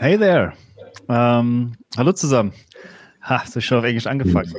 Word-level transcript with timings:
Hey 0.00 0.16
there. 0.16 0.52
Ähm, 1.08 1.72
hallo 1.96 2.12
zusammen. 2.12 2.52
Ha, 3.20 3.42
so 3.44 3.60
schon 3.60 3.78
auf 3.78 3.84
Englisch 3.84 4.06
angefangen. 4.06 4.54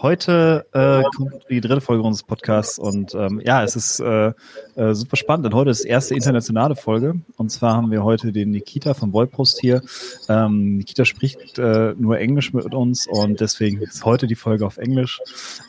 Heute 0.00 0.66
äh, 0.72 1.04
kommt 1.16 1.34
die 1.48 1.60
dritte 1.60 1.80
Folge 1.80 2.02
unseres 2.02 2.26
Podcasts 2.26 2.80
und 2.80 3.14
ähm, 3.14 3.40
ja, 3.44 3.62
es 3.62 3.76
ist 3.76 4.00
äh, 4.00 4.32
äh, 4.74 4.92
super 4.94 5.16
spannend, 5.16 5.46
denn 5.46 5.54
heute 5.54 5.70
ist 5.70 5.84
die 5.84 5.88
erste 5.88 6.16
internationale 6.16 6.74
Folge 6.74 7.14
und 7.36 7.50
zwar 7.50 7.76
haben 7.76 7.92
wir 7.92 8.02
heute 8.02 8.32
den 8.32 8.50
Nikita 8.50 8.94
von 8.94 9.12
Vollpost 9.12 9.60
hier. 9.60 9.82
Ähm, 10.28 10.78
Nikita 10.78 11.04
spricht 11.04 11.60
äh, 11.60 11.94
nur 11.96 12.18
Englisch 12.18 12.52
mit 12.52 12.74
uns 12.74 13.06
und 13.06 13.38
deswegen 13.38 13.80
ist 13.82 14.04
heute 14.04 14.26
die 14.26 14.34
Folge 14.34 14.66
auf 14.66 14.78
Englisch. 14.78 15.20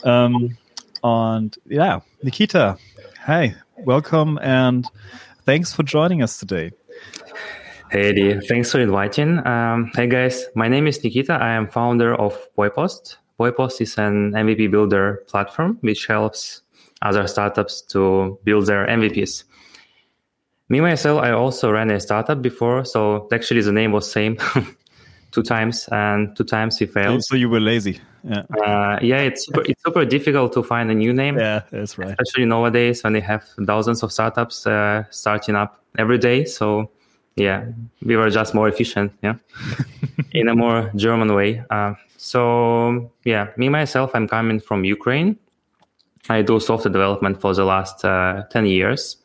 Ähm, 0.03 0.57
und 1.01 1.61
ja, 1.69 2.01
Nikita, 2.23 2.79
hi, 3.27 3.53
welcome 3.85 4.41
and 4.41 4.87
thanks 5.45 5.71
for 5.71 5.85
joining 5.85 6.21
us 6.21 6.39
today. 6.39 6.73
Hey, 7.93 8.09
Eddie. 8.09 8.39
Thanks 8.47 8.71
for 8.71 8.79
inviting. 8.79 9.45
Um, 9.45 9.91
hey, 9.93 10.07
guys. 10.07 10.47
My 10.55 10.67
name 10.67 10.87
is 10.87 11.03
Nikita. 11.03 11.33
I 11.33 11.51
am 11.51 11.67
founder 11.67 12.15
of 12.15 12.35
Voypost. 12.57 13.17
Voypost 13.39 13.81
is 13.81 13.99
an 13.99 14.31
MVP 14.31 14.71
builder 14.71 15.23
platform 15.27 15.77
which 15.81 16.07
helps 16.07 16.63
other 17.03 17.27
startups 17.27 17.83
to 17.89 18.39
build 18.45 18.65
their 18.65 18.87
MVPs. 18.87 19.43
Me 20.69 20.81
myself, 20.81 21.21
I 21.21 21.33
also 21.33 21.71
ran 21.71 21.91
a 21.91 21.99
startup 21.99 22.41
before, 22.41 22.83
so 22.83 23.27
actually 23.31 23.61
the 23.61 23.71
name 23.71 23.91
was 23.91 24.11
same 24.11 24.39
two 25.31 25.43
times, 25.43 25.87
and 25.91 26.35
two 26.35 26.45
times 26.45 26.79
we 26.79 26.87
failed. 26.87 27.23
So 27.23 27.35
you 27.35 27.47
were 27.47 27.59
lazy. 27.59 28.01
Yeah. 28.23 28.41
Uh, 28.65 28.97
yeah, 29.03 29.17
it's 29.17 29.45
super, 29.45 29.61
it's 29.67 29.83
super 29.83 30.03
difficult 30.03 30.51
to 30.53 30.63
find 30.63 30.89
a 30.89 30.95
new 30.95 31.13
name. 31.13 31.37
Yeah, 31.37 31.61
that's 31.69 31.99
right. 31.99 32.15
Especially 32.19 32.45
nowadays 32.45 33.03
when 33.03 33.13
they 33.13 33.21
have 33.21 33.47
thousands 33.67 34.01
of 34.01 34.11
startups 34.11 34.65
uh, 34.65 35.03
starting 35.11 35.53
up 35.53 35.83
every 35.99 36.17
day. 36.17 36.45
So 36.45 36.89
yeah 37.35 37.65
we 38.03 38.15
were 38.15 38.29
just 38.29 38.53
more 38.53 38.67
efficient 38.67 39.11
yeah 39.21 39.35
in 40.31 40.47
a 40.47 40.55
more 40.55 40.91
german 40.95 41.33
way. 41.33 41.63
Uh, 41.69 41.93
so 42.17 43.11
yeah 43.23 43.47
me 43.57 43.69
myself 43.69 44.11
i'm 44.13 44.27
coming 44.27 44.59
from 44.59 44.83
ukraine. 44.83 45.37
I 46.29 46.41
do 46.41 46.59
software 46.59 46.91
development 46.91 47.41
for 47.41 47.53
the 47.53 47.65
last 47.65 48.05
uh, 48.05 48.43
10 48.49 48.65
years. 48.65 49.17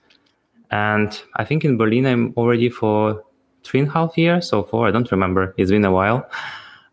And 0.70 1.20
i 1.36 1.44
think 1.44 1.64
in 1.64 1.76
berlin 1.76 2.06
i'm 2.06 2.32
already 2.36 2.70
for 2.70 3.24
three 3.64 3.80
and 3.80 3.88
a 3.88 3.92
half 3.92 4.16
years 4.18 4.52
or 4.52 4.66
four 4.66 4.88
i 4.88 4.90
don't 4.90 5.10
remember. 5.10 5.54
It's 5.56 5.70
been 5.70 5.84
a 5.84 5.92
while. 5.92 6.28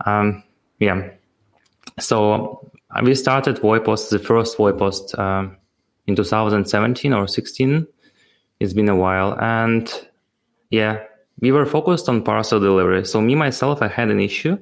Um, 0.06 0.44
yeah. 0.80 1.10
So 2.00 2.70
we 3.04 3.16
started 3.16 3.58
Voypost 3.58 4.10
the 4.10 4.20
first 4.20 4.58
Voypost 4.58 5.18
um, 5.18 5.56
in 6.08 6.16
2017 6.16 7.14
or 7.14 7.28
16 7.28 7.88
it's 8.60 8.74
been 8.74 8.90
a 8.90 8.96
while. 8.96 9.38
And 9.40 9.92
yeah, 10.70 11.04
we 11.40 11.52
were 11.52 11.66
focused 11.66 12.10
on 12.10 12.24
parcel 12.24 12.60
delivery. 12.60 13.06
So 13.06 13.22
me 13.22 13.36
myself, 13.36 13.82
I 13.82 13.88
had 13.88 14.10
an 14.10 14.20
issue. 14.20 14.58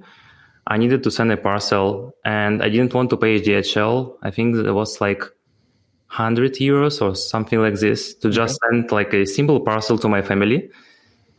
I 0.68 0.78
needed 0.78 1.04
to 1.04 1.12
send 1.12 1.32
a 1.32 1.38
parcel, 1.38 2.16
and 2.24 2.64
I 2.64 2.70
didn't 2.70 2.94
want 2.94 3.10
to 3.10 3.18
pay 3.18 3.40
DHL. 3.40 4.18
I 4.24 4.32
think 4.32 4.56
it 4.56 4.72
was 4.72 5.02
like 5.02 5.20
100 5.20 6.54
euros 6.56 7.02
or 7.02 7.16
something 7.16 7.60
like 7.60 7.76
this 7.76 8.14
to 8.16 8.30
just 8.30 8.60
okay. 8.64 8.78
send 8.78 8.92
like 8.92 9.14
a 9.14 9.26
simple 9.26 9.60
parcel 9.60 9.98
to 9.98 10.08
my 10.08 10.22
family. 10.22 10.70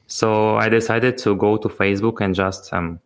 So 0.06 0.56
I 0.56 0.68
decided 0.68 1.16
to 1.18 1.34
go 1.36 1.56
to 1.56 1.68
Facebook 1.68 2.20
and 2.20 2.34
just 2.34 2.72
um, 2.72 3.00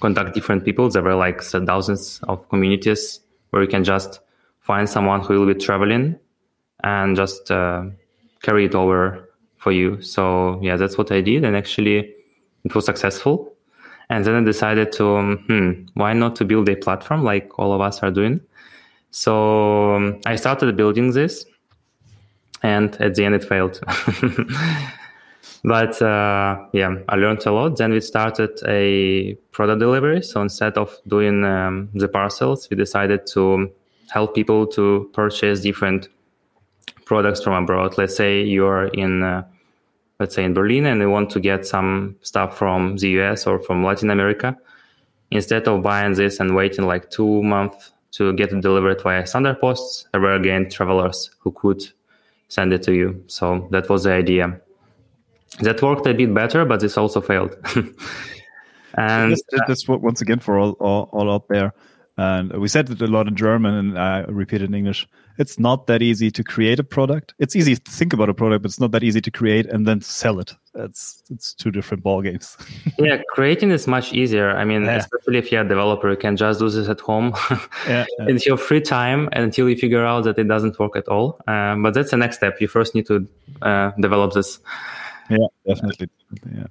contact 0.00 0.34
different 0.34 0.64
people. 0.64 0.88
There 0.88 1.02
were 1.02 1.14
like 1.14 1.42
thousands 1.42 2.20
of 2.28 2.48
communities 2.48 3.20
where 3.50 3.62
you 3.62 3.68
can 3.68 3.84
just 3.84 4.20
find 4.60 4.88
someone 4.88 5.20
who 5.20 5.40
will 5.40 5.52
be 5.52 5.58
traveling 5.58 6.18
and 6.84 7.16
just 7.16 7.50
uh, 7.50 7.84
carry 8.42 8.66
it 8.66 8.74
over 8.74 9.21
for 9.62 9.70
you. 9.70 10.02
So 10.02 10.58
yeah, 10.60 10.76
that's 10.76 10.98
what 10.98 11.12
I 11.12 11.20
did, 11.20 11.44
and 11.44 11.56
actually, 11.56 12.14
it 12.64 12.74
was 12.74 12.84
successful. 12.84 13.54
And 14.10 14.24
then 14.24 14.34
I 14.34 14.44
decided 14.44 14.92
to, 14.92 15.16
um, 15.16 15.44
hmm, 15.46 15.70
why 15.94 16.12
not 16.12 16.36
to 16.36 16.44
build 16.44 16.68
a 16.68 16.76
platform 16.76 17.22
like 17.22 17.58
all 17.58 17.72
of 17.72 17.80
us 17.80 18.02
are 18.02 18.10
doing? 18.10 18.40
So 19.10 19.94
um, 19.94 20.20
I 20.26 20.36
started 20.36 20.76
building 20.76 21.12
this, 21.12 21.46
and 22.62 23.00
at 23.00 23.14
the 23.14 23.24
end 23.24 23.36
it 23.36 23.44
failed. 23.44 23.80
but 25.64 26.02
uh, 26.02 26.66
yeah, 26.72 26.96
I 27.08 27.14
learned 27.16 27.46
a 27.46 27.52
lot. 27.52 27.76
Then 27.76 27.92
we 27.92 28.00
started 28.00 28.58
a 28.66 29.34
product 29.52 29.78
delivery. 29.78 30.22
So 30.22 30.42
instead 30.42 30.76
of 30.76 30.96
doing 31.06 31.44
um, 31.44 31.88
the 31.94 32.08
parcels, 32.08 32.68
we 32.68 32.76
decided 32.76 33.26
to 33.28 33.70
help 34.10 34.34
people 34.34 34.66
to 34.66 35.08
purchase 35.12 35.60
different 35.60 36.08
products 37.12 37.42
from 37.42 37.52
abroad. 37.52 37.98
Let's 37.98 38.16
say 38.16 38.42
you're 38.42 38.86
in 38.86 39.22
uh, 39.22 39.42
let's 40.18 40.34
say 40.34 40.44
in 40.44 40.54
Berlin 40.54 40.86
and 40.86 40.98
you 40.98 41.10
want 41.10 41.28
to 41.32 41.40
get 41.40 41.66
some 41.66 42.16
stuff 42.22 42.56
from 42.56 42.96
the 42.96 43.08
US 43.20 43.46
or 43.46 43.58
from 43.58 43.84
Latin 43.84 44.08
America, 44.08 44.56
instead 45.30 45.68
of 45.68 45.82
buying 45.82 46.14
this 46.14 46.40
and 46.40 46.56
waiting 46.56 46.86
like 46.86 47.10
two 47.10 47.42
months 47.42 47.92
to 48.12 48.32
get 48.32 48.50
it 48.50 48.62
delivered 48.62 49.02
via 49.02 49.26
standard 49.26 49.60
posts, 49.60 50.08
there 50.12 50.22
were 50.22 50.34
again 50.34 50.70
travelers 50.70 51.18
who 51.40 51.50
could 51.52 51.82
send 52.48 52.72
it 52.72 52.82
to 52.84 52.94
you. 52.94 53.22
So 53.26 53.68
that 53.72 53.90
was 53.90 54.04
the 54.04 54.12
idea. 54.12 54.58
That 55.60 55.82
worked 55.82 56.06
a 56.06 56.14
bit 56.14 56.32
better, 56.32 56.64
but 56.64 56.80
this 56.80 56.96
also 56.96 57.20
failed. 57.20 57.54
and 58.96 59.36
so 59.36 59.44
just, 59.52 59.66
just, 59.68 59.88
once 59.88 60.22
again 60.22 60.38
for 60.38 60.58
all, 60.58 60.72
all, 60.80 61.10
all 61.12 61.30
out 61.30 61.48
there. 61.48 61.74
And 62.16 62.52
we 62.52 62.68
said 62.68 62.88
it 62.88 63.02
a 63.02 63.06
lot 63.06 63.28
in 63.28 63.36
German, 63.36 63.74
and 63.74 63.98
I 63.98 64.20
repeat 64.28 64.62
in 64.62 64.72
English 64.74 65.06
it's 65.38 65.58
not 65.58 65.86
that 65.86 66.02
easy 66.02 66.30
to 66.30 66.44
create 66.44 66.78
a 66.78 66.84
product. 66.84 67.34
It's 67.38 67.56
easy 67.56 67.76
to 67.76 67.90
think 67.90 68.12
about 68.12 68.28
a 68.28 68.34
product, 68.34 68.62
but 68.62 68.70
it's 68.70 68.80
not 68.80 68.92
that 68.92 69.02
easy 69.02 69.20
to 69.20 69.30
create 69.30 69.66
and 69.66 69.86
then 69.86 70.00
sell 70.00 70.38
it. 70.38 70.54
It's 70.74 71.22
it's 71.30 71.54
two 71.54 71.70
different 71.70 72.02
ball 72.02 72.22
games. 72.22 72.56
yeah, 72.98 73.20
creating 73.28 73.70
is 73.70 73.86
much 73.86 74.12
easier. 74.12 74.50
I 74.50 74.64
mean, 74.64 74.84
yeah. 74.84 74.96
especially 74.96 75.38
if 75.38 75.52
you're 75.52 75.62
a 75.62 75.68
developer, 75.68 76.10
you 76.10 76.16
can 76.16 76.36
just 76.36 76.60
do 76.60 76.68
this 76.68 76.88
at 76.88 77.00
home 77.00 77.34
yeah, 77.86 78.06
yeah. 78.18 78.28
in 78.28 78.38
your 78.46 78.56
free 78.56 78.80
time 78.80 79.28
until 79.32 79.68
you 79.68 79.76
figure 79.76 80.04
out 80.04 80.24
that 80.24 80.38
it 80.38 80.48
doesn't 80.48 80.78
work 80.78 80.96
at 80.96 81.08
all. 81.08 81.40
Um, 81.46 81.82
but 81.82 81.94
that's 81.94 82.10
the 82.10 82.16
next 82.16 82.36
step. 82.36 82.60
You 82.60 82.68
first 82.68 82.94
need 82.94 83.06
to 83.06 83.26
uh, 83.60 83.90
develop 84.00 84.32
this. 84.32 84.60
Yeah, 85.28 85.46
definitely. 85.66 86.08
Yeah. 86.54 86.66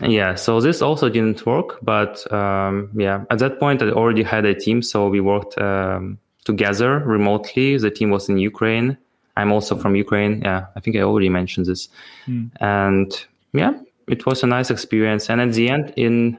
Yeah, 0.00 0.34
so 0.34 0.60
this 0.60 0.82
also 0.82 1.08
didn't 1.08 1.44
work, 1.44 1.78
but 1.82 2.30
um, 2.32 2.90
yeah, 2.94 3.24
at 3.30 3.38
that 3.38 3.60
point 3.60 3.82
I 3.82 3.90
already 3.90 4.22
had 4.22 4.44
a 4.44 4.54
team, 4.54 4.82
so 4.82 5.08
we 5.08 5.20
worked 5.20 5.58
um, 5.58 6.18
together 6.44 6.98
remotely. 6.98 7.76
The 7.78 7.90
team 7.90 8.10
was 8.10 8.28
in 8.28 8.38
Ukraine. 8.38 8.96
I'm 9.36 9.52
also 9.52 9.76
from 9.76 9.96
Ukraine. 9.96 10.42
Yeah, 10.42 10.66
I 10.76 10.80
think 10.80 10.96
I 10.96 11.00
already 11.00 11.28
mentioned 11.28 11.66
this. 11.66 11.88
Mm. 12.26 12.50
And 12.60 13.26
yeah, 13.52 13.72
it 14.08 14.26
was 14.26 14.42
a 14.42 14.46
nice 14.46 14.70
experience. 14.70 15.30
And 15.30 15.40
at 15.40 15.52
the 15.52 15.70
end, 15.70 15.94
in 15.96 16.38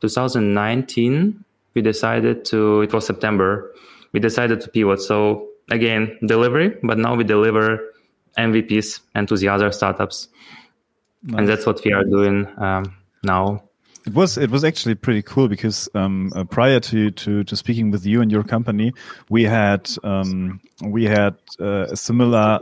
2019, 0.00 1.44
we 1.74 1.82
decided 1.82 2.44
to, 2.46 2.82
it 2.82 2.92
was 2.92 3.06
September, 3.06 3.72
we 4.12 4.20
decided 4.20 4.60
to 4.60 4.68
pivot. 4.68 5.00
So 5.00 5.48
again, 5.70 6.18
delivery, 6.24 6.76
but 6.82 6.98
now 6.98 7.14
we 7.14 7.24
deliver 7.24 7.80
MVPs 8.38 9.00
and 9.14 9.28
to 9.28 9.36
the 9.36 9.48
other 9.48 9.72
startups. 9.72 10.28
Nice. 11.22 11.38
And 11.38 11.48
that's 11.48 11.66
what 11.66 11.82
we 11.84 11.92
are 11.92 12.04
doing 12.04 12.46
um, 12.58 12.94
now. 13.22 13.63
It 14.06 14.12
was 14.12 14.36
it 14.36 14.50
was 14.50 14.64
actually 14.64 14.96
pretty 14.96 15.22
cool 15.22 15.48
because 15.48 15.88
um, 15.94 16.30
uh, 16.36 16.44
prior 16.44 16.78
to, 16.80 17.10
to 17.10 17.44
to 17.44 17.56
speaking 17.56 17.90
with 17.90 18.04
you 18.04 18.20
and 18.20 18.30
your 18.30 18.44
company, 18.44 18.92
we 19.30 19.44
had 19.44 19.90
um, 20.02 20.60
we 20.82 21.04
had 21.04 21.36
uh, 21.58 21.86
a 21.90 21.96
similar 21.96 22.60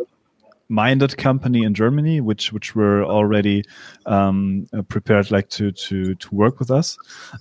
minded 0.68 1.16
company 1.16 1.62
in 1.62 1.74
Germany, 1.74 2.20
which 2.20 2.52
which 2.52 2.74
were 2.74 3.04
already 3.04 3.64
um, 4.06 4.66
uh, 4.72 4.82
prepared 4.82 5.30
like 5.30 5.48
to 5.50 5.72
to 5.72 6.14
to 6.14 6.34
work 6.34 6.58
with 6.58 6.70
us, 6.70 6.96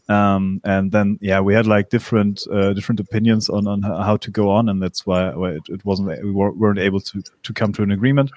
um, 0.10 0.60
and 0.64 0.92
then 0.92 1.18
yeah, 1.22 1.40
we 1.40 1.54
had 1.54 1.68
like 1.68 1.90
different 1.90 2.46
uh, 2.52 2.74
different 2.74 3.00
opinions 3.00 3.50
on 3.50 3.68
on 3.68 3.82
how 3.82 4.18
to 4.18 4.32
go 4.32 4.50
on, 4.50 4.70
and 4.70 4.82
that's 4.82 5.06
why, 5.06 5.30
it, 5.30 5.64
it, 5.70 5.86
wasn't 5.86 6.24
we 6.24 6.32
weren't 6.32 6.80
able 6.80 7.00
to 7.00 7.22
to 7.44 7.54
come 7.54 7.72
to 7.74 7.84
an 7.84 7.92
agreement, 7.92 8.32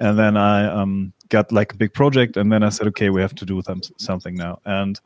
and 0.00 0.18
then 0.18 0.36
I 0.36 0.66
um, 0.66 1.12
got 1.28 1.52
like 1.52 1.72
a 1.72 1.76
big 1.76 1.92
project, 1.92 2.36
and 2.36 2.52
then 2.52 2.62
I 2.62 2.68
said, 2.70 2.86
okay, 2.88 3.10
we 3.10 3.20
have 3.20 3.34
to 3.36 3.46
do 3.46 3.62
something 3.98 4.34
now, 4.34 4.60
and 4.64 5.00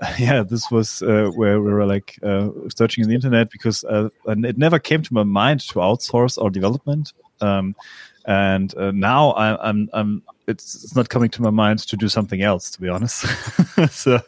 yeah, 0.18 0.42
this 0.42 0.70
was 0.70 1.02
uh, 1.02 1.30
where 1.34 1.60
we 1.60 1.72
were 1.72 1.86
like 1.86 2.18
uh, 2.22 2.50
searching 2.74 3.02
in 3.02 3.08
the 3.08 3.14
internet 3.14 3.50
because 3.50 3.84
uh, 3.84 4.08
and 4.26 4.44
it 4.44 4.58
never 4.58 4.78
came 4.78 5.02
to 5.02 5.14
my 5.14 5.22
mind 5.22 5.60
to 5.60 5.74
outsource 5.74 6.42
our 6.42 6.50
development. 6.50 7.12
Um, 7.40 7.74
and 8.26 8.74
uh, 8.76 8.90
now 8.92 9.30
I, 9.30 9.68
I'm, 9.68 9.88
I'm, 9.92 10.22
it's, 10.46 10.82
it's 10.82 10.96
not 10.96 11.08
coming 11.08 11.30
to 11.30 11.42
my 11.42 11.50
mind 11.50 11.80
to 11.80 11.96
do 11.96 12.08
something 12.08 12.42
else, 12.42 12.70
to 12.70 12.80
be 12.80 12.88
honest. 12.88 13.26
so 13.90 14.20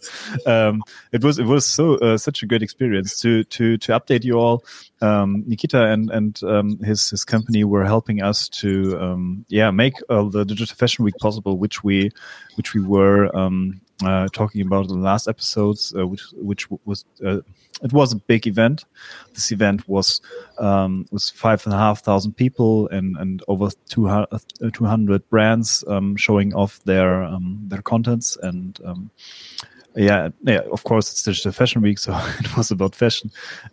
um, 0.46 0.82
it 1.12 1.22
was, 1.22 1.38
it 1.38 1.46
was 1.46 1.64
so 1.66 1.94
uh, 1.96 2.16
such 2.18 2.42
a 2.42 2.46
great 2.46 2.62
experience 2.62 3.20
to 3.20 3.44
to 3.44 3.76
to 3.78 3.92
update 3.92 4.24
you 4.24 4.34
all. 4.38 4.64
Um, 5.00 5.44
Nikita 5.46 5.86
and 5.86 6.10
and 6.10 6.42
um, 6.44 6.78
his 6.78 7.10
his 7.10 7.24
company 7.24 7.64
were 7.64 7.84
helping 7.84 8.22
us 8.22 8.48
to 8.50 8.98
um, 9.00 9.44
yeah 9.48 9.70
make 9.70 9.94
uh, 10.08 10.24
the 10.24 10.44
digital 10.44 10.76
fashion 10.76 11.04
week 11.04 11.16
possible, 11.20 11.58
which 11.58 11.84
we 11.84 12.10
which 12.56 12.74
we 12.74 12.80
were 12.80 13.34
um, 13.36 13.80
uh, 14.04 14.28
talking 14.32 14.60
about 14.60 14.88
the 14.88 14.94
last 14.94 15.28
episodes, 15.28 15.94
uh, 15.96 16.06
which 16.06 16.22
which 16.34 16.68
was 16.84 17.04
uh, 17.24 17.40
it 17.82 17.92
was 17.92 18.12
a 18.12 18.16
big 18.16 18.46
event. 18.46 18.84
This 19.32 19.50
event 19.52 19.88
was 19.88 20.20
um, 20.58 21.06
was 21.10 21.30
five 21.30 21.64
and 21.64 21.74
a 21.74 21.78
half 21.78 22.02
thousand 22.02 22.32
people 22.36 22.88
and 22.88 23.16
and 23.16 23.42
over 23.48 23.70
200, 23.88 24.28
uh, 24.32 24.70
200 24.72 25.28
brands 25.30 25.84
um, 25.88 26.16
showing 26.16 26.54
off 26.54 26.82
their 26.84 27.22
um, 27.22 27.60
their 27.68 27.82
contents 27.82 28.36
and 28.42 28.78
um, 28.84 29.10
yeah, 29.94 30.28
yeah. 30.42 30.60
Of 30.70 30.84
course, 30.84 31.10
it's 31.10 31.22
Digital 31.22 31.52
Fashion 31.52 31.80
Week, 31.80 31.98
so 31.98 32.12
it 32.40 32.54
was 32.54 32.70
about 32.70 32.94
fashion. 32.94 33.30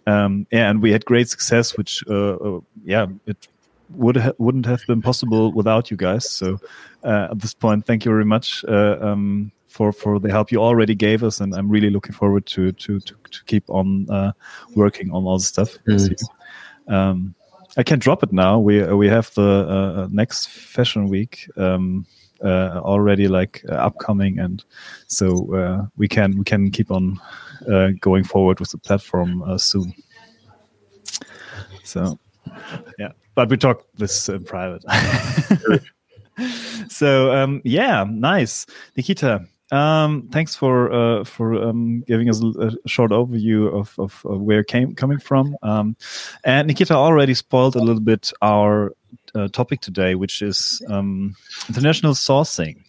Um, 0.07 0.47
yeah, 0.51 0.69
and 0.69 0.81
we 0.81 0.93
had 0.93 1.03
great 1.03 1.27
success, 1.27 1.75
which 1.75 2.01
uh, 2.09 2.35
uh, 2.35 2.59
yeah, 2.85 3.07
it 3.25 3.49
would 3.89 4.15
ha- 4.15 4.31
wouldn't 4.37 4.65
have 4.65 4.79
been 4.87 5.01
possible 5.01 5.51
without 5.51 5.91
you 5.91 5.97
guys. 5.97 6.29
So 6.29 6.59
at 7.03 7.37
this 7.39 7.53
point, 7.53 7.85
thank 7.85 8.05
you 8.05 8.11
very 8.11 8.23
much 8.23 8.63
um, 8.69 9.51
for 9.73 9.91
for 9.91 10.19
the 10.19 10.29
help 10.29 10.51
you 10.51 10.61
already 10.61 10.93
gave 10.93 11.23
us, 11.23 11.41
and 11.41 11.55
I'm 11.55 11.67
really 11.67 11.89
looking 11.89 12.13
forward 12.13 12.45
to 12.45 12.71
to 12.71 12.99
to, 12.99 13.15
to 13.31 13.43
keep 13.45 13.63
on 13.69 14.07
uh, 14.09 14.31
working 14.75 15.11
on 15.11 15.23
all 15.25 15.39
the 15.39 15.43
stuff. 15.43 15.77
Mm. 15.87 16.23
Um, 16.87 17.35
I 17.75 17.81
can 17.83 17.97
drop 17.97 18.21
it 18.21 18.31
now. 18.31 18.59
We 18.59 18.83
we 18.93 19.09
have 19.09 19.33
the 19.33 19.41
uh, 19.41 20.07
next 20.11 20.49
fashion 20.49 21.09
week. 21.09 21.49
Um, 21.57 22.05
uh, 22.43 22.81
already 22.83 23.27
like 23.29 23.63
uh, 23.69 23.75
upcoming, 23.75 24.37
and 24.37 24.63
so 25.07 25.55
uh, 25.55 25.85
we 25.97 26.07
can 26.07 26.37
we 26.37 26.43
can 26.43 26.69
keep 26.71 26.91
on 26.91 27.19
going 27.99 28.25
forward 28.25 28.59
with 28.59 28.69
the 28.69 28.77
platform 28.77 29.43
soon. 29.57 29.93
So, 31.83 32.19
yeah, 32.99 33.11
but 33.33 33.49
we 33.49 33.57
talk 33.57 33.85
this 33.97 34.29
in 34.29 34.43
private. 34.43 34.83
so 36.89 37.33
um, 37.33 37.61
yeah, 37.63 38.05
nice, 38.09 38.65
Nikita. 38.97 39.47
Um, 39.71 40.29
thanks 40.31 40.55
for 40.55 40.91
uh, 40.91 41.23
for 41.23 41.55
um, 41.55 42.01
giving 42.01 42.29
us 42.29 42.43
a, 42.43 42.71
short 42.85 43.11
overview 43.11 43.73
of, 43.73 43.97
of, 43.97 44.21
of 44.25 44.41
where 44.41 44.63
came 44.63 44.93
coming 44.93 45.19
from. 45.19 45.55
Um, 45.63 45.95
and 46.43 46.67
Nikita 46.67 46.93
already 46.93 47.33
spoiled 47.33 47.75
a 47.75 47.79
little 47.81 48.01
bit 48.01 48.31
our 48.41 48.93
uh, 49.33 49.47
topic 49.47 49.81
today, 49.81 50.15
which 50.15 50.41
is 50.41 50.81
um, 50.89 51.35
international 51.69 52.13
sourcing. 52.13 52.83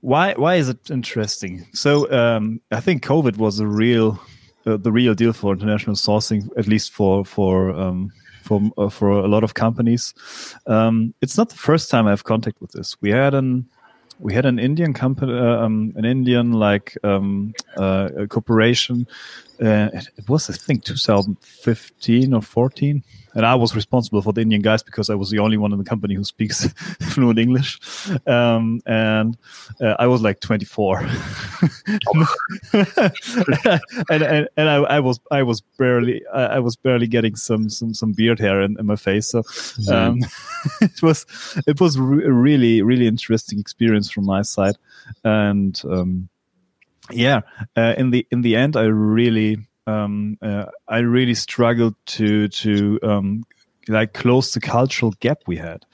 Why 0.00 0.32
why 0.34 0.54
is 0.54 0.68
it 0.68 0.90
interesting? 0.90 1.66
So 1.74 2.10
um, 2.10 2.60
I 2.70 2.80
think 2.80 3.04
COVID 3.04 3.36
was 3.36 3.60
a 3.60 3.66
real 3.66 4.18
uh, 4.66 4.76
the 4.76 4.92
real 4.92 5.14
deal 5.14 5.32
for 5.32 5.52
international 5.52 5.96
sourcing, 5.96 6.48
at 6.56 6.66
least 6.66 6.92
for 6.92 7.24
for 7.24 7.70
um, 7.72 8.12
for 8.42 8.62
uh, 8.78 8.88
for 8.88 9.10
a 9.10 9.28
lot 9.28 9.44
of 9.44 9.54
companies. 9.54 10.14
Um, 10.66 11.12
it's 11.20 11.36
not 11.36 11.50
the 11.50 11.56
first 11.56 11.90
time 11.90 12.06
I 12.06 12.10
have 12.10 12.24
contact 12.24 12.60
with 12.60 12.72
this. 12.72 12.96
We 13.02 13.10
had 13.10 13.34
an 13.34 13.68
we 14.20 14.34
had 14.34 14.46
an 14.46 14.58
Indian 14.58 14.92
company, 14.92 15.32
uh, 15.32 15.64
um, 15.64 15.92
an 15.96 16.04
Indian 16.04 16.52
like 16.52 16.96
um, 17.02 17.54
uh, 17.76 18.26
corporation. 18.28 19.06
Uh, 19.60 19.88
it 19.92 20.28
was, 20.28 20.50
I 20.50 20.52
think, 20.52 20.84
2015 20.84 22.34
or 22.34 22.42
14 22.42 23.02
and 23.34 23.46
I 23.46 23.54
was 23.54 23.74
responsible 23.76 24.22
for 24.22 24.32
the 24.32 24.40
Indian 24.40 24.62
guys 24.62 24.82
because 24.82 25.10
I 25.10 25.14
was 25.14 25.30
the 25.30 25.38
only 25.38 25.56
one 25.56 25.72
in 25.72 25.78
the 25.78 25.84
company 25.84 26.14
who 26.14 26.24
speaks 26.24 26.66
fluent 27.00 27.38
English, 27.38 27.78
um, 28.26 28.80
and 28.86 29.36
uh, 29.80 29.96
I 29.98 30.06
was 30.06 30.22
like 30.22 30.40
24, 30.40 30.98
and, 32.72 32.88
and, 34.10 34.48
and 34.56 34.68
I, 34.68 34.76
I, 34.76 35.00
was 35.00 35.20
I 35.30 35.42
was 35.42 35.60
barely 35.78 36.26
I, 36.28 36.58
was 36.58 36.76
barely 36.76 37.06
getting 37.06 37.36
some 37.36 37.68
some 37.68 37.94
some 37.94 38.12
beard 38.12 38.38
hair 38.38 38.60
in, 38.60 38.78
in 38.78 38.86
my 38.86 38.96
face, 38.96 39.28
so 39.28 39.42
um, 39.92 40.20
it 40.80 41.02
was 41.02 41.26
it 41.66 41.80
was 41.80 41.98
re- 41.98 42.24
a 42.24 42.32
really 42.32 42.82
really 42.82 43.06
interesting 43.06 43.58
experience 43.58 44.10
from 44.10 44.24
my 44.24 44.42
side, 44.42 44.76
and 45.24 45.80
um, 45.84 46.28
yeah, 47.12 47.40
uh, 47.76 47.94
in 47.96 48.10
the 48.10 48.26
in 48.30 48.42
the 48.42 48.56
end, 48.56 48.76
I 48.76 48.84
really 48.84 49.58
um, 49.90 50.38
uh, 50.42 50.66
I 50.88 50.98
really 50.98 51.34
struggled 51.34 51.94
to 52.16 52.48
to 52.48 52.98
um, 53.02 53.44
like 53.88 54.12
close 54.12 54.52
the 54.54 54.60
cultural 54.60 55.12
gap 55.20 55.38
we 55.46 55.56
had 55.56 55.84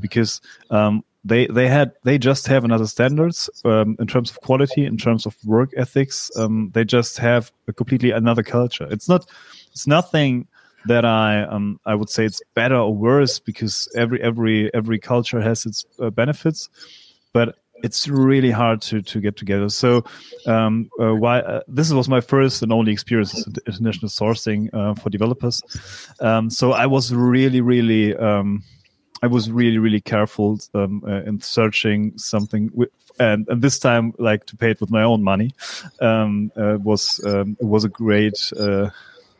because 0.00 0.40
um, 0.70 1.04
they 1.24 1.46
they 1.46 1.68
had 1.68 1.92
they 2.04 2.18
just 2.18 2.46
have 2.46 2.64
another 2.64 2.86
standards 2.86 3.50
um, 3.64 3.96
in 3.98 4.06
terms 4.06 4.30
of 4.30 4.40
quality 4.40 4.84
in 4.84 4.96
terms 4.96 5.26
of 5.26 5.36
work 5.44 5.70
ethics 5.76 6.30
um, 6.36 6.70
they 6.74 6.84
just 6.84 7.18
have 7.18 7.52
a 7.68 7.72
completely 7.72 8.10
another 8.10 8.42
culture. 8.42 8.86
It's 8.90 9.08
not 9.08 9.28
it's 9.72 9.86
nothing 9.86 10.46
that 10.86 11.04
I 11.04 11.42
um, 11.42 11.80
I 11.84 11.94
would 11.94 12.10
say 12.10 12.24
it's 12.24 12.42
better 12.54 12.76
or 12.76 12.94
worse 12.94 13.38
because 13.38 13.88
every 13.94 14.22
every 14.22 14.72
every 14.74 14.98
culture 14.98 15.40
has 15.40 15.66
its 15.66 15.84
uh, 15.98 16.10
benefits 16.10 16.68
but 17.32 17.56
it's 17.82 18.08
really 18.08 18.50
hard 18.50 18.80
to 18.82 19.02
to 19.02 19.20
get 19.20 19.36
together. 19.36 19.68
So, 19.68 20.04
um, 20.46 20.88
uh, 21.00 21.14
why 21.14 21.40
uh, 21.40 21.60
this 21.68 21.92
was 21.92 22.08
my 22.08 22.20
first 22.20 22.62
and 22.62 22.72
only 22.72 22.92
experience 22.92 23.34
with 23.34 23.58
international 23.66 24.08
sourcing 24.08 24.68
uh, 24.72 24.94
for 24.94 25.10
developers. 25.10 25.62
Um, 26.20 26.50
so 26.50 26.72
I 26.72 26.86
was 26.86 27.12
really, 27.12 27.60
really, 27.60 28.16
um, 28.16 28.62
I 29.22 29.26
was 29.26 29.50
really, 29.50 29.78
really 29.78 30.00
careful 30.00 30.58
um, 30.74 31.02
uh, 31.06 31.22
in 31.22 31.40
searching 31.40 32.16
something, 32.18 32.70
with, 32.74 32.90
and 33.18 33.46
and 33.48 33.62
this 33.62 33.78
time, 33.78 34.12
like 34.18 34.46
to 34.46 34.56
pay 34.56 34.70
it 34.70 34.80
with 34.80 34.90
my 34.90 35.02
own 35.02 35.22
money, 35.22 35.52
um, 36.00 36.50
uh, 36.56 36.78
was 36.82 37.20
um, 37.24 37.56
was 37.60 37.84
a 37.84 37.88
great 37.88 38.52
uh, 38.58 38.90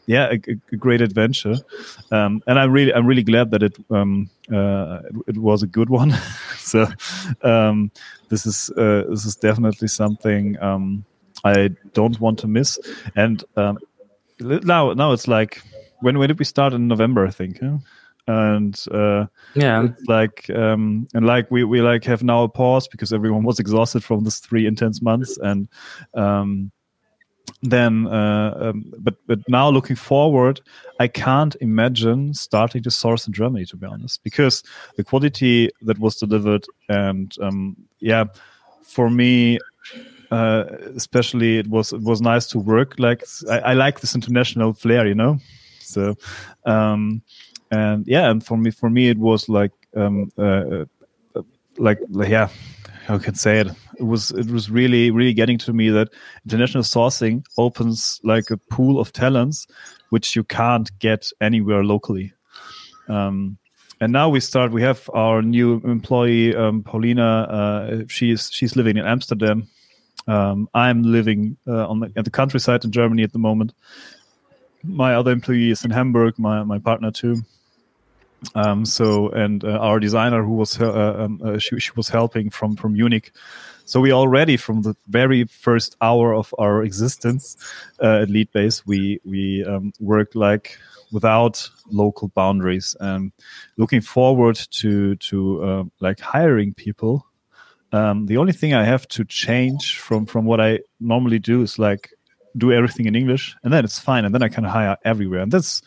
yeah, 0.06 0.30
a, 0.30 0.40
a, 0.72 0.76
great 0.76 1.00
adventure, 1.00 1.56
um, 2.10 2.40
and 2.46 2.58
I'm 2.58 2.70
really 2.70 2.94
I'm 2.94 3.06
really 3.06 3.24
glad 3.24 3.50
that 3.50 3.62
it 3.62 3.76
um, 3.90 4.30
uh, 4.52 5.00
it, 5.04 5.34
it, 5.34 5.38
was 5.38 5.62
a 5.62 5.66
good 5.66 5.90
one. 5.90 6.12
so 6.58 6.86
um, 7.42 7.90
this 8.28 8.46
is 8.46 8.70
uh, 8.70 9.04
this 9.08 9.24
is 9.24 9.36
definitely 9.36 9.88
something 9.88 10.56
um, 10.62 11.04
I 11.44 11.70
don't 11.92 12.20
want 12.20 12.38
to 12.40 12.46
miss. 12.46 12.78
And 13.14 13.42
um, 13.56 13.78
now 14.40 14.92
now 14.92 15.12
it's 15.12 15.28
like 15.28 15.62
when 16.00 16.18
when 16.18 16.28
did 16.28 16.38
we 16.38 16.44
start 16.44 16.72
in 16.72 16.88
November? 16.88 17.26
I 17.26 17.30
think. 17.30 17.60
Huh? 17.60 17.78
and 18.28 18.84
uh, 18.90 19.26
yeah 19.54 19.86
like 20.08 20.50
um, 20.50 21.06
and 21.14 21.26
like 21.26 21.50
we 21.50 21.64
we 21.64 21.80
like 21.80 22.04
have 22.04 22.22
now 22.22 22.42
a 22.42 22.48
pause 22.48 22.88
because 22.88 23.12
everyone 23.12 23.44
was 23.44 23.58
exhausted 23.60 24.02
from 24.02 24.24
this 24.24 24.40
three 24.40 24.66
intense 24.66 25.00
months 25.00 25.38
and 25.38 25.68
um, 26.14 26.72
then 27.62 28.06
uh, 28.06 28.54
um, 28.60 28.92
but 28.98 29.14
but 29.26 29.38
now 29.48 29.68
looking 29.68 29.96
forward 29.96 30.60
i 31.00 31.08
can't 31.08 31.56
imagine 31.60 32.34
starting 32.34 32.82
to 32.82 32.90
source 32.90 33.26
in 33.26 33.32
germany 33.32 33.64
to 33.64 33.76
be 33.76 33.86
honest 33.86 34.22
because 34.22 34.62
the 34.96 35.04
quality 35.04 35.70
that 35.82 35.98
was 35.98 36.16
delivered 36.16 36.64
and 36.88 37.34
um, 37.40 37.76
yeah 38.00 38.24
for 38.82 39.10
me 39.10 39.58
uh, 40.30 40.64
especially 40.96 41.58
it 41.58 41.68
was 41.68 41.92
it 41.92 42.02
was 42.02 42.20
nice 42.20 42.46
to 42.46 42.58
work 42.58 42.94
like 42.98 43.24
I, 43.48 43.58
I 43.58 43.74
like 43.74 44.00
this 44.00 44.14
international 44.14 44.72
flair 44.72 45.06
you 45.06 45.14
know 45.14 45.38
so 45.80 46.16
um 46.64 47.22
and 47.70 48.06
yeah 48.06 48.28
and 48.30 48.44
for 48.44 48.56
me 48.56 48.70
for 48.70 48.90
me 48.90 49.08
it 49.08 49.18
was 49.18 49.48
like 49.48 49.72
um 49.96 50.30
uh, 50.36 50.84
uh 51.36 51.42
like 51.78 52.00
yeah 52.26 52.48
how 53.06 53.18
can 53.18 53.36
say 53.36 53.60
it? 53.60 53.68
It 53.98 54.04
was 54.04 54.30
it 54.30 54.50
was 54.50 54.70
really 54.70 55.10
really 55.10 55.32
getting 55.32 55.58
to 55.58 55.72
me 55.72 55.90
that 55.90 56.08
international 56.44 56.84
sourcing 56.84 57.44
opens 57.56 58.20
like 58.22 58.50
a 58.50 58.56
pool 58.56 59.00
of 59.00 59.12
talents 59.12 59.66
which 60.10 60.36
you 60.36 60.44
can't 60.44 60.96
get 60.98 61.30
anywhere 61.40 61.84
locally. 61.84 62.32
Um, 63.08 63.58
and 64.00 64.12
now 64.12 64.28
we 64.28 64.40
start. 64.40 64.72
We 64.72 64.82
have 64.82 65.08
our 65.14 65.42
new 65.42 65.80
employee 65.84 66.54
um, 66.54 66.82
Paulina. 66.82 67.24
Uh, 67.24 68.04
she's 68.08 68.50
she's 68.52 68.76
living 68.76 68.98
in 68.98 69.06
Amsterdam. 69.06 69.68
Um, 70.28 70.68
I'm 70.74 71.02
living 71.02 71.56
uh, 71.66 71.88
on 71.88 72.00
the, 72.00 72.12
at 72.16 72.24
the 72.24 72.30
countryside 72.30 72.84
in 72.84 72.92
Germany 72.92 73.22
at 73.22 73.32
the 73.32 73.38
moment. 73.38 73.72
My 74.82 75.14
other 75.14 75.32
employee 75.32 75.70
is 75.70 75.84
in 75.84 75.90
Hamburg. 75.90 76.38
My 76.38 76.62
my 76.62 76.78
partner 76.78 77.10
too. 77.10 77.42
Um, 78.54 78.84
so 78.84 79.30
and 79.30 79.64
uh, 79.64 79.78
our 79.78 79.98
designer 79.98 80.42
who 80.42 80.52
was 80.52 80.78
uh, 80.78 81.16
um, 81.18 81.40
uh, 81.42 81.58
she, 81.58 81.80
she, 81.80 81.90
was 81.96 82.08
helping 82.08 82.50
from 82.50 82.76
from 82.76 82.92
Munich. 82.92 83.32
So 83.86 84.00
we 84.00 84.12
already 84.12 84.56
from 84.56 84.82
the 84.82 84.94
very 85.06 85.44
first 85.44 85.96
hour 86.00 86.34
of 86.34 86.52
our 86.58 86.82
existence 86.82 87.56
uh, 88.02 88.22
at 88.22 88.28
Leadbase, 88.28 88.82
we 88.84 89.20
we 89.24 89.64
um, 89.64 89.92
work 90.00 90.34
like 90.34 90.76
without 91.12 91.70
local 91.88 92.28
boundaries. 92.28 92.96
And 92.98 93.32
looking 93.76 94.00
forward 94.00 94.56
to 94.72 95.14
to 95.16 95.62
uh, 95.62 95.84
like 96.00 96.18
hiring 96.20 96.74
people. 96.74 97.24
Um, 97.92 98.26
the 98.26 98.38
only 98.38 98.52
thing 98.52 98.74
I 98.74 98.84
have 98.84 99.06
to 99.08 99.24
change 99.24 99.98
from 99.98 100.26
from 100.26 100.46
what 100.46 100.60
I 100.60 100.80
normally 100.98 101.38
do 101.38 101.62
is 101.62 101.78
like 101.78 102.10
do 102.56 102.72
everything 102.72 103.06
in 103.06 103.14
English, 103.14 103.54
and 103.62 103.72
then 103.72 103.84
it's 103.84 104.00
fine, 104.00 104.24
and 104.24 104.34
then 104.34 104.42
I 104.42 104.48
can 104.48 104.64
hire 104.64 104.96
everywhere, 105.04 105.40
and 105.40 105.52
that's 105.52 105.80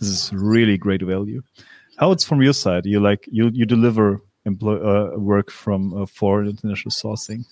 this 0.00 0.08
is 0.08 0.32
really 0.32 0.78
great 0.78 1.02
value 1.02 1.42
how 1.98 2.10
it's 2.10 2.24
from 2.24 2.42
your 2.42 2.54
side 2.54 2.86
you 2.86 2.98
like 2.98 3.28
you 3.30 3.50
you 3.52 3.66
deliver 3.66 4.20
employ, 4.44 4.76
uh, 4.76 5.18
work 5.18 5.50
from 5.50 5.94
uh, 5.94 6.06
foreign 6.06 6.48
international 6.48 6.90
sourcing. 6.90 7.44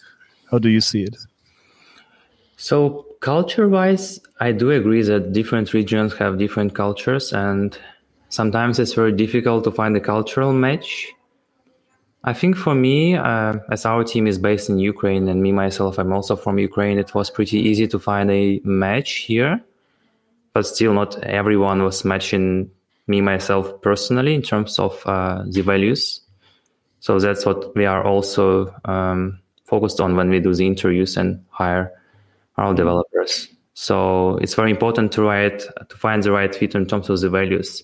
How 0.51 0.59
do 0.59 0.69
you 0.69 0.81
see 0.81 1.03
it? 1.05 1.17
So 2.57 3.07
culture 3.21 3.69
wise 3.69 4.19
i 4.41 4.51
do 4.51 4.71
agree 4.71 5.03
that 5.03 5.33
different 5.35 5.75
regions 5.75 6.15
have 6.15 6.39
different 6.39 6.75
cultures 6.75 7.35
and 7.35 7.79
sometimes 8.31 8.79
it's 8.79 8.95
very 8.95 9.13
difficult 9.13 9.63
to 9.63 9.71
find 9.71 9.95
a 9.95 10.01
cultural 10.01 10.55
match. 10.55 11.07
I 12.25 12.33
think 12.33 12.57
for 12.57 12.75
me 12.75 13.15
uh, 13.17 13.55
as 13.71 13.85
our 13.85 14.05
team 14.05 14.27
is 14.27 14.39
based 14.39 14.71
in 14.71 14.79
ukraine 14.79 15.29
and 15.29 15.43
me 15.43 15.53
myself 15.53 15.99
i'm 15.99 16.13
also 16.13 16.35
from 16.37 16.59
ukraine 16.59 16.99
it 16.99 17.15
was 17.15 17.31
pretty 17.31 17.59
easy 17.59 17.87
to 17.89 17.99
find 17.99 18.31
a 18.31 18.61
match 18.65 19.11
here 19.29 19.63
but 20.53 20.67
still 20.67 20.93
not 20.93 21.23
everyone 21.23 21.83
was 21.83 22.05
matching 22.05 22.71
me 23.07 23.21
myself 23.21 23.81
personally 23.83 24.35
in 24.35 24.43
terms 24.43 24.79
of 24.79 25.03
uh, 25.07 25.43
the 25.47 25.63
values. 25.63 26.21
So 27.01 27.19
that's 27.19 27.45
what 27.47 27.75
we 27.75 27.87
are 27.87 28.05
also 28.05 28.75
um, 28.85 29.41
focused 29.65 30.01
on 30.01 30.17
when 30.17 30.31
we 30.31 30.41
do 30.41 30.55
the 30.55 30.67
interviews 30.67 31.17
and 31.17 31.45
hire 31.51 31.93
our 32.57 32.75
developers. 32.75 33.49
So 33.75 34.37
it's 34.39 34.55
very 34.55 34.71
important 34.71 35.13
to 35.13 35.23
write 35.23 35.61
to 35.89 35.97
find 35.97 36.23
the 36.23 36.33
right 36.33 36.55
fit 36.55 36.75
in 36.75 36.87
terms 36.87 37.09
of 37.09 37.21
the 37.21 37.31
values. 37.31 37.83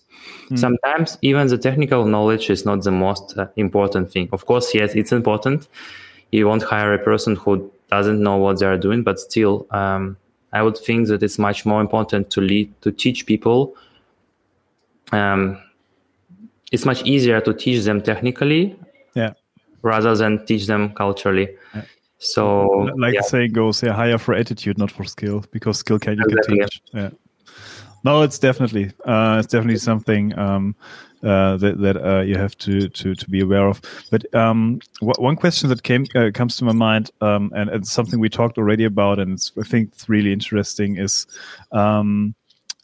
Mm. 0.51 0.59
Sometimes 0.59 1.17
even 1.23 1.47
the 1.47 1.57
technical 1.57 2.05
knowledge 2.05 2.51
is 2.51 2.67
not 2.67 2.83
the 2.83 2.91
most 2.91 3.39
uh, 3.39 3.47
important 3.57 4.13
thing. 4.13 4.29
Of 4.33 4.45
course, 4.45 4.75
yes, 4.75 4.95
it's 4.95 5.13
important. 5.13 5.69
You 6.33 6.47
won't 6.49 6.63
hire 6.63 6.93
a 6.93 7.03
person 7.03 7.37
who 7.37 7.71
doesn't 7.91 8.23
know 8.23 8.37
what 8.37 8.59
they 8.59 8.67
are 8.67 8.77
doing, 8.77 9.03
but 9.05 9.19
still, 9.19 9.67
um, 9.71 10.17
I 10.53 10.63
would 10.63 10.77
think 10.77 11.09
that 11.09 11.23
it's 11.23 11.39
much 11.39 11.65
more 11.65 11.81
important 11.81 12.31
to 12.31 12.41
lead 12.41 12.73
to 12.83 12.93
teach 12.93 13.25
people. 13.25 13.75
Um, 15.13 15.59
it's 16.73 16.85
much 16.85 17.05
easier 17.05 17.41
to 17.41 17.55
teach 17.55 17.85
them 17.85 18.03
technically, 18.03 18.77
yeah, 19.17 19.33
rather 19.83 20.15
than 20.15 20.45
teach 20.47 20.67
them 20.67 20.93
culturally. 20.95 21.49
Yeah. 21.75 21.83
So, 22.19 22.67
like 22.97 23.15
yeah. 23.15 23.21
the 23.21 23.29
saying 23.29 23.53
goes, 23.53 23.83
yeah, 23.83 23.93
hire 23.93 24.19
for 24.19 24.35
attitude, 24.35 24.79
not 24.79 24.91
for 24.91 25.05
skill, 25.05 25.45
because 25.51 25.79
skill 25.79 25.99
can 25.99 26.17
you 26.17 26.25
exactly. 26.25 26.59
can 26.59 26.69
teach. 26.69 26.83
Yeah. 26.93 27.11
No, 28.05 28.23
it's 28.23 28.39
definitely 28.39 28.93
uh, 29.05 29.39
it's 29.41 29.49
definitely 29.49 29.79
something 29.79 30.39
um, 30.39 30.77
uh, 31.23 31.57
that 31.57 31.81
that 31.81 31.97
uh, 31.97 32.21
you 32.21 32.37
have 32.37 32.57
to 32.59 32.89
to 32.89 33.15
to 33.15 33.31
be 33.31 33.41
aware 33.41 33.69
of. 33.69 33.81
But 34.11 34.33
um, 34.35 34.81
one 35.01 35.37
question 35.37 35.69
that 35.71 35.83
came 35.83 36.07
uh, 36.15 36.31
comes 36.33 36.57
to 36.59 36.65
my 36.65 36.73
mind, 36.73 37.11
um, 37.21 37.53
and 37.57 37.69
it's 37.71 37.91
something 37.91 38.21
we 38.21 38.29
talked 38.29 38.59
already 38.59 38.85
about, 38.85 39.19
and 39.19 39.39
I 39.59 39.65
think 39.65 39.91
it's 39.93 40.09
really 40.09 40.33
interesting 40.33 40.99
is. 40.99 41.27
Um, 41.73 42.35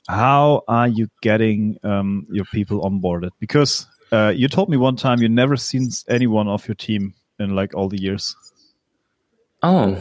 how 0.09 0.65
are 0.67 0.89
you 0.89 1.09
getting 1.23 1.79
um, 1.85 2.27
your 2.29 2.45
people 2.47 2.83
onboarded? 2.83 3.31
Because 3.39 3.87
uh, 4.13 4.33
you 4.35 4.49
told 4.49 4.69
me 4.69 4.77
one 4.77 4.97
time 4.97 5.21
you 5.21 5.29
never 5.29 5.57
seen 5.57 5.91
anyone 6.09 6.49
of 6.49 6.67
your 6.69 6.75
team 6.75 7.15
in 7.39 7.57
like 7.57 7.75
all 7.75 7.89
the 7.89 8.01
years. 8.01 8.37
Oh, 9.63 9.97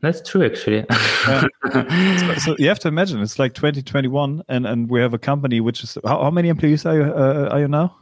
that's 0.00 0.28
true, 0.28 0.44
actually. 0.44 0.84
yeah. 0.88 1.44
so, 2.18 2.34
so, 2.34 2.56
you 2.58 2.68
have 2.68 2.78
to 2.80 2.88
imagine 2.88 3.20
it's 3.20 3.38
like 3.38 3.54
2021, 3.54 4.42
and 4.48 4.66
and 4.66 4.88
we 4.88 5.00
have 5.00 5.12
a 5.12 5.18
company 5.18 5.60
which 5.60 5.82
is 5.82 5.98
how, 6.04 6.22
how 6.22 6.30
many 6.30 6.48
employees 6.48 6.86
are 6.86 6.94
you 6.94 7.02
uh, 7.02 7.48
are 7.50 7.60
you 7.60 7.68
now? 7.68 7.96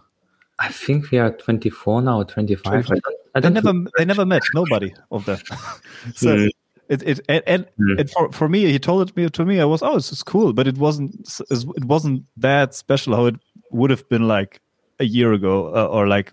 I 0.59 0.69
think 0.69 1.11
we 1.11 1.19
are 1.19 1.31
24 1.31 2.03
now, 2.03 2.23
25. 2.23 2.87
25. 2.87 2.89
I 2.89 3.01
don't, 3.01 3.17
I 3.35 3.41
they 3.41 3.51
never 3.51 3.91
they 3.99 4.05
never 4.05 4.27
met 4.27 4.43
nobody 4.55 4.93
of 5.11 5.25
them. 5.25 5.39
so 6.15 6.37
mm. 6.37 6.51
it 6.89 7.03
it 7.03 7.21
and, 7.29 7.43
and 7.47 7.67
mm. 7.81 8.01
it, 8.01 8.11
for 8.11 8.31
for 8.33 8.49
me 8.49 8.71
he 8.71 8.79
told 8.79 9.09
it 9.09 9.17
me 9.17 9.29
to 9.29 9.45
me 9.45 9.61
I 9.61 9.65
was 9.65 9.83
oh 9.83 9.95
this 9.95 10.13
is 10.13 10.23
cool, 10.23 10.53
but 10.53 10.67
it 10.67 10.77
wasn't 10.77 11.41
it 11.51 11.85
wasn't 11.85 12.25
that 12.37 12.75
special 12.75 13.15
how 13.15 13.27
it 13.27 13.37
would 13.71 13.91
have 13.91 14.09
been 14.09 14.29
like 14.29 14.61
a 14.99 15.05
year 15.05 15.33
ago 15.33 15.75
uh, 15.75 15.87
or 15.87 16.07
like 16.07 16.33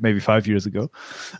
maybe 0.00 0.20
five 0.20 0.46
years 0.46 0.66
ago. 0.66 0.90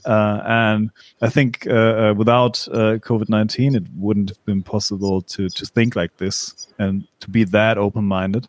Uh, 0.04 0.40
and 0.44 0.90
I 1.22 1.28
think 1.28 1.66
uh, 1.66 1.72
uh 2.10 2.14
without 2.16 2.66
uh, 2.72 2.98
COVID 2.98 3.28
19, 3.28 3.74
it 3.74 3.84
wouldn't 3.96 4.30
have 4.30 4.44
been 4.44 4.62
possible 4.62 5.22
to, 5.22 5.48
to 5.48 5.66
think 5.66 5.96
like 5.96 6.16
this 6.18 6.68
and 6.78 7.06
to 7.20 7.30
be 7.30 7.44
that 7.44 7.78
open 7.78 8.04
minded. 8.04 8.46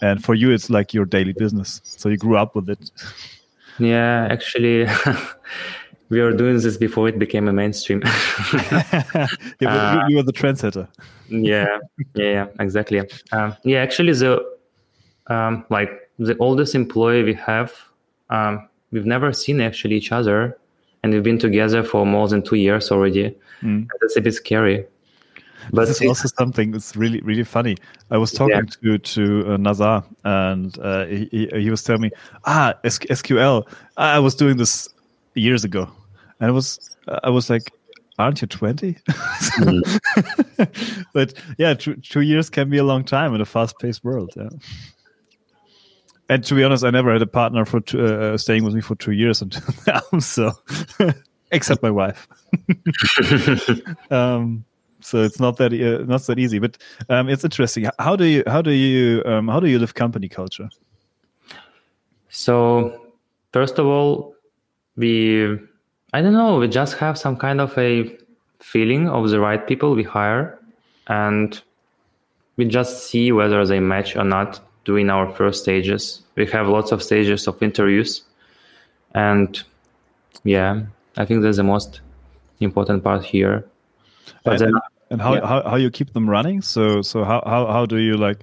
And 0.00 0.22
for 0.24 0.34
you, 0.34 0.50
it's 0.50 0.70
like 0.70 0.94
your 0.94 1.04
daily 1.04 1.32
business. 1.32 1.80
So 1.84 2.08
you 2.08 2.16
grew 2.16 2.36
up 2.36 2.54
with 2.54 2.68
it. 2.70 2.90
Yeah, 3.78 4.28
actually. 4.30 4.86
we 6.08 6.20
were 6.20 6.32
doing 6.32 6.60
this 6.60 6.76
before 6.76 7.08
it 7.08 7.18
became 7.18 7.48
a 7.48 7.52
mainstream. 7.52 8.02
yeah, 9.60 10.06
you, 10.06 10.10
you, 10.10 10.16
were 10.16 10.22
the 10.22 10.32
trendsetter. 10.32 10.88
yeah, 11.28 11.78
yeah, 12.14 12.46
exactly. 12.60 13.02
Um, 13.32 13.56
yeah, 13.64 13.80
actually, 13.80 14.12
the 14.12 14.44
um, 15.26 15.64
like 15.70 16.07
the 16.18 16.36
oldest 16.38 16.74
employee 16.74 17.22
we 17.22 17.34
have, 17.34 17.72
um, 18.30 18.68
we've 18.90 19.06
never 19.06 19.32
seen 19.32 19.60
actually 19.60 19.96
each 19.96 20.12
other, 20.12 20.58
and 21.02 21.12
we've 21.12 21.22
been 21.22 21.38
together 21.38 21.82
for 21.82 22.04
more 22.04 22.28
than 22.28 22.42
two 22.42 22.56
years 22.56 22.90
already. 22.90 23.34
Mm. 23.62 23.86
That's 24.00 24.16
a 24.16 24.20
bit 24.20 24.34
scary. 24.34 24.84
But 25.72 25.86
this 25.86 26.00
is 26.00 26.08
also 26.08 26.28
something 26.38 26.70
that's 26.70 26.96
really 26.96 27.20
really 27.20 27.44
funny. 27.44 27.76
I 28.10 28.16
was 28.16 28.32
talking 28.32 28.56
yeah. 28.56 28.96
to 28.96 28.98
to 28.98 29.52
uh, 29.52 29.56
Nazar, 29.58 30.04
and 30.24 30.78
uh, 30.78 31.04
he, 31.06 31.50
he 31.52 31.70
was 31.70 31.82
telling 31.82 32.02
me, 32.02 32.10
ah, 32.44 32.74
SQL. 32.84 33.68
I 33.96 34.18
was 34.18 34.34
doing 34.34 34.56
this 34.56 34.88
years 35.34 35.64
ago, 35.64 35.90
and 36.40 36.48
I 36.48 36.52
was 36.52 36.96
I 37.22 37.28
was 37.28 37.50
like, 37.50 37.70
aren't 38.18 38.42
you 38.42 38.48
20 38.48 38.96
mm. 39.04 41.04
but 41.14 41.34
yeah 41.56 41.74
two, 41.74 41.94
two 41.96 42.20
years 42.20 42.50
can 42.50 42.68
be 42.68 42.78
a 42.78 42.84
long 42.84 43.04
time 43.04 43.34
in 43.34 43.40
a 43.40 43.44
fast-paced 43.44 44.04
world 44.04 44.32
yeah 44.36 44.48
and 46.28 46.44
to 46.44 46.54
be 46.54 46.62
honest, 46.62 46.84
I 46.84 46.90
never 46.90 47.12
had 47.12 47.22
a 47.22 47.26
partner 47.26 47.64
for 47.64 47.80
two, 47.80 48.04
uh, 48.04 48.36
staying 48.36 48.64
with 48.64 48.74
me 48.74 48.80
for 48.80 48.94
two 48.94 49.12
years 49.12 49.40
until 49.40 49.62
now. 49.86 50.18
So, 50.18 50.52
except 51.50 51.82
my 51.82 51.90
wife. 51.90 52.28
um, 54.10 54.64
so 55.00 55.22
it's 55.22 55.40
not 55.40 55.56
that 55.58 55.72
uh, 55.72 56.04
not 56.04 56.22
that 56.22 56.38
easy, 56.38 56.58
but 56.58 56.76
um, 57.08 57.28
it's 57.28 57.44
interesting. 57.44 57.88
How 57.98 58.16
do 58.16 58.24
you 58.24 58.42
how 58.46 58.60
do 58.60 58.72
you 58.72 59.22
um, 59.24 59.48
how 59.48 59.60
do 59.60 59.68
you 59.68 59.78
live 59.78 59.94
company 59.94 60.28
culture? 60.28 60.68
So 62.28 63.06
first 63.52 63.78
of 63.78 63.86
all, 63.86 64.34
we 64.96 65.58
I 66.12 66.20
don't 66.20 66.32
know. 66.32 66.58
We 66.58 66.68
just 66.68 66.98
have 66.98 67.16
some 67.16 67.36
kind 67.36 67.60
of 67.60 67.76
a 67.78 68.18
feeling 68.60 69.08
of 69.08 69.30
the 69.30 69.40
right 69.40 69.64
people 69.66 69.94
we 69.94 70.02
hire, 70.02 70.58
and 71.06 71.58
we 72.56 72.66
just 72.66 73.06
see 73.06 73.32
whether 73.32 73.64
they 73.64 73.80
match 73.80 74.16
or 74.16 74.24
not 74.24 74.60
doing 74.88 75.10
our 75.10 75.30
first 75.38 75.62
stages. 75.62 76.22
We 76.34 76.46
have 76.46 76.66
lots 76.66 76.92
of 76.92 77.02
stages 77.02 77.46
of 77.46 77.62
interviews, 77.62 78.22
and 79.14 79.62
yeah, 80.44 80.86
I 81.18 81.26
think 81.26 81.42
that's 81.42 81.58
the 81.58 81.68
most 81.74 82.00
important 82.60 83.04
part 83.04 83.22
here. 83.22 83.66
But 84.44 84.52
and, 84.52 84.60
then, 84.60 84.80
and 85.10 85.20
how, 85.20 85.34
yeah. 85.34 85.46
how 85.46 85.58
how 85.70 85.76
you 85.76 85.90
keep 85.90 86.14
them 86.14 86.26
running? 86.28 86.62
So 86.62 87.02
so 87.02 87.22
how 87.22 87.42
how 87.44 87.66
how 87.66 87.84
do 87.86 87.98
you 87.98 88.16
like? 88.16 88.40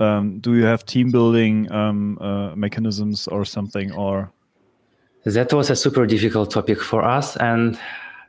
Um, 0.00 0.40
do 0.40 0.54
you 0.58 0.64
have 0.64 0.84
team 0.84 1.10
building 1.10 1.72
um, 1.72 2.18
uh, 2.20 2.54
mechanisms 2.56 3.28
or 3.28 3.44
something 3.46 3.92
or? 3.92 4.30
That 5.24 5.52
was 5.52 5.70
a 5.70 5.76
super 5.76 6.06
difficult 6.06 6.50
topic 6.50 6.80
for 6.80 7.02
us, 7.02 7.36
and 7.36 7.78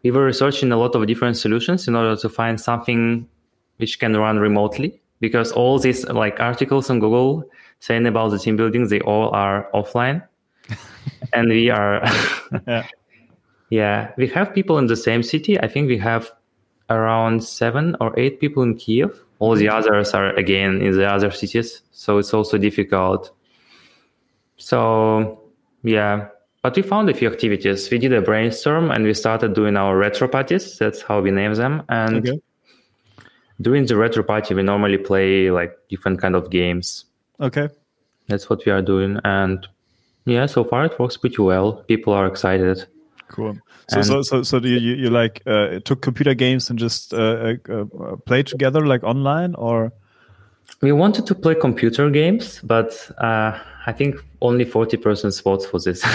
we 0.04 0.12
were 0.12 0.26
researching 0.26 0.72
a 0.72 0.78
lot 0.78 0.96
of 0.96 1.06
different 1.08 1.38
solutions 1.38 1.88
in 1.88 1.96
order 1.96 2.16
to 2.22 2.30
find 2.30 2.62
something 2.62 3.28
which 3.78 4.00
can 4.00 4.16
run 4.16 4.40
remotely 4.40 5.00
because 5.20 5.52
all 5.52 5.80
these 5.80 6.06
like 6.08 6.40
articles 6.40 6.90
on 6.90 7.00
Google 7.00 7.50
saying 7.80 8.06
about 8.06 8.30
the 8.30 8.40
team 8.40 8.58
building, 8.58 8.88
they 8.88 9.02
all 9.02 9.34
are 9.34 9.70
offline, 9.74 10.24
and 11.34 11.50
we 11.50 11.70
are. 11.70 12.04
yeah. 12.68 12.88
yeah, 13.70 14.12
we 14.18 14.28
have 14.28 14.54
people 14.54 14.78
in 14.78 14.88
the 14.88 14.96
same 14.96 15.24
city. 15.24 15.60
I 15.60 15.68
think 15.68 15.88
we 15.88 15.98
have 15.98 16.32
around 16.90 17.44
seven 17.44 17.96
or 18.00 18.18
eight 18.20 18.40
people 18.40 18.64
in 18.64 18.76
Kiev. 18.76 19.24
All 19.40 19.56
the 19.56 19.66
mm-hmm. 19.66 19.78
others 19.78 20.14
are 20.14 20.34
again 20.36 20.82
in 20.82 20.98
the 20.98 21.08
other 21.08 21.32
cities, 21.32 21.82
so 21.92 22.18
it's 22.18 22.34
also 22.34 22.58
difficult. 22.58 23.32
So 24.58 25.42
yeah, 25.84 26.30
but 26.64 26.76
we 26.76 26.82
found 26.82 27.10
a 27.10 27.14
few 27.14 27.30
activities. 27.30 27.90
We 27.92 28.00
did 28.00 28.14
a 28.14 28.22
brainstorm 28.22 28.90
and 28.90 29.04
we 29.04 29.14
started 29.14 29.54
doing 29.54 29.78
our 29.78 29.96
retro 29.96 30.28
parties. 30.28 30.78
That's 30.80 31.04
how 31.04 31.22
we 31.22 31.30
name 31.30 31.54
them. 31.54 31.84
And 31.90 32.28
okay 32.28 32.42
during 33.62 33.86
the 33.86 33.96
retro 33.96 34.24
party 34.24 34.54
we 34.54 34.64
normally 34.64 34.98
play 34.98 35.52
like 35.52 35.78
different 35.90 36.22
kind 36.22 36.36
of 36.36 36.50
games. 36.50 37.06
Okay. 37.40 37.70
That's 38.28 38.50
what 38.50 38.66
we 38.66 38.72
are 38.72 38.82
doing 38.82 39.20
and 39.24 39.68
yeah 40.26 40.46
so 40.46 40.64
far 40.64 40.86
it 40.86 41.00
works 41.00 41.18
pretty 41.18 41.42
well. 41.42 41.84
People 41.88 42.14
are 42.14 42.28
excited. 42.28 42.86
Cool. 43.30 43.58
So 43.90 44.02
so 44.02 44.22
so, 44.22 44.44
so 44.44 44.60
do 44.60 44.68
you, 44.70 44.96
you, 44.96 45.10
like 45.10 45.42
uh, 45.46 45.80
took 45.86 46.02
computer 46.02 46.34
games 46.34 46.70
and 46.70 46.78
just 46.78 47.14
uh, 47.14 47.56
uh, 47.70 47.74
uh, 47.74 48.16
play 48.26 48.44
together 48.44 48.86
like 48.86 49.04
online 49.04 49.56
or? 49.56 49.92
We 50.82 50.92
wanted 50.92 51.26
to 51.28 51.36
play 51.36 51.56
computer 51.56 52.10
games 52.10 52.60
but 52.64 53.10
uh, 53.18 53.58
i 53.86 53.94
think 53.94 54.16
only 54.42 54.66
40 54.66 54.98
percent 54.98 55.42
votes 55.44 55.66
for 55.66 55.80
this. 55.80 56.04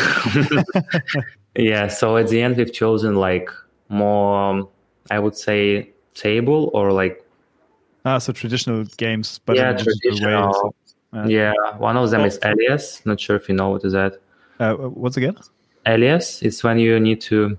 Yeah 1.55 1.89
so 1.89 2.17
at 2.17 2.29
the 2.29 2.41
end 2.41 2.57
we've 2.57 2.73
chosen 2.73 3.17
like 3.17 3.51
more 3.89 4.37
um, 4.37 4.69
i 5.11 5.19
would 5.19 5.37
say 5.37 5.91
table 6.15 6.71
or 6.73 6.93
like 6.93 7.22
Ah, 8.05 8.19
so 8.19 8.33
traditional 8.33 8.85
games, 8.97 9.41
but 9.47 9.57
yeah, 9.57 9.73
traditional. 9.77 10.75
Uh, 11.13 11.25
yeah, 11.29 11.53
one 11.79 11.97
of 11.97 12.11
them 12.11 12.23
is 12.23 12.39
Alias. 12.45 13.05
Not 13.05 13.21
sure 13.21 13.37
if 13.37 13.49
you 13.49 13.55
know 13.55 13.71
what 13.71 13.85
is 13.85 13.93
that. 13.93 14.15
Uh, 14.59 14.75
what's 14.75 15.17
again? 15.17 15.37
Alias. 15.87 16.43
It's 16.43 16.65
when 16.65 16.79
you 16.79 16.99
need 16.99 17.21
to. 17.23 17.57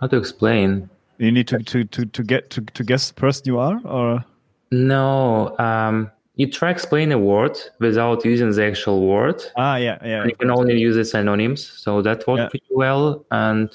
How 0.00 0.06
to 0.08 0.16
explain? 0.16 0.88
You 1.18 1.30
need 1.30 1.46
to 1.48 1.58
to 1.58 1.84
to, 1.84 2.06
to 2.06 2.22
get 2.22 2.50
to, 2.50 2.62
to 2.62 2.84
guess 2.84 3.08
the 3.08 3.14
person 3.14 3.44
you 3.46 3.58
are, 3.58 3.80
or 3.84 4.24
no. 4.72 5.56
Um, 5.58 6.10
you 6.34 6.50
try 6.50 6.70
explain 6.70 7.12
a 7.12 7.18
word 7.18 7.56
without 7.78 8.24
using 8.24 8.50
the 8.50 8.64
actual 8.64 9.06
word. 9.06 9.42
Ah, 9.56 9.76
yeah, 9.76 9.98
yeah. 10.04 10.24
You 10.24 10.34
can 10.34 10.50
only 10.50 10.78
use 10.78 10.96
the 10.96 11.04
synonyms, 11.04 11.66
so 11.66 12.02
that 12.02 12.26
worked 12.26 12.40
yeah. 12.40 12.48
pretty 12.48 12.66
well. 12.70 13.24
And 13.30 13.70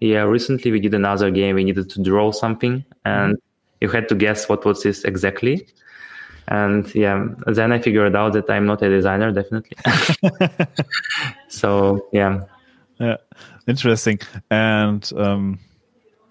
yeah, 0.00 0.22
recently 0.22 0.72
we 0.72 0.80
did 0.80 0.94
another 0.94 1.30
game. 1.30 1.56
We 1.56 1.64
needed 1.64 1.90
to 1.90 2.02
draw 2.02 2.32
something, 2.32 2.84
and 3.04 3.34
mm-hmm 3.34 3.51
you 3.82 3.88
had 3.88 4.08
to 4.08 4.14
guess 4.14 4.48
what 4.48 4.64
was 4.64 4.82
this 4.82 5.04
exactly 5.04 5.66
and 6.48 6.94
yeah 6.94 7.26
then 7.46 7.72
i 7.72 7.78
figured 7.78 8.16
out 8.16 8.32
that 8.32 8.48
i'm 8.48 8.66
not 8.66 8.82
a 8.82 8.88
designer 8.88 9.30
definitely 9.32 9.76
so 11.48 12.06
yeah 12.12 12.40
yeah 12.98 13.16
interesting 13.66 14.18
and 14.50 15.12
um 15.16 15.58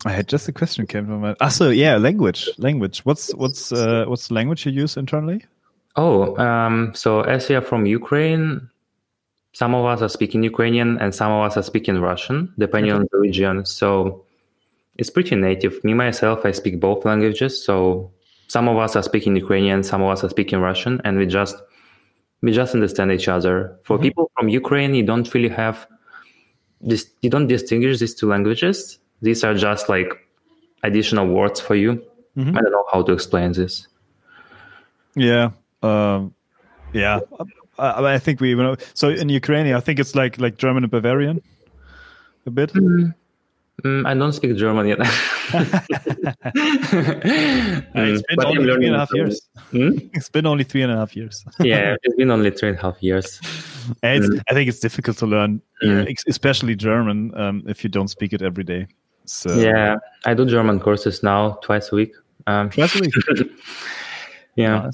I 0.04 0.12
had 0.12 0.28
just 0.28 0.48
a 0.48 0.52
question 0.52 0.88
came 0.88 1.06
from 1.06 1.22
my. 1.22 1.36
Ah, 1.42 1.50
so 1.50 1.70
yeah, 1.70 1.96
language, 1.98 2.50
language. 2.58 3.06
What's 3.06 3.36
what's 3.36 3.72
uh, 3.72 4.06
what's 4.08 4.30
the 4.30 4.34
language 4.34 4.66
you 4.66 4.72
use 4.72 4.98
internally? 4.98 5.46
Oh, 5.96 6.36
um, 6.38 6.92
so 6.96 7.22
as 7.22 7.48
we 7.48 7.56
are 7.56 7.62
from 7.62 7.86
Ukraine, 7.86 8.68
some 9.54 9.76
of 9.76 9.86
us 9.86 10.02
are 10.02 10.10
speaking 10.10 10.42
Ukrainian 10.44 10.98
and 11.00 11.14
some 11.14 11.32
of 11.32 11.44
us 11.44 11.56
are 11.58 11.62
speaking 11.62 12.00
Russian, 12.00 12.52
depending 12.58 12.92
okay. 12.92 13.00
on 13.02 13.08
the 13.12 13.20
region. 13.20 13.66
So 13.66 14.26
it's 14.98 15.10
pretty 15.10 15.36
native. 15.36 15.84
Me 15.84 15.94
myself, 15.94 16.46
I 16.46 16.52
speak 16.52 16.80
both 16.80 17.06
languages. 17.06 17.64
So 17.64 18.12
some 18.48 18.68
of 18.68 18.78
us 18.78 18.96
are 18.96 19.04
speaking 19.04 19.36
Ukrainian, 19.36 19.84
some 19.84 20.02
of 20.02 20.10
us 20.10 20.24
are 20.24 20.30
speaking 20.30 20.60
Russian, 20.60 21.02
and 21.06 21.18
we 21.18 21.26
just 21.26 21.56
we 22.42 22.52
just 22.52 22.74
understand 22.74 23.12
each 23.12 23.28
other. 23.28 23.78
For 23.84 23.96
mm-hmm. 23.96 24.04
people 24.04 24.32
from 24.36 24.50
Ukraine, 24.50 24.94
you 24.96 25.04
don't 25.04 25.32
really 25.34 25.50
have 25.50 25.88
this. 26.82 27.10
You 27.22 27.30
don't 27.30 27.48
distinguish 27.48 28.00
these 28.00 28.16
two 28.16 28.28
languages. 28.28 29.00
These 29.22 29.44
are 29.44 29.54
just 29.54 29.90
like 29.90 30.14
additional 30.84 31.28
words 31.28 31.60
for 31.60 31.76
you. 31.76 32.04
Mm-hmm. 32.38 32.58
I 32.58 32.62
don't 32.62 32.72
know 32.72 32.86
how 32.92 33.04
to 33.04 33.12
explain 33.14 33.52
this. 33.54 33.88
Yeah, 35.16 35.52
um, 35.84 36.34
yeah. 36.94 37.20
I, 37.78 38.14
I 38.16 38.20
think 38.20 38.40
we, 38.40 38.56
know, 38.56 38.76
so 38.94 39.10
in 39.10 39.30
Ukrainian, 39.30 39.76
I 39.76 39.80
think 39.80 40.00
it's 40.00 40.16
like 40.16 40.40
like 40.40 40.58
German 40.58 40.84
and 40.84 40.92
Bavarian, 40.92 41.42
a 42.46 42.52
bit. 42.52 42.74
Mm. 42.74 43.14
Mm, 43.84 44.06
I 44.06 44.14
don't 44.14 44.34
speak 44.34 44.56
German 44.58 44.88
yet. 44.88 45.00
it's 47.96 48.24
been 48.28 48.46
only 48.46 48.74
three 48.74 48.86
and 48.86 48.96
a 48.96 49.00
half 49.00 49.14
years. 49.14 49.42
Hmm? 49.72 49.98
It's 50.14 50.30
been 50.30 50.46
only 50.46 50.64
three 50.64 50.84
and 50.84 50.92
a 50.92 50.98
half 50.98 51.16
years. 51.16 51.44
yeah, 51.60 51.96
it's 52.04 52.16
been 52.16 52.30
only 52.30 52.52
three 52.52 52.70
and 52.70 52.78
a 52.78 52.82
half 52.82 53.02
years. 53.02 53.40
Mm. 54.04 54.40
I 54.48 54.54
think 54.54 54.70
it's 54.70 54.80
difficult 54.80 55.18
to 55.18 55.26
learn, 55.26 55.60
mm. 55.84 56.16
especially 56.28 56.76
German, 56.76 57.36
um, 57.36 57.64
if 57.66 57.84
you 57.84 57.90
don't 57.90 58.10
speak 58.10 58.32
it 58.32 58.44
every 58.44 58.64
day. 58.64 58.86
So 59.26 59.52
yeah, 59.56 59.96
I 60.24 60.36
do 60.36 60.46
German 60.46 60.80
courses 60.80 61.24
now 61.24 61.58
twice 61.64 61.92
a 61.92 61.96
week. 61.96 62.14
Um, 62.46 62.70
twice 62.70 62.96
a 62.96 63.00
week. 63.00 63.14
yeah. 64.56 64.88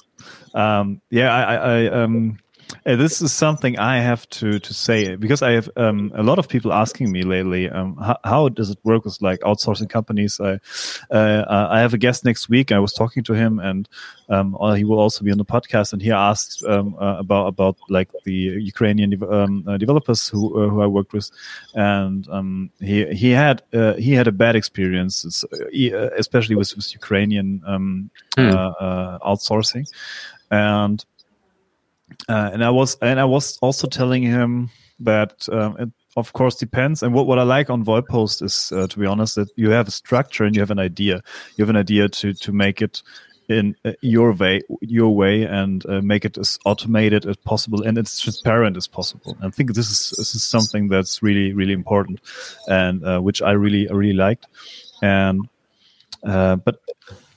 Um, 0.53 1.01
yeah, 1.09 1.35
I, 1.35 1.55
I 1.55 1.87
um, 1.87 2.39
uh, 2.85 2.95
this 2.95 3.21
is 3.21 3.33
something 3.33 3.77
I 3.77 3.99
have 3.99 4.27
to 4.29 4.59
to 4.59 4.73
say 4.73 5.15
because 5.15 5.41
I 5.41 5.51
have 5.51 5.69
um, 5.75 6.11
a 6.15 6.23
lot 6.23 6.39
of 6.39 6.47
people 6.47 6.73
asking 6.73 7.11
me 7.11 7.23
lately. 7.23 7.69
Um, 7.69 7.97
how, 7.97 8.17
how, 8.23 8.49
does 8.49 8.69
it 8.69 8.79
work 8.83 9.05
with 9.05 9.21
like 9.21 9.39
outsourcing 9.41 9.89
companies? 9.89 10.39
I 10.39 10.59
uh, 11.11 11.67
I 11.69 11.79
have 11.79 11.93
a 11.93 11.97
guest 11.97 12.25
next 12.25 12.49
week. 12.49 12.71
I 12.71 12.79
was 12.79 12.93
talking 12.93 13.23
to 13.23 13.33
him, 13.33 13.59
and 13.59 13.87
um, 14.29 14.57
uh, 14.59 14.73
he 14.73 14.83
will 14.83 14.99
also 14.99 15.23
be 15.23 15.31
on 15.31 15.37
the 15.37 15.45
podcast. 15.45 15.93
And 15.93 16.01
he 16.01 16.11
asked 16.11 16.63
um, 16.63 16.95
uh, 16.99 17.17
about 17.19 17.47
about 17.47 17.77
like 17.89 18.09
the 18.23 18.33
Ukrainian 18.33 19.09
de- 19.11 19.29
um, 19.29 19.63
uh, 19.67 19.77
developers 19.77 20.27
who 20.27 20.63
uh, 20.63 20.69
who 20.69 20.81
I 20.81 20.87
worked 20.87 21.13
with, 21.13 21.29
and 21.73 22.27
um, 22.29 22.69
he 22.79 23.05
he 23.13 23.31
had 23.31 23.61
he 23.97 24.13
had 24.13 24.27
a 24.27 24.31
bad 24.31 24.55
experience, 24.55 25.23
especially 26.17 26.55
with, 26.55 26.75
with 26.75 26.93
Ukrainian 26.93 27.61
hmm. 27.65 28.47
outsourcing, 29.23 29.85
and 30.51 31.05
uh, 32.29 32.49
and 32.53 32.63
I 32.63 32.69
was 32.69 32.97
and 33.01 33.19
I 33.19 33.25
was 33.25 33.57
also 33.61 33.87
telling 33.87 34.23
him 34.23 34.69
that 34.99 35.47
um, 35.51 35.77
it 35.77 35.89
of 36.17 36.33
course 36.33 36.55
depends. 36.55 37.03
And 37.03 37.13
what, 37.13 37.27
what 37.27 37.39
I 37.39 37.43
like 37.43 37.69
on 37.69 37.85
VoIP 37.85 38.41
is, 38.41 38.71
uh, 38.71 38.87
to 38.87 38.99
be 38.99 39.05
honest, 39.05 39.35
that 39.35 39.49
you 39.55 39.69
have 39.69 39.87
a 39.87 39.91
structure 39.91 40.43
and 40.43 40.55
you 40.55 40.61
have 40.61 40.71
an 40.71 40.79
idea. 40.79 41.21
You 41.55 41.63
have 41.63 41.69
an 41.69 41.77
idea 41.77 42.09
to 42.09 42.33
to 42.33 42.51
make 42.51 42.81
it 42.81 43.03
in 43.49 43.75
uh, 43.85 43.93
your 44.01 44.33
way, 44.33 44.61
your 44.81 45.15
way, 45.15 45.43
and 45.43 45.85
uh, 45.85 46.01
make 46.01 46.25
it 46.25 46.37
as 46.37 46.59
automated 46.65 47.25
as 47.25 47.37
possible 47.37 47.81
and 47.83 47.97
as 47.97 48.19
transparent 48.19 48.75
as 48.75 48.87
possible. 48.87 49.37
And 49.39 49.45
I 49.45 49.49
think 49.51 49.73
this 49.73 49.89
is 49.89 50.13
this 50.17 50.35
is 50.35 50.43
something 50.43 50.89
that's 50.89 51.21
really 51.21 51.53
really 51.53 51.73
important, 51.73 52.19
and 52.67 53.05
uh, 53.05 53.19
which 53.19 53.41
I 53.41 53.51
really 53.51 53.87
I 53.89 53.93
really 53.93 54.17
liked. 54.17 54.47
And 55.01 55.47
uh, 56.23 56.55
but 56.57 56.81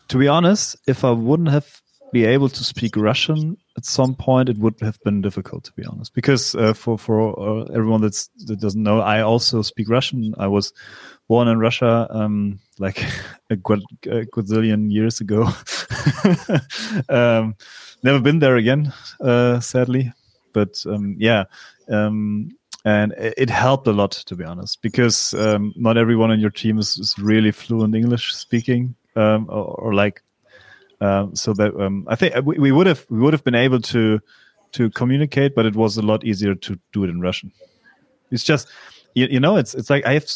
to 0.09 0.19
be 0.19 0.27
honest, 0.27 0.77
if 0.87 1.05
I 1.05 1.11
wouldn't 1.11 1.51
have 1.51 1.83
be 2.13 2.25
able 2.25 2.49
to 2.49 2.65
speak 2.65 2.97
Russian 2.97 3.57
at 3.77 3.85
some 3.85 4.15
point, 4.15 4.49
it 4.49 4.59
would 4.59 4.75
have 4.81 5.01
been 5.05 5.23
difficult 5.23 5.65
to 5.65 5.73
be 5.73 5.85
honest. 5.85 6.15
Because 6.15 6.55
uh, 6.55 6.73
for 6.73 6.99
for 6.99 7.39
uh, 7.39 7.65
everyone 7.75 8.01
that's, 8.01 8.29
that 8.47 8.61
doesn't 8.61 8.83
know, 8.83 9.01
I 9.01 9.21
also 9.23 9.63
speak 9.63 9.89
Russian. 9.89 10.35
I 10.39 10.49
was 10.49 10.73
born 11.29 11.49
in 11.49 11.59
Russia, 11.59 12.07
um, 12.11 12.59
like 12.79 13.03
a, 13.51 13.55
a 13.55 13.57
gazillion 13.57 14.91
years 14.91 15.21
ago. 15.21 15.45
um, 17.09 17.55
never 18.03 18.21
been 18.21 18.41
there 18.41 18.57
again, 18.57 18.93
uh, 19.21 19.61
sadly. 19.61 20.13
But 20.53 20.85
um, 20.87 21.15
yeah, 21.19 21.45
um, 21.89 22.51
and 22.85 23.13
it 23.17 23.51
helped 23.51 23.87
a 23.87 23.93
lot 23.93 24.11
to 24.13 24.35
be 24.35 24.45
honest, 24.45 24.83
because 24.83 25.33
um, 25.35 25.73
not 25.77 25.97
everyone 25.97 26.31
on 26.31 26.41
your 26.41 26.51
team 26.51 26.79
is, 26.79 26.97
is 26.99 27.15
really 27.19 27.53
fluent 27.53 27.95
English 27.95 28.35
speaking, 28.35 28.97
um, 29.17 29.47
or, 29.49 29.65
or 29.81 29.95
like 29.95 30.23
um, 31.01 31.35
so 31.35 31.53
that 31.55 31.75
um, 31.81 32.07
I 32.09 32.17
think 32.17 32.35
we, 32.45 32.59
we 32.59 32.73
would 32.73 32.87
have 32.87 33.07
we 33.09 33.19
would 33.19 33.33
have 33.33 33.45
been 33.45 33.55
able 33.55 33.81
to 33.81 34.21
to 34.73 34.91
communicate, 34.91 35.55
but 35.55 35.67
it 35.67 35.75
was 35.75 35.97
a 35.97 36.03
lot 36.03 36.25
easier 36.25 36.55
to 36.55 36.79
do 36.93 37.05
it 37.05 37.11
in 37.11 37.21
Russian. 37.21 37.53
It's 38.31 38.45
just 38.45 38.69
you, 39.15 39.27
you 39.27 39.41
know 39.41 39.57
it's 39.57 39.75
it's 39.75 39.91
like 39.91 40.07
I 40.07 40.15
have 40.15 40.27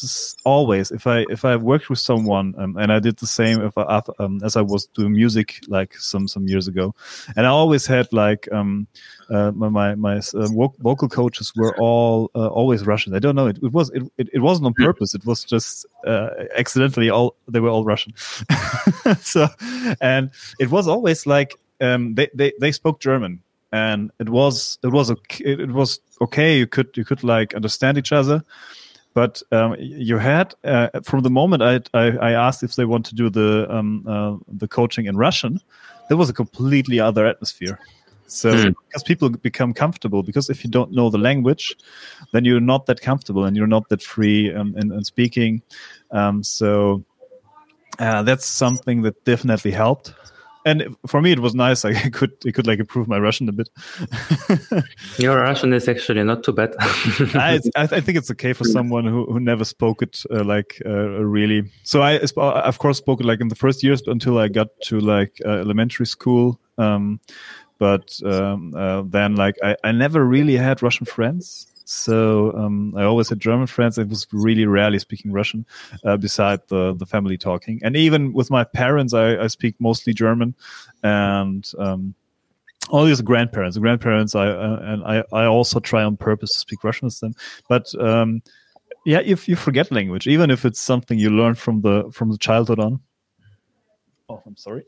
always 0.45 0.91
if 0.91 1.07
I 1.07 1.25
if 1.31 1.45
I 1.45 1.57
worked 1.57 1.89
with 1.91 1.99
someone 1.99 2.55
um, 2.59 2.77
and 2.77 2.93
I 2.93 2.99
did 2.99 3.17
the 3.19 3.27
same 3.27 3.63
if 3.63 3.77
I, 3.79 4.03
um, 4.19 4.41
as 4.45 4.57
I 4.57 4.63
was 4.63 4.87
doing 4.87 5.13
music 5.13 5.61
like 5.69 5.95
some 5.97 6.27
some 6.27 6.47
years 6.47 6.69
ago, 6.69 6.95
and 7.37 7.47
I 7.47 7.51
always 7.51 7.87
had 7.87 8.13
like 8.13 8.51
um, 8.53 8.87
uh, 9.31 9.53
my 9.53 9.95
my 9.95 10.17
uh, 10.17 10.49
vocal 10.81 11.09
coaches 11.09 11.53
were 11.55 11.77
all 11.79 12.31
uh, 12.35 12.49
always 12.49 12.85
Russian. 12.85 13.15
I 13.15 13.19
don't 13.19 13.37
know 13.37 13.47
it, 13.47 13.59
it 13.63 13.73
was 13.73 13.91
it, 13.91 14.03
it, 14.19 14.29
it 14.33 14.41
wasn't 14.41 14.67
on 14.67 14.75
purpose. 14.75 15.15
It 15.15 15.25
was 15.25 15.45
just 15.45 15.87
uh, 16.07 16.31
accidentally 16.57 17.11
all 17.11 17.37
they 17.49 17.61
were 17.61 17.71
all 17.71 17.85
Russian. 17.85 18.13
so 19.21 19.49
and 20.01 20.31
it 20.59 20.71
was 20.71 20.89
always 20.89 21.27
like 21.27 21.55
um, 21.81 22.15
they, 22.15 22.29
they 22.35 22.53
they 22.61 22.73
spoke 22.73 23.01
German 23.01 23.41
and 23.75 24.13
it 24.21 24.29
was 24.29 24.79
it 24.85 24.93
was 24.93 25.11
okay, 25.11 25.45
it 25.45 25.73
was 25.73 26.01
okay. 26.21 26.59
You 26.59 26.67
could 26.67 26.97
you 26.97 27.05
could 27.05 27.25
like 27.25 27.55
understand 27.55 27.99
each 27.99 28.13
other, 28.13 28.45
but 29.15 29.43
um, 29.51 29.75
you 29.79 30.17
had 30.19 30.55
uh, 30.63 30.89
from 31.03 31.23
the 31.23 31.31
moment 31.31 31.61
I, 31.61 31.81
I, 31.93 32.05
I 32.29 32.31
asked 32.33 32.63
if 32.63 32.77
they 32.77 32.85
want 32.85 33.05
to 33.07 33.17
do 33.17 33.29
the 33.29 33.67
um, 33.69 34.05
uh, 34.07 34.37
the 34.47 34.69
coaching 34.69 35.07
in 35.07 35.17
Russian, 35.17 35.59
there 36.09 36.17
was 36.17 36.31
a 36.31 36.33
completely 36.33 37.01
other 37.01 37.27
atmosphere. 37.27 37.81
So 38.27 38.53
mm. 38.53 38.75
because 38.87 39.03
people 39.03 39.29
become 39.29 39.75
comfortable, 39.75 40.23
because 40.23 40.49
if 40.49 40.65
you 40.65 40.71
don't 40.71 40.93
know 40.93 41.11
the 41.11 41.19
language, 41.19 41.77
then 42.33 42.45
you're 42.45 42.61
not 42.61 42.87
that 42.87 43.01
comfortable 43.01 43.45
and 43.45 43.57
you're 43.57 43.67
not 43.67 43.89
that 43.89 44.03
free 44.03 44.55
um, 44.55 44.75
in, 44.79 44.93
in 44.93 45.05
speaking. 45.05 45.63
Um, 46.13 46.43
so 46.45 47.05
uh, 47.99 48.23
that's 48.23 48.47
something 48.47 49.03
that 49.03 49.25
definitely 49.25 49.73
helped 49.73 50.15
and 50.65 50.97
for 51.07 51.21
me 51.21 51.33
it 51.33 51.41
was 51.41 51.55
nice. 51.55 51.85
I 51.85 51.95
could 52.11 52.33
I 52.47 52.51
could 52.51 52.67
like 52.67 52.79
improve 52.79 53.09
my 53.09 53.19
Russian 53.19 53.49
a 53.49 53.53
bit. 53.53 53.69
Your 55.19 55.37
Russian 55.37 55.73
is 55.73 55.89
actually 55.89 56.23
not 56.25 56.43
too 56.45 56.53
bad. 56.53 56.75
I, 56.81 57.61
I, 57.77 57.87
think 57.87 58.19
it's 58.19 58.31
okay 58.31 58.53
for 58.53 58.65
someone 58.65 59.07
who, 59.07 59.27
who 59.27 59.41
never 59.41 59.65
spoke 59.65 60.03
it 60.03 60.23
uh, 60.31 60.45
like 60.45 60.81
uh, 60.87 61.25
really. 61.25 61.71
So 61.83 62.03
I 62.03 62.19
of 62.19 62.79
course 62.79 62.99
spoke 62.99 63.21
it 63.21 63.27
like 63.27 63.41
in 63.41 63.49
the 63.49 63.55
first 63.55 63.83
years 63.83 64.03
until 64.07 64.39
I 64.39 64.49
got 64.49 64.69
to 64.85 65.01
like 65.01 65.41
uh, 65.45 65.51
elementary 65.51 66.07
school. 66.07 66.59
Um, 66.79 67.21
but 67.79 68.19
um, 68.25 68.73
uh, 68.75 69.03
then 69.03 69.37
like 69.37 69.57
I, 69.63 69.77
I 69.85 69.93
never 69.93 70.25
really 70.25 70.57
had 70.57 70.83
Russian 70.83 71.07
friends. 71.07 71.67
So 71.85 72.53
um, 72.57 72.95
I 72.97 73.05
always 73.05 73.29
had 73.29 73.41
German 73.41 73.67
friends. 73.67 73.99
I 73.99 74.05
was 74.05 74.27
really 74.33 74.67
rarely 74.67 74.99
speaking 74.99 75.33
Russian, 75.33 75.67
uh, 76.05 76.17
beside 76.17 76.61
the 76.69 76.95
the 76.95 77.07
family 77.07 77.37
talking. 77.37 77.81
And 77.83 77.97
even 77.97 78.33
with 78.33 78.51
my 78.51 78.65
parents, 78.65 79.13
I, 79.13 79.37
I 79.37 79.47
speak 79.49 79.77
mostly 79.79 80.15
German, 80.15 80.55
and 81.03 81.71
um, 81.79 82.15
all 82.89 83.05
these 83.05 83.21
grandparents. 83.21 83.77
Grandparents, 83.77 84.35
I 84.35 84.49
uh, 84.49 84.79
and 84.83 85.05
I, 85.05 85.25
I 85.33 85.45
also 85.45 85.81
try 85.81 86.03
on 86.03 86.17
purpose 86.17 86.53
to 86.53 86.59
speak 86.59 86.85
Russian 86.85 87.07
with 87.07 87.21
them. 87.21 87.35
But 87.69 87.95
um, 88.01 88.43
yeah, 89.05 89.21
if 89.25 89.49
you 89.49 89.57
forget 89.57 89.93
language, 89.93 90.27
even 90.27 90.51
if 90.51 90.65
it's 90.65 90.81
something 90.81 91.19
you 91.19 91.31
learn 91.31 91.55
from 91.55 91.83
the 91.83 92.11
from 92.13 92.31
the 92.31 92.39
childhood 92.39 92.79
on. 92.81 93.01
Oh, 94.29 94.43
I'm 94.47 94.57
sorry. 94.57 94.85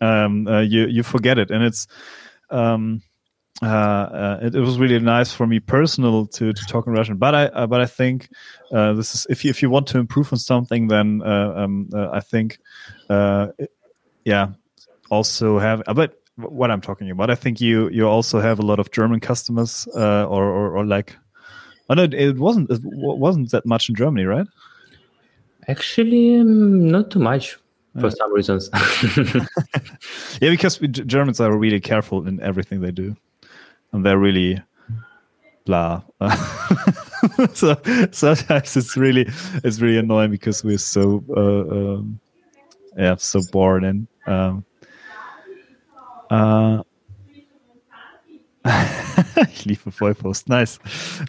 Um, 0.00 0.46
uh, 0.46 0.60
you 0.60 0.86
you 0.86 1.02
forget 1.02 1.38
it, 1.38 1.50
and 1.50 1.62
it's 1.62 1.86
um, 2.48 3.02
uh, 3.62 3.66
uh, 3.66 4.38
it, 4.42 4.54
it, 4.56 4.60
was 4.60 4.76
really 4.78 4.98
nice 4.98 5.32
for 5.32 5.46
me 5.46 5.60
personal 5.60 6.26
to, 6.26 6.52
to 6.52 6.64
talk 6.66 6.88
in 6.88 6.92
Russian. 6.92 7.16
But 7.16 7.34
I 7.34 7.44
uh, 7.46 7.66
but 7.68 7.80
I 7.80 7.86
think 7.86 8.28
uh, 8.72 8.92
this 8.94 9.14
is 9.14 9.26
if 9.30 9.44
you 9.44 9.50
if 9.50 9.62
you 9.62 9.70
want 9.70 9.86
to 9.88 9.98
improve 9.98 10.32
on 10.32 10.38
something, 10.40 10.88
then 10.88 11.22
uh, 11.24 11.54
um, 11.56 11.88
uh, 11.94 12.10
I 12.10 12.20
think 12.20 12.58
yeah, 14.24 14.48
also 15.10 15.58
have. 15.60 15.82
But 15.94 16.20
what 16.36 16.72
I'm 16.72 16.80
talking 16.80 17.10
about, 17.10 17.30
I 17.30 17.36
think 17.36 17.60
you 17.60 17.88
you 17.90 18.08
also 18.08 18.40
have 18.40 18.58
a 18.58 18.62
lot 18.62 18.80
of 18.80 18.90
German 18.90 19.20
customers 19.20 19.86
or, 19.94 20.26
or, 20.26 20.76
or 20.78 20.84
like. 20.84 21.16
I 21.88 21.94
know 21.94 22.04
it 22.04 22.38
wasn't 22.38 22.70
it 22.70 22.80
wasn't 22.82 23.50
that 23.50 23.66
much 23.66 23.88
in 23.88 23.94
Germany, 23.94 24.24
right? 24.24 24.46
Actually, 25.68 26.36
um, 26.40 26.90
not 26.90 27.10
too 27.10 27.18
much 27.18 27.58
for 28.00 28.10
some 28.10 28.32
reasons. 28.32 28.70
yeah, 30.40 30.50
because 30.50 30.78
Germans 30.78 31.38
are 31.38 31.56
really 31.56 31.80
careful 31.80 32.26
in 32.26 32.40
everything 32.40 32.80
they 32.80 32.92
do 32.92 33.14
and 33.92 34.04
they're 34.04 34.18
really 34.18 34.60
blah. 35.64 36.02
so 37.54 37.76
sometimes 38.10 38.76
it's 38.76 38.96
really 38.96 39.28
it's 39.64 39.80
really 39.80 39.98
annoying 39.98 40.30
because 40.30 40.64
we're 40.64 40.78
so 40.78 41.24
uh, 41.36 41.96
um, 41.96 42.20
yeah 42.96 43.16
so 43.16 43.40
bored 43.52 43.84
and 43.84 44.06
um, 44.26 44.64
uh, 46.30 46.82
ich 49.52 49.66
liebe 49.66 49.90
Vollpost. 49.90 50.48
Nice. 50.48 50.78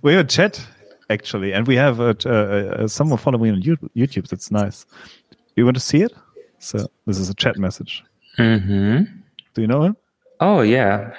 We 0.04 0.14
have 0.14 0.26
a 0.26 0.28
chat 0.28 0.66
actually, 1.10 1.54
and 1.54 1.68
we 1.68 1.76
have 1.76 2.00
a, 2.00 2.16
uh, 2.30 2.88
someone 2.88 3.18
following 3.18 3.42
me 3.42 3.50
on 3.50 3.90
YouTube. 3.96 4.28
That's 4.28 4.52
nice. 4.52 4.86
You 5.56 5.66
want 5.66 5.76
to 5.76 5.82
see 5.82 6.02
it? 6.02 6.14
So 6.60 6.88
this 7.06 7.18
is 7.18 7.30
a 7.30 7.34
chat 7.34 7.58
message. 7.58 8.04
Mm-hmm. 8.38 9.04
Do 9.54 9.62
you 9.62 9.68
know 9.68 9.84
him? 9.84 9.98
Oh 10.40 10.62
yeah. 10.62 11.14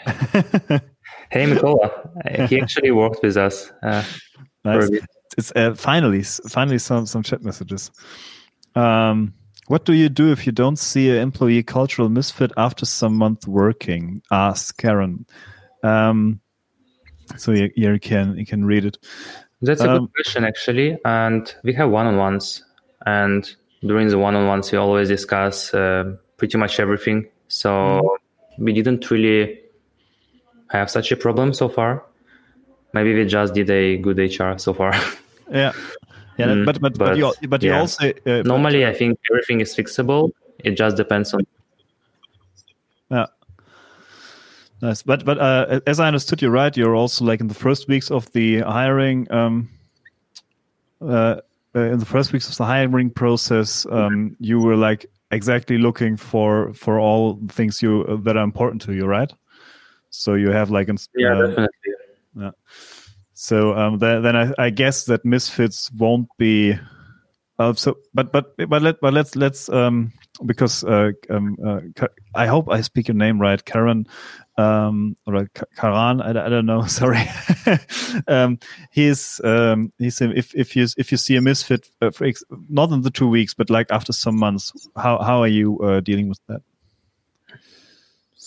hey 1.35 1.47
Mikola. 1.47 2.49
He 2.49 2.61
actually 2.63 2.93
worked 2.93 3.23
with 3.23 3.37
us. 3.37 3.71
Uh, 3.83 4.05
nice. 4.65 4.89
It's 5.37 5.53
uh, 5.57 5.75
finally 5.75 6.23
finally 6.23 6.79
some 6.79 7.07
some 7.07 7.23
chat 7.23 7.43
messages. 7.43 7.91
Um, 8.77 9.35
what 9.67 9.85
do 9.85 9.93
you 9.95 10.09
do 10.09 10.31
if 10.31 10.47
you 10.47 10.53
don't 10.53 10.79
see 10.79 11.11
an 11.11 11.17
employee 11.17 11.63
cultural 11.63 12.09
misfit 12.09 12.53
after 12.57 12.87
some 12.87 13.15
month 13.17 13.49
working? 13.49 14.23
Asked 14.31 14.79
Karen. 14.79 15.27
Um, 15.83 16.41
so 17.37 17.53
here 17.53 17.71
you 17.75 17.99
can 17.99 18.37
you 18.37 18.47
can 18.47 18.65
read 18.65 18.85
it. 18.85 18.99
That's 19.61 19.81
a 19.81 19.91
um, 19.91 19.99
good 19.99 20.15
question 20.15 20.45
actually, 20.45 20.99
and 21.05 21.53
we 21.65 21.73
have 21.73 21.91
one-on-ones, 21.91 22.63
and 23.07 23.51
during 23.81 24.09
the 24.09 24.19
one-on-ones 24.19 24.71
we 24.71 24.79
always 24.79 25.09
discuss 25.09 25.75
uh, 25.75 26.17
pretty 26.37 26.59
much 26.59 26.79
everything. 26.79 27.27
So 27.49 27.71
mm-hmm. 27.71 28.65
we 28.65 28.73
didn't 28.73 29.11
really 29.11 29.64
have 30.79 30.91
such 30.91 31.13
a 31.13 31.17
problem 31.17 31.53
so 31.53 31.69
far. 31.69 32.05
Maybe 32.93 33.15
we 33.15 33.27
just 33.27 33.55
did 33.55 33.71
a 33.71 33.97
good 33.99 34.19
HR 34.19 34.59
so 34.59 34.75
far. 34.75 34.93
Yeah. 35.51 35.73
Yeah, 36.39 36.47
mm, 36.47 36.65
but 36.65 36.81
but 36.81 36.99
but, 36.99 37.07
but 37.11 37.17
you 37.19 37.49
but 37.49 37.63
yeah. 37.63 37.75
you 37.75 37.81
also 37.81 38.13
uh, 38.27 38.43
normally 38.43 38.81
but, 38.81 38.89
I 38.89 38.95
think 38.95 39.19
everything 39.31 39.61
is 39.61 39.77
fixable. 39.77 40.33
It 40.59 40.73
just 40.73 40.97
depends 40.97 41.33
on. 41.35 41.47
Yeah. 43.11 43.27
Nice, 44.83 45.03
but 45.03 45.25
but 45.25 45.39
uh, 45.39 45.81
as 45.87 46.01
I 46.01 46.09
understood 46.09 46.43
you 46.43 46.49
right, 46.49 46.77
you're 46.77 46.97
also 46.97 47.25
like 47.25 47.41
in 47.41 47.49
the 47.49 47.55
first 47.55 47.89
weeks 47.89 48.11
of 48.11 48.33
the 48.33 48.61
hiring. 48.61 49.31
Um, 49.31 49.69
uh, 51.01 51.41
uh 51.77 51.81
in 51.81 51.99
the 51.99 52.07
first 52.07 52.33
weeks 52.33 52.49
of 52.49 52.57
the 52.57 52.65
hiring 52.65 53.11
process, 53.11 53.87
um, 53.91 54.37
you 54.41 54.59
were 54.59 54.77
like 54.77 55.07
exactly 55.31 55.79
looking 55.79 56.17
for 56.17 56.73
for 56.75 56.99
all 56.99 57.39
things 57.49 57.83
you 57.83 58.05
uh, 58.09 58.17
that 58.25 58.37
are 58.37 58.45
important 58.45 58.83
to 58.83 58.93
you, 58.93 59.07
right? 59.07 59.33
So 60.17 60.35
you 60.35 60.51
have 60.51 60.71
like, 60.71 60.89
yeah, 61.17 61.33
uh, 61.33 61.47
definitely. 61.47 61.69
Yeah. 62.37 62.51
So 63.33 63.75
um, 63.75 63.99
then, 63.99 64.23
then 64.23 64.37
I, 64.37 64.53
I, 64.59 64.71
guess 64.71 65.05
that 65.05 65.25
misfits 65.25 65.91
won't 65.93 66.29
be. 66.39 66.79
Uh, 67.59 67.73
so, 67.75 67.97
but 68.15 68.33
but 68.33 68.57
but 68.69 68.83
let 68.83 69.01
but 69.01 69.13
let's 69.13 69.37
let's 69.37 69.69
um, 69.69 70.13
because 70.47 70.85
uh, 70.85 71.13
um, 71.31 71.57
uh, 71.65 72.07
I 72.35 72.47
hope 72.47 72.69
I 72.69 72.81
speak 72.81 73.09
your 73.09 73.17
name 73.17 73.41
right, 73.41 73.65
Karen 73.65 74.07
um, 74.57 75.17
or 75.27 75.49
Karan. 75.77 76.21
I, 76.21 76.31
I 76.31 76.49
don't 76.49 76.67
know. 76.67 76.83
Sorry. 76.87 77.29
um, 78.29 78.59
he's 78.91 79.41
um, 79.45 79.93
he's 79.99 80.21
if 80.21 80.55
if 80.55 80.77
you 80.77 80.87
if 80.97 81.11
you 81.11 81.19
see 81.19 81.37
a 81.37 81.41
misfit, 81.41 81.89
uh, 82.01 82.11
for 82.11 82.25
ex- 82.25 82.45
not 82.69 82.91
in 82.91 83.03
the 83.03 83.11
two 83.11 83.29
weeks, 83.29 83.55
but 83.55 83.71
like 83.71 83.91
after 83.91 84.13
some 84.13 84.37
months, 84.37 84.73
how 84.97 85.19
how 85.23 85.41
are 85.41 85.49
you 85.49 85.79
uh, 85.81 86.01
dealing 86.01 86.29
with 86.29 86.41
that? 86.49 86.63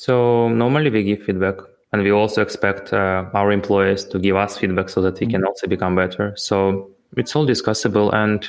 So 0.07 0.47
normally 0.47 0.89
we 0.89 1.03
give 1.03 1.23
feedback 1.23 1.55
and 1.91 2.01
we 2.01 2.11
also 2.11 2.41
expect 2.41 2.93
uh, 2.93 3.25
our 3.33 3.51
employees 3.51 4.05
to 4.05 4.17
give 4.17 4.37
us 4.37 4.57
feedback 4.57 4.87
so 4.87 5.01
that 5.01 5.19
we 5.19 5.27
can 5.27 5.41
mm-hmm. 5.41 5.47
also 5.47 5.67
become 5.67 5.97
better. 5.97 6.33
So 6.37 6.91
it's 7.17 7.35
all 7.35 7.45
discussable 7.45 8.13
and 8.13 8.47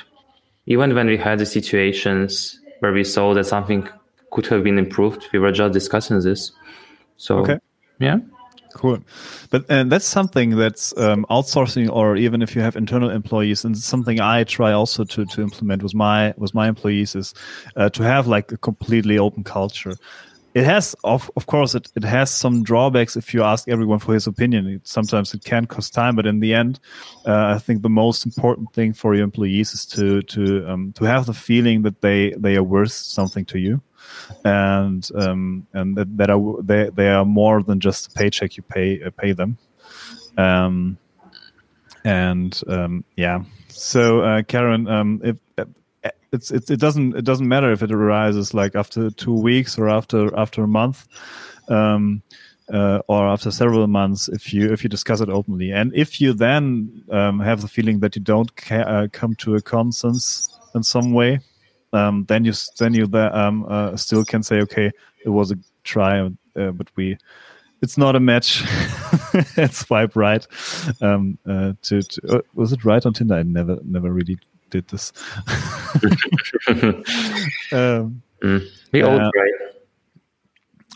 even 0.66 0.94
when 0.94 1.08
we 1.08 1.16
had 1.16 1.40
the 1.40 1.46
situations 1.46 2.60
where 2.78 2.92
we 2.92 3.02
saw 3.02 3.34
that 3.34 3.46
something 3.46 3.88
could 4.30 4.46
have 4.46 4.62
been 4.62 4.78
improved 4.78 5.26
we 5.32 5.40
were 5.40 5.50
just 5.50 5.72
discussing 5.72 6.20
this. 6.20 6.52
So 7.16 7.38
okay. 7.38 7.58
yeah. 7.98 8.18
Cool. 8.74 9.00
But 9.50 9.64
and 9.68 9.90
that's 9.90 10.04
something 10.04 10.50
that's 10.50 10.96
um, 10.96 11.26
outsourcing 11.28 11.90
or 11.90 12.16
even 12.16 12.40
if 12.40 12.54
you 12.54 12.62
have 12.62 12.76
internal 12.76 13.10
employees 13.10 13.64
and 13.64 13.76
something 13.76 14.20
i 14.20 14.44
try 14.44 14.72
also 14.72 15.04
to 15.04 15.24
to 15.24 15.42
implement 15.42 15.82
with 15.82 15.94
my 15.94 16.34
with 16.36 16.54
my 16.54 16.68
employees 16.68 17.16
is 17.16 17.34
uh, 17.74 17.88
to 17.90 18.04
have 18.04 18.28
like 18.28 18.52
a 18.52 18.58
completely 18.58 19.18
open 19.18 19.42
culture 19.42 19.96
it 20.54 20.64
has 20.64 20.94
of 21.04 21.30
of 21.36 21.46
course 21.46 21.74
it, 21.74 21.88
it 21.94 22.04
has 22.04 22.30
some 22.30 22.62
drawbacks 22.62 23.16
if 23.16 23.34
you 23.34 23.42
ask 23.42 23.68
everyone 23.68 23.98
for 23.98 24.14
his 24.14 24.26
opinion. 24.26 24.66
It, 24.66 24.86
sometimes 24.86 25.34
it 25.34 25.44
can 25.44 25.66
cost 25.66 25.94
time 25.94 26.16
but 26.16 26.26
in 26.26 26.40
the 26.40 26.54
end 26.54 26.80
uh, 27.26 27.54
i 27.54 27.58
think 27.58 27.82
the 27.82 27.88
most 27.88 28.26
important 28.26 28.72
thing 28.72 28.92
for 28.92 29.14
your 29.14 29.24
employees 29.24 29.74
is 29.74 29.86
to 29.86 30.22
to 30.22 30.68
um, 30.68 30.92
to 30.94 31.04
have 31.04 31.26
the 31.26 31.34
feeling 31.34 31.82
that 31.82 32.00
they 32.00 32.34
they 32.36 32.56
are 32.56 32.62
worth 32.62 32.92
something 32.92 33.44
to 33.46 33.58
you. 33.58 33.80
And 34.44 35.06
um, 35.14 35.66
and 35.72 35.96
that, 35.96 36.16
that 36.16 36.30
are 36.30 36.62
they, 36.62 36.90
they 36.90 37.08
are 37.08 37.24
more 37.24 37.62
than 37.62 37.80
just 37.80 38.06
a 38.06 38.10
paycheck 38.10 38.56
you 38.56 38.62
pay 38.62 39.02
uh, 39.02 39.10
pay 39.10 39.32
them. 39.32 39.58
Um, 40.36 40.98
and 42.04 42.58
um, 42.68 43.04
yeah. 43.16 43.44
So 43.68 44.20
uh, 44.20 44.42
karen 44.42 44.88
um, 44.88 45.20
if 45.24 45.36
it's, 46.32 46.50
it 46.50 46.78
doesn't 46.78 47.16
it 47.16 47.24
doesn't 47.24 47.48
matter 47.48 47.72
if 47.72 47.82
it 47.82 47.92
arises 47.92 48.54
like 48.54 48.74
after 48.74 49.10
two 49.10 49.32
weeks 49.32 49.78
or 49.78 49.88
after 49.88 50.36
after 50.38 50.62
a 50.62 50.68
month 50.68 51.06
um, 51.68 52.22
uh, 52.72 53.00
or 53.08 53.26
after 53.26 53.50
several 53.50 53.86
months 53.86 54.28
if 54.28 54.52
you 54.52 54.72
if 54.72 54.82
you 54.82 54.90
discuss 54.90 55.20
it 55.20 55.28
openly 55.28 55.72
and 55.72 55.92
if 55.94 56.20
you 56.20 56.32
then 56.32 57.02
um, 57.10 57.40
have 57.40 57.62
the 57.62 57.68
feeling 57.68 58.00
that 58.00 58.14
you 58.14 58.22
don't 58.22 58.54
ca- 58.56 58.76
uh, 58.76 59.08
come 59.12 59.34
to 59.36 59.54
a 59.54 59.62
consensus 59.62 60.48
in 60.74 60.82
some 60.82 61.12
way 61.12 61.40
um, 61.92 62.24
then 62.28 62.44
you 62.44 62.52
then 62.78 62.92
you 62.92 63.08
um, 63.14 63.64
uh, 63.68 63.96
still 63.96 64.24
can 64.24 64.42
say 64.42 64.60
okay 64.60 64.90
it 65.24 65.30
was 65.30 65.50
a 65.50 65.56
try 65.84 66.20
uh, 66.20 66.70
but 66.72 66.88
we 66.96 67.16
it's 67.80 67.96
not 67.96 68.16
a 68.16 68.20
match. 68.20 68.64
It's 69.56 69.78
swipe 69.78 70.16
right. 70.16 70.44
Um, 71.00 71.38
uh, 71.46 71.74
to, 71.82 72.02
to 72.02 72.38
uh, 72.38 72.40
was 72.54 72.72
it 72.72 72.84
right 72.84 73.04
on 73.04 73.12
Tinder? 73.12 73.34
I 73.34 73.42
never 73.42 73.78
never 73.84 74.10
really 74.10 74.38
did 74.70 74.88
this. 74.88 75.12
um, 76.68 78.22
mm. 78.42 78.66
We 78.92 79.02
all 79.02 79.20
uh, 79.20 79.30
try. 79.32 79.50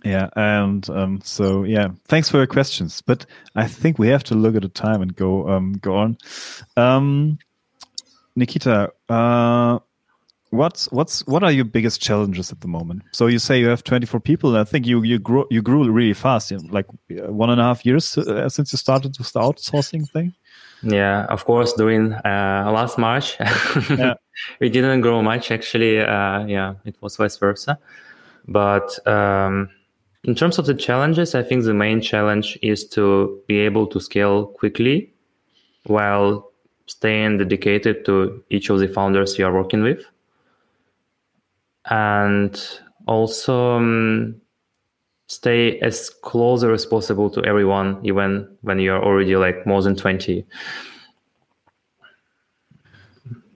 Yeah, 0.04 0.28
and 0.34 0.88
um, 0.90 1.20
so 1.22 1.62
yeah, 1.64 1.88
thanks 2.06 2.28
for 2.28 2.38
your 2.38 2.46
questions. 2.46 3.02
But 3.02 3.26
I 3.54 3.68
think 3.68 3.98
we 3.98 4.08
have 4.08 4.24
to 4.24 4.34
look 4.34 4.56
at 4.56 4.62
the 4.62 4.68
time 4.68 5.00
and 5.00 5.14
go 5.14 5.48
um, 5.48 5.74
go 5.74 5.96
on. 5.96 6.18
Um, 6.76 7.38
Nikita, 8.34 8.90
uh, 9.08 9.78
what's 10.50 10.90
what's 10.90 11.26
what 11.26 11.42
are 11.42 11.52
your 11.52 11.64
biggest 11.64 12.00
challenges 12.00 12.50
at 12.50 12.60
the 12.60 12.68
moment? 12.68 13.02
So 13.12 13.26
you 13.26 13.38
say 13.38 13.60
you 13.60 13.68
have 13.68 13.84
24 13.84 14.20
people, 14.20 14.50
and 14.50 14.58
I 14.58 14.64
think 14.64 14.86
you 14.86 15.02
you 15.02 15.18
grew 15.18 15.46
you 15.50 15.62
grew 15.62 15.88
really 15.90 16.14
fast, 16.14 16.50
you 16.50 16.58
know, 16.58 16.68
like 16.70 16.86
uh, 17.10 17.32
one 17.32 17.50
and 17.50 17.60
a 17.60 17.64
half 17.64 17.84
years 17.86 18.16
uh, 18.18 18.48
since 18.48 18.72
you 18.72 18.78
started 18.78 19.16
with 19.18 19.32
the 19.32 19.40
outsourcing 19.40 20.10
thing. 20.10 20.34
Yeah, 20.82 21.26
of 21.26 21.44
course. 21.44 21.72
During 21.74 22.12
uh, 22.12 22.70
last 22.72 22.98
March, 22.98 23.36
yeah. 23.90 24.14
we 24.60 24.68
didn't 24.68 25.00
grow 25.00 25.22
much. 25.22 25.50
Actually, 25.50 26.00
uh, 26.00 26.44
yeah, 26.46 26.74
it 26.84 26.96
was 27.00 27.16
vice 27.16 27.36
versa. 27.36 27.78
But 28.48 29.06
um, 29.06 29.70
in 30.24 30.34
terms 30.34 30.58
of 30.58 30.66
the 30.66 30.74
challenges, 30.74 31.34
I 31.36 31.44
think 31.44 31.64
the 31.64 31.74
main 31.74 32.00
challenge 32.00 32.58
is 32.62 32.86
to 32.88 33.40
be 33.46 33.58
able 33.60 33.86
to 33.88 34.00
scale 34.00 34.46
quickly 34.46 35.12
while 35.84 36.50
staying 36.86 37.38
dedicated 37.38 38.04
to 38.06 38.42
each 38.50 38.68
of 38.68 38.80
the 38.80 38.88
founders 38.88 39.38
you 39.38 39.46
are 39.46 39.52
working 39.52 39.82
with, 39.82 40.04
and 41.90 42.60
also 43.06 43.76
um, 43.76 44.41
stay 45.32 45.78
as 45.80 46.10
closer 46.10 46.72
as 46.72 46.84
possible 46.84 47.30
to 47.30 47.42
everyone, 47.44 47.98
even 48.04 48.46
when 48.60 48.78
you're 48.78 49.02
already 49.02 49.34
like 49.34 49.66
more 49.66 49.82
than 49.82 49.96
20. 49.96 50.44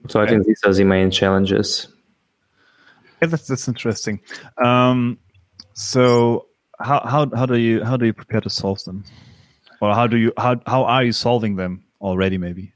So 0.09 0.19
I 0.19 0.27
think 0.27 0.47
these 0.47 0.61
are 0.65 0.73
the 0.73 0.83
main 0.83 1.11
challenges. 1.11 1.87
Yeah, 3.21 3.27
that's 3.27 3.47
that's 3.47 3.67
interesting. 3.67 4.21
Um, 4.63 5.19
so 5.73 6.47
how 6.79 7.01
how 7.05 7.29
how 7.35 7.45
do 7.45 7.57
you 7.57 7.83
how 7.83 7.97
do 7.97 8.05
you 8.05 8.13
prepare 8.13 8.41
to 8.41 8.49
solve 8.49 8.83
them, 8.85 9.03
or 9.81 9.93
how 9.93 10.07
do 10.07 10.17
you 10.17 10.31
how 10.37 10.59
how 10.65 10.83
are 10.83 11.03
you 11.03 11.11
solving 11.11 11.57
them 11.57 11.83
already? 12.01 12.37
Maybe. 12.37 12.73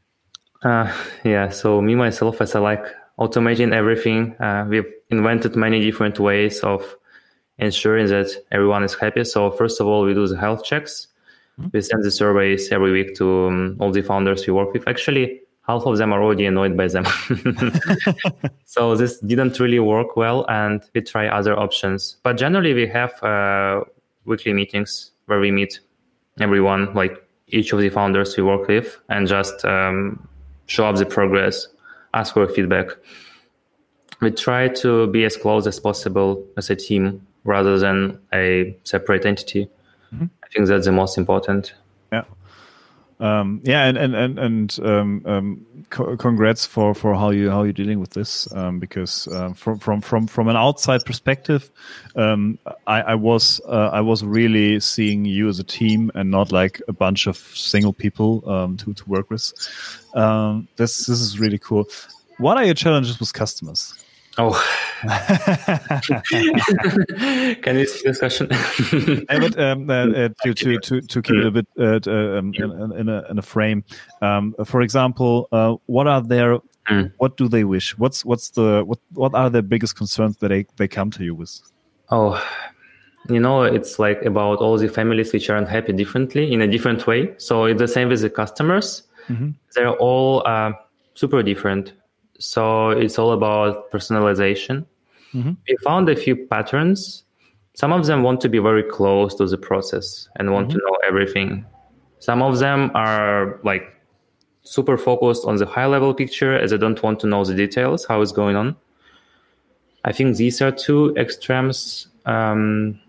Uh, 0.64 0.94
yeah. 1.24 1.50
So 1.50 1.82
me 1.82 1.96
myself, 1.96 2.42
as 2.42 2.54
I 2.54 2.60
like 2.60 2.86
automating 3.18 3.74
everything, 3.74 4.36
uh, 4.40 4.66
we've 4.68 4.92
invented 5.10 5.56
many 5.56 5.80
different 5.80 6.20
ways 6.20 6.60
of 6.60 6.98
ensuring 7.58 8.08
that 8.08 8.30
everyone 8.52 8.84
is 8.84 8.94
happy. 8.96 9.24
So 9.24 9.52
first 9.52 9.80
of 9.80 9.88
all, 9.88 10.04
we 10.04 10.14
do 10.14 10.28
the 10.28 10.38
health 10.38 10.64
checks. 10.64 11.08
Mm-hmm. 11.60 11.70
We 11.74 11.82
send 11.82 12.04
the 12.04 12.12
surveys 12.12 12.72
every 12.72 12.92
week 12.92 13.16
to 13.16 13.48
um, 13.48 13.78
all 13.80 13.92
the 13.92 14.02
founders 14.02 14.48
we 14.48 14.54
work 14.54 14.74
with. 14.74 14.88
Actually, 14.88 15.42
half 15.68 15.86
of 15.86 15.98
them 15.98 16.12
are 16.14 16.22
already 16.24 16.46
annoyed 16.46 16.76
by 16.76 16.88
them. 16.88 17.06
so 18.66 18.96
this 18.96 19.20
didn't 19.20 19.60
really 19.60 19.80
work 19.80 20.16
well, 20.16 20.46
and 20.50 20.84
we 20.94 21.02
try 21.02 21.28
other 21.28 21.58
options. 21.58 22.18
But 22.24 22.38
generally, 22.38 22.74
we 22.74 22.88
have 22.88 23.22
uh, 23.24 23.84
weekly 24.26 24.54
meetings 24.54 25.12
where 25.26 25.40
we 25.40 25.52
meet 25.52 25.80
everyone, 26.40 26.94
like 26.94 27.18
each 27.48 27.74
of 27.74 27.80
the 27.80 27.90
founders 27.90 28.36
we 28.38 28.44
work 28.44 28.68
with, 28.68 28.98
and 29.10 29.28
just 29.28 29.64
um, 29.66 30.28
show 30.66 30.86
up 30.86 30.96
the 30.96 31.06
progress, 31.06 31.68
ask 32.14 32.34
for 32.34 32.48
feedback. 32.48 32.88
We 34.22 34.32
try 34.32 34.68
to 34.68 35.08
be 35.08 35.26
as 35.26 35.36
close 35.36 35.66
as 35.68 35.80
possible 35.80 36.46
as 36.56 36.70
a 36.70 36.76
team 36.76 37.26
rather 37.43 37.77
than 37.80 38.19
a 38.34 38.75
separate 38.84 39.25
entity. 39.25 39.69
Mm-hmm. 40.13 40.25
I 40.43 40.47
think 40.47 40.67
that's 40.67 40.86
the 40.86 40.91
most 40.91 41.17
important. 41.17 41.73
Yeah. 42.12 42.23
Um, 43.19 43.62
yeah, 43.63 43.86
and 43.86 43.97
and 43.97 44.15
and, 44.15 44.39
and 44.39 44.80
um, 44.84 45.21
um, 45.25 45.65
co- 45.91 46.17
congrats 46.17 46.65
for, 46.65 46.95
for 46.95 47.13
how 47.13 47.30
you 47.30 47.51
how 47.51 47.62
you're 47.62 47.71
dealing 47.71 47.99
with 47.99 48.10
this 48.12 48.51
um, 48.54 48.80
because 48.80 49.27
uh, 49.27 49.54
from 49.54 49.77
from 49.77 50.01
from 50.01 50.25
from 50.25 50.47
an 50.47 50.56
outside 50.56 51.06
perspective, 51.06 51.69
um, 52.15 52.58
I, 52.88 53.01
I 53.01 53.15
was 53.15 53.62
uh, 53.67 53.89
I 53.93 54.01
was 54.01 54.23
really 54.23 54.80
seeing 54.80 55.25
you 55.25 55.49
as 55.49 55.60
a 55.60 55.63
team 55.63 56.12
and 56.15 56.32
not 56.32 56.51
like 56.51 56.82
a 56.88 56.93
bunch 56.93 57.27
of 57.27 57.38
single 57.38 57.93
people 57.93 58.49
um, 58.49 58.75
to 58.77 58.93
to 58.93 59.08
work 59.08 59.30
with. 59.30 59.54
this 60.77 61.06
this 61.06 61.21
is 61.21 61.39
really 61.39 61.60
cool. 61.60 61.88
What 62.39 62.58
are 62.58 62.65
your 62.65 62.73
challenges 62.73 63.19
with 63.19 63.34
customers? 63.34 64.01
Oh, 64.38 64.54
can 67.62 67.78
you 67.78 67.86
see 67.86 68.02
this 68.08 68.20
question? 68.20 68.48
but, 69.28 69.60
um, 69.60 69.89
uh, 69.89 69.94
uh, 69.94 70.30
to, 70.44 70.54
to, 70.54 70.80
to, 70.80 71.02
to 71.02 71.22
keep 71.22 71.36
it 71.36 71.46
a 71.46 71.52
bit 71.52 71.67
uh, 71.78 72.00
um, 72.10 72.54
in, 72.54 72.94
in, 72.98 73.10
a, 73.10 73.26
in 73.30 73.39
a 73.39 73.41
frame, 73.41 73.84
um, 74.22 74.56
for 74.63 74.82
example, 74.82 75.50
uh, 75.52 75.76
what 75.88 76.08
are 76.08 76.22
their 76.22 76.60
mm. 76.89 77.12
what 77.17 77.36
do 77.36 77.50
they 77.50 77.65
wish? 77.65 77.98
What's 77.98 78.24
what's 78.24 78.52
the 78.52 78.84
what 78.86 79.00
what 79.13 79.34
are 79.36 79.50
their 79.50 79.62
biggest 79.62 79.98
concerns 79.98 80.38
that 80.38 80.48
they, 80.48 80.65
they 80.78 80.88
come 80.88 81.12
to 81.12 81.24
you 81.26 81.36
with? 81.36 81.60
Oh, 82.10 82.41
you 83.30 83.39
know, 83.39 83.63
it's 83.63 84.00
like 84.00 84.24
about 84.24 84.60
all 84.60 84.78
the 84.78 84.88
families 84.88 85.34
which 85.34 85.50
are 85.50 85.58
unhappy 85.58 85.94
differently 85.94 86.54
in 86.54 86.62
a 86.62 86.67
different 86.67 87.06
way. 87.06 87.34
So 87.38 87.65
it's 87.65 87.80
the 87.80 87.88
same 87.88 88.08
with 88.10 88.22
the 88.22 88.30
customers. 88.30 89.04
Mm 89.28 89.36
-hmm. 89.36 89.54
They're 89.74 89.98
all 90.00 90.41
uh, 90.46 90.72
super 91.13 91.44
different 91.44 91.94
so 92.41 92.89
it's 92.89 93.19
all 93.19 93.34
about 93.34 93.91
personalization. 93.91 94.86
Mm-hmm. 95.34 95.51
We 95.69 95.77
found 95.84 96.10
a 96.10 96.15
few 96.15 96.36
patterns. 96.36 97.23
Some 97.75 97.93
of 97.93 98.06
them 98.08 98.23
want 98.23 98.41
to 98.41 98.49
be 98.49 98.58
very 98.58 98.84
close 98.84 99.36
to 99.36 99.45
the 99.45 99.58
process 99.58 100.27
and 100.38 100.51
want 100.51 100.69
mm-hmm. 100.69 100.80
to 100.80 100.84
know 100.84 100.97
everything. 101.08 101.65
Some 102.19 102.41
of 102.41 102.58
them 102.58 102.91
are 102.95 103.60
like 103.63 103.84
super 104.63 104.97
focused 104.97 105.45
on 105.45 105.58
the 105.58 105.67
high 105.67 105.86
level 105.86 106.13
picture 106.13 106.58
as 106.58 106.71
they 106.71 106.77
don't 106.77 107.01
want 107.04 107.19
to 107.19 107.27
know 107.27 107.43
the 107.45 107.54
details, 107.54 108.06
how 108.06 108.21
it's 108.21 108.32
going 108.32 108.56
on. 108.56 108.75
I 110.04 110.12
think 110.12 110.38
these 110.38 110.62
are 110.62 110.71
two 110.71 111.13
extremes. 111.17 112.08
Um, 112.25 112.99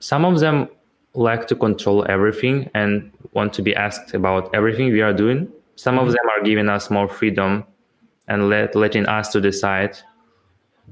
some 0.00 0.26
of 0.26 0.40
them 0.40 0.68
like 1.14 1.46
to 1.48 1.54
control 1.54 2.04
everything 2.08 2.70
and 2.74 3.10
want 3.32 3.54
to 3.54 3.62
be 3.62 3.74
asked 3.74 4.12
about 4.12 4.54
everything 4.54 4.92
we 4.92 5.00
are 5.00 5.14
doing. 5.14 5.50
Some 5.76 5.96
mm-hmm. 5.96 6.06
of 6.06 6.12
them 6.12 6.28
are 6.36 6.42
giving 6.42 6.68
us 6.68 6.90
more 6.90 7.08
freedom 7.08 7.64
and 8.28 8.48
let 8.48 8.74
letting 8.74 9.06
us 9.06 9.28
to 9.32 9.40
decide. 9.40 9.98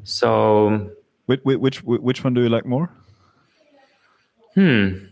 So, 0.04 0.90
which 1.26 1.40
which 1.44 1.82
which 1.84 2.24
one 2.24 2.34
do 2.34 2.42
you 2.42 2.48
like 2.48 2.66
more? 2.66 2.90
Hmm. 4.54 5.06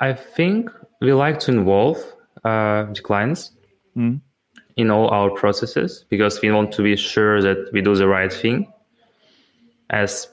I 0.00 0.12
think 0.12 0.70
we 1.00 1.12
like 1.12 1.40
to 1.40 1.52
involve 1.52 1.98
uh, 2.44 2.84
the 2.92 3.00
clients 3.02 3.52
mm. 3.96 4.20
in 4.76 4.90
all 4.90 5.08
our 5.08 5.30
processes 5.30 6.04
because 6.10 6.40
we 6.42 6.50
want 6.50 6.72
to 6.72 6.82
be 6.82 6.96
sure 6.96 7.40
that 7.40 7.72
we 7.72 7.80
do 7.80 7.94
the 7.94 8.06
right 8.06 8.32
thing. 8.32 8.70
As 9.88 10.28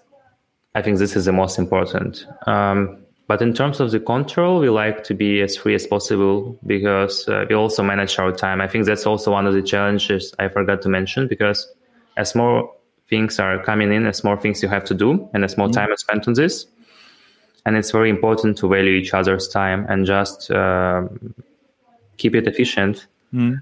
I 0.76 0.82
think 0.82 0.98
this 0.98 1.16
is 1.16 1.26
the 1.26 1.32
most 1.32 1.58
important. 1.58 2.26
Um, 2.46 3.03
but 3.28 3.42
in 3.42 3.54
terms 3.54 3.80
of 3.80 3.92
the 3.92 4.00
control, 4.00 4.60
we 4.60 4.70
like 4.70 5.04
to 5.06 5.14
be 5.14 5.42
as 5.42 5.56
free 5.56 5.76
as 5.76 5.88
possible 5.88 6.58
because 6.66 7.28
uh, 7.30 7.46
we 7.48 7.56
also 7.56 7.82
manage 7.82 8.20
our 8.20 8.34
time. 8.34 8.60
I 8.60 8.68
think 8.68 8.86
that's 8.86 9.06
also 9.06 9.32
one 9.32 9.48
of 9.48 9.54
the 9.54 9.62
challenges 9.62 10.34
I 10.40 10.50
forgot 10.50 10.82
to 10.82 10.90
mention 10.90 11.28
because 11.28 11.72
as 12.18 12.36
more 12.36 12.74
things 13.10 13.40
are 13.40 13.64
coming 13.64 13.94
in, 13.94 14.06
as 14.08 14.24
more 14.24 14.38
things 14.38 14.62
you 14.62 14.68
have 14.68 14.84
to 14.86 14.94
do, 14.94 15.30
and 15.34 15.46
as 15.46 15.58
more 15.58 15.68
mm-hmm. 15.68 15.74
time 15.74 15.92
is 15.92 16.02
spent 16.02 16.28
on 16.28 16.34
this, 16.34 16.66
and 17.66 17.78
it's 17.78 17.92
very 17.92 18.10
important 18.10 18.58
to 18.58 18.68
value 18.68 18.92
each 18.92 19.14
other's 19.14 19.48
time 19.48 19.86
and 19.88 20.06
just 20.06 20.52
uh, 20.52 21.08
keep 22.18 22.36
it 22.36 22.46
efficient. 22.46 23.08
Mm. 23.34 23.62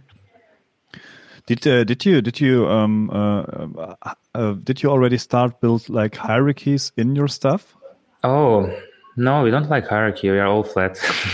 Did 1.45 1.67
uh, 1.67 1.83
did 1.83 2.03
you 2.03 2.21
did 2.21 2.39
you 2.39 2.67
um, 2.67 3.11
uh, 3.11 3.95
uh, 4.33 4.53
did 4.63 4.81
you 4.81 4.89
already 4.89 5.17
start 5.17 5.61
build 5.61 5.87
like 5.87 6.15
hierarchies 6.15 6.91
in 6.97 7.15
your 7.15 7.27
stuff? 7.27 7.75
Oh 8.23 8.71
no, 9.15 9.43
we 9.43 9.51
don't 9.51 9.69
like 9.69 9.87
hierarchy. 9.87 10.29
We 10.29 10.39
are 10.39 10.47
all 10.47 10.63
flat. 10.63 10.93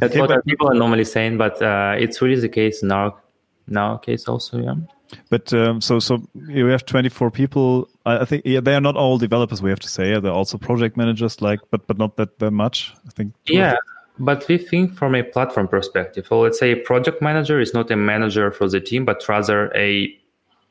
That's 0.00 0.16
okay, 0.16 0.20
what 0.20 0.44
people 0.44 0.68
are 0.68 0.74
normally 0.74 1.04
saying, 1.04 1.38
but 1.38 1.60
uh, 1.62 1.94
it's 1.98 2.20
really 2.20 2.40
the 2.40 2.48
case 2.48 2.82
in 2.82 2.90
our 2.90 3.14
in 3.68 3.76
our 3.76 3.98
case 3.98 4.26
also. 4.26 4.58
Yeah. 4.58 4.74
But 5.30 5.52
um, 5.52 5.80
so 5.80 6.00
so 6.00 6.22
you 6.48 6.66
have 6.66 6.84
24 6.84 7.30
people. 7.30 7.88
I, 8.04 8.18
I 8.18 8.24
think 8.24 8.42
yeah, 8.44 8.60
they 8.60 8.74
are 8.74 8.80
not 8.80 8.96
all 8.96 9.18
developers. 9.18 9.62
We 9.62 9.70
have 9.70 9.80
to 9.80 9.88
say 9.88 10.18
they're 10.18 10.32
also 10.32 10.58
project 10.58 10.96
managers, 10.96 11.40
like 11.40 11.60
but 11.70 11.86
but 11.86 11.98
not 11.98 12.16
that 12.16 12.38
that 12.40 12.50
much. 12.50 12.94
I 13.06 13.10
think. 13.10 13.32
Yeah, 13.46 13.76
but 14.18 14.46
we 14.48 14.58
think 14.58 14.94
from 14.94 15.14
a 15.14 15.22
platform 15.22 15.68
perspective. 15.68 16.26
So 16.28 16.40
let's 16.40 16.58
say 16.58 16.72
a 16.72 16.76
project 16.76 17.22
manager 17.22 17.60
is 17.60 17.72
not 17.74 17.90
a 17.90 17.96
manager 17.96 18.50
for 18.50 18.68
the 18.68 18.80
team, 18.80 19.04
but 19.04 19.26
rather 19.28 19.72
a 19.74 20.14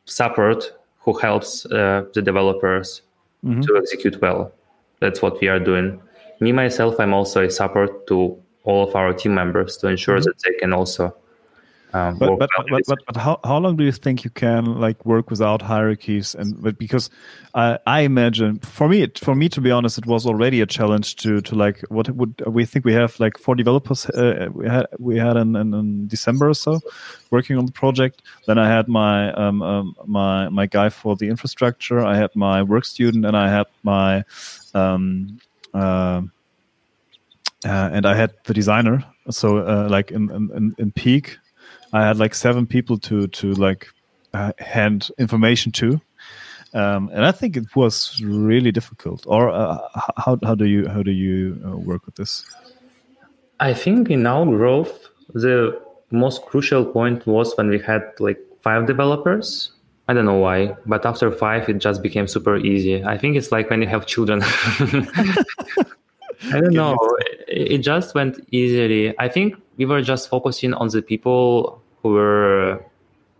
support 0.05 0.71
who 0.99 1.17
helps 1.17 1.65
uh, 1.67 2.03
the 2.13 2.21
developers 2.21 3.01
mm-hmm. 3.43 3.61
to 3.61 3.77
execute 3.77 4.21
well. 4.21 4.51
That's 4.99 5.21
what 5.21 5.39
we 5.39 5.47
are 5.47 5.59
doing 5.59 6.01
me 6.39 6.51
myself, 6.51 6.99
I'm 6.99 7.13
also 7.13 7.45
a 7.45 7.49
support 7.49 8.07
to 8.07 8.37
all 8.63 8.87
of 8.87 8.95
our 8.95 9.13
team 9.13 9.33
members 9.33 9.77
to 9.77 9.87
ensure 9.87 10.17
mm-hmm. 10.17 10.25
that 10.25 10.39
they 10.43 10.53
can 10.59 10.73
also. 10.73 11.15
Um, 11.93 12.17
but 12.17 12.37
but, 12.37 12.49
but, 12.69 12.81
but, 12.85 12.99
but, 13.07 13.15
how, 13.15 13.39
how 13.45 13.57
long 13.59 13.77
do 13.77 13.83
you 13.85 13.93
think 13.93 14.25
you 14.25 14.29
can 14.29 14.65
like 14.65 15.05
work 15.05 15.29
without 15.29 15.61
hierarchies 15.61 16.35
and 16.35 16.61
but 16.61 16.77
because 16.77 17.09
I 17.55 17.79
I 17.87 18.01
imagine 18.01 18.59
for 18.59 18.89
me 18.89 19.07
for 19.15 19.35
me 19.35 19.47
to 19.49 19.61
be 19.61 19.71
honest 19.71 19.97
it 19.97 20.05
was 20.05 20.25
already 20.25 20.59
a 20.59 20.65
challenge 20.65 21.15
to 21.17 21.39
to 21.41 21.55
like 21.55 21.79
what 21.87 22.09
would 22.09 22.43
we 22.45 22.65
think 22.65 22.83
we 22.83 22.91
have 22.91 23.17
like 23.21 23.37
four 23.37 23.55
developers 23.55 24.05
uh, 24.09 24.49
we 24.53 24.67
had 24.67 24.87
we 24.99 25.17
had 25.17 25.37
in, 25.37 25.55
in, 25.55 25.73
in, 25.73 26.07
December 26.07 26.49
or 26.49 26.53
so 26.53 26.81
working 27.31 27.57
on 27.57 27.65
the 27.65 27.71
project 27.71 28.21
then 28.47 28.57
I 28.57 28.67
had 28.67 28.89
my 28.89 29.31
um, 29.31 29.61
um, 29.61 29.95
my 30.05 30.49
my 30.49 30.65
guy 30.65 30.89
for 30.89 31.15
the 31.15 31.29
infrastructure 31.29 32.05
I 32.05 32.17
had 32.17 32.35
my 32.35 32.63
work 32.63 32.83
student 32.83 33.25
and 33.25 33.37
I 33.37 33.49
had 33.49 33.67
my 33.83 34.25
um, 34.73 35.39
uh, 35.73 36.21
uh, 37.65 37.89
and 37.93 38.05
I 38.05 38.15
had 38.15 38.33
the 38.45 38.53
designer. 38.53 39.03
So 39.29 39.57
uh, 39.57 39.87
like 39.89 40.11
in, 40.11 40.29
in 40.31 40.75
in 40.77 40.91
peak, 40.91 41.37
I 41.93 42.01
had 42.01 42.17
like 42.17 42.35
seven 42.35 42.65
people 42.65 42.97
to 42.99 43.27
to 43.27 43.53
like 43.53 43.87
uh, 44.33 44.51
hand 44.59 45.09
information 45.17 45.71
to, 45.73 45.99
um, 46.73 47.09
and 47.13 47.25
I 47.25 47.31
think 47.31 47.57
it 47.57 47.75
was 47.75 48.21
really 48.23 48.71
difficult. 48.71 49.25
Or 49.27 49.49
uh, 49.49 49.79
how 50.17 50.37
how 50.43 50.55
do 50.55 50.65
you 50.65 50.87
how 50.87 51.03
do 51.03 51.11
you 51.11 51.59
work 51.85 52.05
with 52.05 52.15
this? 52.15 52.45
I 53.59 53.73
think 53.73 54.09
in 54.09 54.27
our 54.27 54.45
growth, 54.45 55.09
the 55.33 55.81
most 56.11 56.43
crucial 56.45 56.85
point 56.85 57.25
was 57.25 57.57
when 57.57 57.69
we 57.69 57.79
had 57.79 58.01
like 58.19 58.39
five 58.61 58.85
developers 58.85 59.71
I 60.07 60.13
don't 60.13 60.25
know 60.25 60.35
why, 60.35 60.75
but 60.85 61.05
after 61.05 61.29
five, 61.31 61.67
it 61.67 61.79
just 61.79 62.01
became 62.01 62.27
super 62.27 62.55
easy. 62.57 63.03
I 63.03 63.17
think 63.17 63.35
it's 63.35 63.51
like 63.51 63.69
when 63.69 63.81
you 63.81 63.87
have 63.87 64.05
children. 64.05 64.41
I 66.53 66.61
don't 66.61 66.73
know. 66.73 66.97
It 67.47 67.79
just 67.79 68.15
went 68.15 68.39
easily. 68.51 69.17
I 69.19 69.27
think 69.27 69.55
we 69.77 69.85
were 69.85 70.01
just 70.01 70.29
focusing 70.29 70.73
on 70.73 70.87
the 70.89 71.01
people 71.01 71.81
who 72.01 72.13
were 72.13 72.85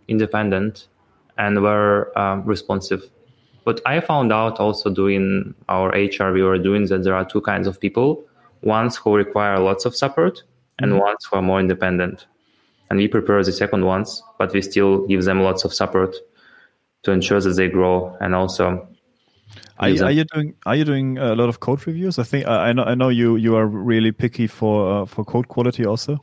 independent 0.08 0.88
and 1.38 1.62
were 1.62 2.12
um, 2.18 2.44
responsive. 2.44 3.08
But 3.64 3.80
I 3.86 4.00
found 4.00 4.32
out 4.32 4.60
also 4.60 4.90
doing 4.90 5.54
our 5.68 5.88
HR, 5.90 6.32
we 6.32 6.42
were 6.42 6.58
doing 6.58 6.86
that 6.86 7.04
there 7.04 7.14
are 7.14 7.24
two 7.24 7.40
kinds 7.40 7.66
of 7.66 7.80
people 7.80 8.24
ones 8.62 8.96
who 8.96 9.14
require 9.14 9.58
lots 9.60 9.84
of 9.84 9.94
support 9.94 10.42
and 10.80 10.90
mm-hmm. 10.90 11.00
ones 11.00 11.24
who 11.24 11.36
are 11.36 11.42
more 11.42 11.60
independent. 11.60 12.26
And 12.90 12.98
we 12.98 13.06
prepare 13.06 13.42
the 13.44 13.52
second 13.52 13.84
ones, 13.84 14.22
but 14.38 14.52
we 14.52 14.62
still 14.62 15.06
give 15.06 15.24
them 15.24 15.42
lots 15.42 15.64
of 15.64 15.72
support 15.72 16.16
to 17.02 17.12
ensure 17.12 17.40
that 17.40 17.54
they 17.56 17.68
grow 17.68 18.16
and 18.20 18.34
also 18.34 18.88
are 19.80 19.88
you, 19.88 20.04
are 20.04 20.10
you, 20.10 20.24
doing 20.24 20.54
Are 20.66 20.74
you 20.74 20.84
doing 20.84 21.18
a 21.18 21.34
lot 21.34 21.48
of 21.48 21.60
code 21.60 21.86
reviews? 21.86 22.18
I 22.18 22.24
think 22.24 22.46
I 22.46 22.72
know. 22.72 22.82
I 22.82 22.94
know 22.94 23.10
you. 23.10 23.36
You 23.36 23.54
are 23.56 23.66
really 23.66 24.10
picky 24.10 24.46
for 24.48 25.02
uh, 25.02 25.06
for 25.06 25.24
code 25.24 25.46
quality, 25.48 25.86
also. 25.86 26.18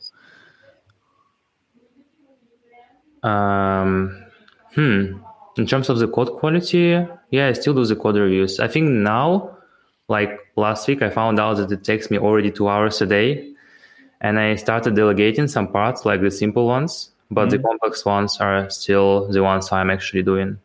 Um, 3.23 4.25
hmm. 4.73 5.17
In 5.57 5.65
terms 5.65 5.89
of 5.89 5.99
the 5.99 6.07
code 6.07 6.33
quality, 6.33 7.01
yeah, 7.31 7.47
I 7.47 7.53
still 7.53 7.73
do 7.73 7.85
the 7.85 7.95
code 7.95 8.17
reviews. 8.17 8.59
I 8.59 8.67
think 8.67 8.89
now, 8.89 9.57
like 10.09 10.37
last 10.57 10.87
week, 10.87 11.01
I 11.01 11.09
found 11.09 11.39
out 11.39 11.55
that 11.57 11.71
it 11.71 11.83
takes 11.85 12.11
me 12.11 12.17
already 12.17 12.51
two 12.51 12.67
hours 12.67 13.01
a 13.01 13.05
day, 13.05 13.53
and 14.19 14.37
I 14.37 14.55
started 14.55 14.95
delegating 14.95 15.47
some 15.47 15.69
parts, 15.69 16.03
like 16.03 16.19
the 16.21 16.29
simple 16.29 16.67
ones, 16.67 17.11
but 17.31 17.47
mm-hmm. 17.47 17.49
the 17.51 17.59
complex 17.59 18.03
ones 18.03 18.37
are 18.41 18.69
still 18.69 19.29
the 19.29 19.41
ones 19.41 19.71
I'm 19.71 19.89
actually 19.89 20.23
doing. 20.23 20.59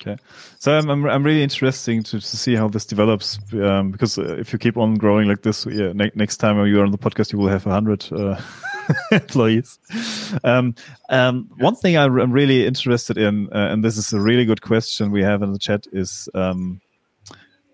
Okay, 0.00 0.18
so 0.58 0.76
I'm 0.76 0.90
I'm, 0.90 1.06
I'm 1.06 1.24
really 1.24 1.42
interesting 1.42 2.02
to, 2.04 2.20
to 2.20 2.36
see 2.36 2.54
how 2.54 2.68
this 2.68 2.84
develops 2.84 3.38
um, 3.54 3.90
because 3.90 4.18
uh, 4.18 4.36
if 4.38 4.52
you 4.52 4.58
keep 4.58 4.76
on 4.76 4.94
growing 4.94 5.26
like 5.26 5.40
this, 5.42 5.64
yeah, 5.64 5.92
ne- 5.94 6.12
next 6.14 6.36
time 6.36 6.64
you 6.66 6.80
are 6.80 6.84
on 6.84 6.90
the 6.90 6.98
podcast, 6.98 7.32
you 7.32 7.38
will 7.38 7.48
have 7.48 7.64
hundred 7.64 8.06
uh, 8.12 8.38
employees. 9.10 9.78
Um, 10.44 10.74
um, 11.08 11.48
one 11.58 11.76
thing 11.76 11.96
I'm 11.96 12.30
really 12.30 12.66
interested 12.66 13.16
in, 13.16 13.48
uh, 13.52 13.68
and 13.70 13.82
this 13.82 13.96
is 13.96 14.12
a 14.12 14.20
really 14.20 14.44
good 14.44 14.60
question 14.60 15.10
we 15.10 15.22
have 15.22 15.42
in 15.42 15.52
the 15.52 15.58
chat, 15.58 15.86
is 15.92 16.28
um, 16.34 16.80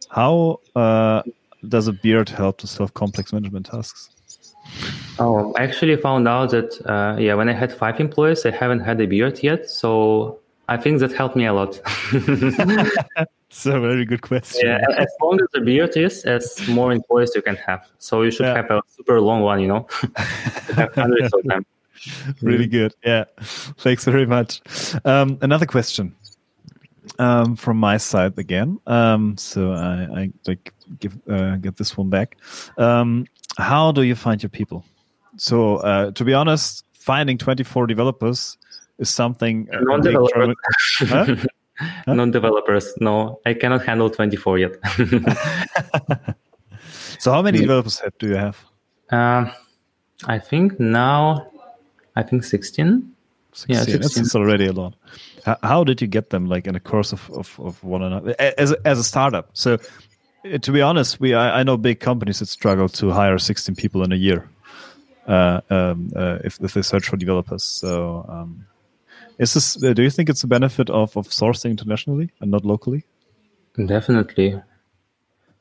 how 0.08 0.61
uh, 0.76 1.22
does 1.68 1.88
a 1.88 1.92
beard 1.92 2.28
help 2.28 2.58
to 2.58 2.68
solve 2.68 2.94
complex 2.94 3.32
management 3.32 3.66
tasks? 3.66 4.11
Oh, 5.18 5.52
I 5.58 5.64
actually 5.64 5.96
found 5.96 6.28
out 6.28 6.50
that 6.50 6.80
uh, 6.87 7.18
yeah, 7.18 7.35
when 7.35 7.48
I 7.48 7.52
had 7.52 7.72
five 7.72 7.98
employees, 7.98 8.46
I 8.46 8.50
haven't 8.50 8.80
had 8.80 9.00
a 9.00 9.06
beard 9.06 9.42
yet, 9.42 9.68
so 9.68 10.38
I 10.68 10.77
think 10.77 11.01
that 11.01 11.12
helped 11.12 11.37
me 11.37 11.46
a 11.46 11.53
lot. 11.53 11.81
It's 13.53 13.66
a 13.66 13.79
very 13.79 14.07
good 14.07 14.22
question. 14.22 14.66
Yeah, 14.66 14.81
as 14.96 15.09
long 15.20 15.38
as 15.38 15.46
the 15.53 15.61
beard 15.61 15.94
is, 15.94 16.25
as 16.25 16.66
more 16.68 16.90
employees 16.90 17.33
you 17.35 17.42
can 17.42 17.57
have. 17.57 17.87
So 17.98 18.22
you 18.22 18.31
should 18.31 18.46
yeah. 18.46 18.57
have 18.57 18.70
a 18.70 18.81
super 18.88 19.20
long 19.20 19.42
one, 19.42 19.61
you 19.61 19.68
know, 19.68 19.87
hundreds 20.94 21.35
of 21.35 21.42
them. 21.44 21.66
Really 22.40 22.66
good. 22.66 22.94
Yeah. 23.05 23.25
Thanks 23.77 24.07
very 24.07 24.25
much. 24.25 24.62
Um, 25.05 25.37
another 25.42 25.66
question 25.66 26.14
um, 27.18 27.55
from 27.55 27.77
my 27.77 27.98
side 27.98 28.38
again. 28.38 28.79
Um, 28.87 29.37
so 29.37 29.72
I, 29.72 30.22
I 30.22 30.31
like 30.46 30.72
give 30.98 31.18
uh, 31.29 31.57
get 31.57 31.77
this 31.77 31.94
one 31.94 32.09
back. 32.09 32.38
Um, 32.79 33.27
how 33.59 33.92
do 33.92 34.01
you 34.01 34.14
find 34.14 34.42
your 34.42 34.48
people? 34.48 34.83
So 35.37 35.77
uh, 35.77 36.11
to 36.12 36.25
be 36.25 36.33
honest, 36.33 36.85
finding 36.94 37.37
24 37.37 37.87
developers 37.87 38.57
is 39.02 39.10
something. 39.10 39.68
Uh, 39.72 39.80
Non-developers. 39.80 40.56
Huh? 40.98 41.36
Huh? 42.06 42.14
Non-developers, 42.14 42.92
no, 43.00 43.40
I 43.44 43.54
cannot 43.54 43.84
handle 43.84 44.08
24 44.08 44.58
yet. 44.58 44.72
so 47.18 47.32
how 47.32 47.42
many 47.42 47.58
developers 47.58 48.00
do 48.18 48.28
you 48.28 48.36
have? 48.36 48.56
Uh, 49.10 49.50
I 50.26 50.38
think 50.38 50.78
now, 50.78 51.50
I 52.14 52.22
think 52.22 52.44
16. 52.44 53.12
16. 53.52 53.74
Yeah, 53.74 53.82
16. 53.82 54.22
That's 54.22 54.36
already 54.36 54.66
a 54.66 54.72
lot. 54.72 54.94
How, 55.62 55.82
did 55.82 56.00
you 56.00 56.06
get 56.06 56.30
them 56.30 56.46
like 56.46 56.66
in 56.66 56.76
a 56.76 56.80
course 56.80 57.12
of, 57.12 57.28
of, 57.30 57.58
of 57.58 57.82
one 57.82 58.02
another 58.02 58.34
as, 58.38 58.72
as 58.84 58.98
a 58.98 59.04
startup? 59.04 59.50
So 59.54 59.78
uh, 60.44 60.58
to 60.58 60.72
be 60.72 60.80
honest, 60.80 61.20
we 61.20 61.34
I, 61.34 61.60
I, 61.60 61.62
know 61.62 61.76
big 61.76 62.00
companies 62.00 62.38
that 62.38 62.46
struggle 62.46 62.88
to 62.90 63.10
hire 63.10 63.38
16 63.38 63.74
people 63.74 64.04
in 64.04 64.12
a 64.12 64.16
year 64.16 64.48
uh, 65.26 65.60
um, 65.70 66.12
uh, 66.14 66.38
if, 66.44 66.60
if 66.60 66.74
they 66.74 66.82
search 66.82 67.08
for 67.08 67.16
developers. 67.16 67.64
So 67.64 68.24
um, 68.28 68.66
is 69.42 69.55
this? 69.55 69.83
Uh, 69.83 69.92
do 69.92 70.02
you 70.02 70.11
think 70.11 70.28
it's 70.31 70.44
a 70.44 70.46
benefit 70.46 70.88
of 70.90 71.16
of 71.16 71.28
sourcing 71.28 71.70
internationally 71.70 72.31
and 72.40 72.50
not 72.50 72.64
locally? 72.64 73.05
Definitely. 73.87 74.61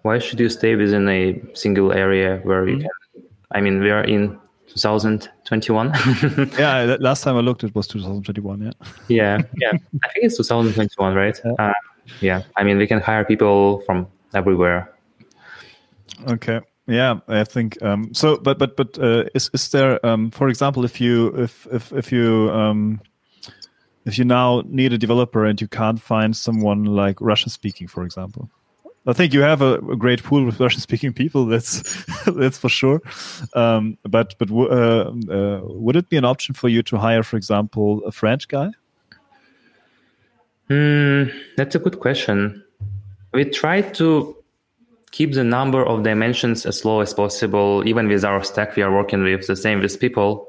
Why 0.04 0.20
should 0.20 0.39
you 0.39 0.50
stay 0.50 0.76
within 0.76 1.08
a 1.10 1.41
single 1.54 1.91
area 1.91 2.39
where 2.44 2.67
you 2.67 2.78
mm-hmm. 2.78 3.22
can? 3.22 3.30
I 3.52 3.62
mean, 3.62 3.82
we 3.82 3.91
are 3.91 4.04
in 4.04 4.39
2021. 4.67 5.94
yeah, 6.58 6.96
last 7.00 7.24
time 7.24 7.36
I 7.36 7.41
looked, 7.41 7.63
it 7.63 7.76
was 7.76 7.88
2021. 7.88 8.62
Yeah. 8.62 8.72
yeah, 9.08 9.38
yeah. 9.58 9.72
I 10.04 10.08
think 10.10 10.26
it's 10.26 10.38
2021, 10.38 11.13
right? 11.13 11.39
Yeah. 11.44 11.52
Uh, 11.60 11.74
yeah. 12.22 12.41
I 12.56 12.63
mean, 12.63 12.78
we 12.78 12.88
can 12.88 13.02
hire 13.02 13.26
people 13.26 13.82
from 13.86 14.08
everywhere. 14.34 14.94
Okay. 16.28 16.62
Yeah, 16.88 17.20
I 17.28 17.44
think 17.44 17.82
um, 17.84 18.13
so. 18.13 18.38
But 18.38 18.58
but 18.58 18.76
but 18.76 18.98
uh, 19.00 19.24
is 19.34 19.50
is 19.54 19.70
there, 19.70 20.04
um, 20.06 20.32
for 20.32 20.50
example, 20.50 20.84
if 20.84 21.00
you 21.00 21.28
if 21.38 21.67
if 21.72 21.94
if 21.94 22.12
you 22.12 22.50
um, 22.52 23.00
if 24.06 24.18
you 24.18 24.26
now 24.26 24.64
need 24.66 24.94
a 24.94 24.98
developer 24.98 25.46
and 25.46 25.60
you 25.62 25.68
can't 25.68 26.02
find 26.02 26.36
someone 26.36 26.86
like 26.86 27.20
Russian 27.22 27.50
speaking, 27.50 27.88
for 27.88 28.04
example. 28.04 28.50
I 29.08 29.14
think 29.14 29.34
you 29.34 29.42
have 29.42 29.62
a, 29.62 29.76
a 29.76 29.96
great 29.96 30.22
pool 30.24 30.46
with 30.46 30.60
Russian 30.60 30.82
speaking 30.82 31.12
people. 31.12 31.46
That's 31.46 32.06
that's 32.26 32.58
for 32.58 32.70
sure. 32.70 33.02
Um, 33.56 33.98
but 34.04 34.36
but 34.38 34.52
uh, 34.52 35.12
uh, 35.30 35.62
would 35.64 35.96
it 35.96 36.10
be 36.10 36.18
an 36.18 36.26
option 36.26 36.54
for 36.54 36.70
you 36.70 36.84
to 36.84 36.98
hire, 36.98 37.24
for 37.24 37.36
example, 37.36 38.04
a 38.06 38.12
French 38.12 38.48
guy? 38.48 38.70
Mm, 40.70 41.34
that's 41.58 41.76
a 41.76 41.80
good 41.80 42.00
question. 42.00 42.64
We 43.34 43.46
try 43.46 43.82
to 43.82 44.36
keep 45.12 45.34
the 45.34 45.44
number 45.44 45.84
of 45.86 46.04
dimensions 46.04 46.66
as 46.66 46.86
low 46.86 47.02
as 47.02 47.14
possible, 47.14 47.86
even 47.88 48.08
with 48.08 48.24
our 48.24 48.44
stack 48.44 48.76
we 48.76 48.84
are 48.84 48.92
working 48.92 49.24
with. 49.24 49.48
The 49.48 49.56
same 49.56 49.82
with 49.82 50.00
people. 50.00 50.48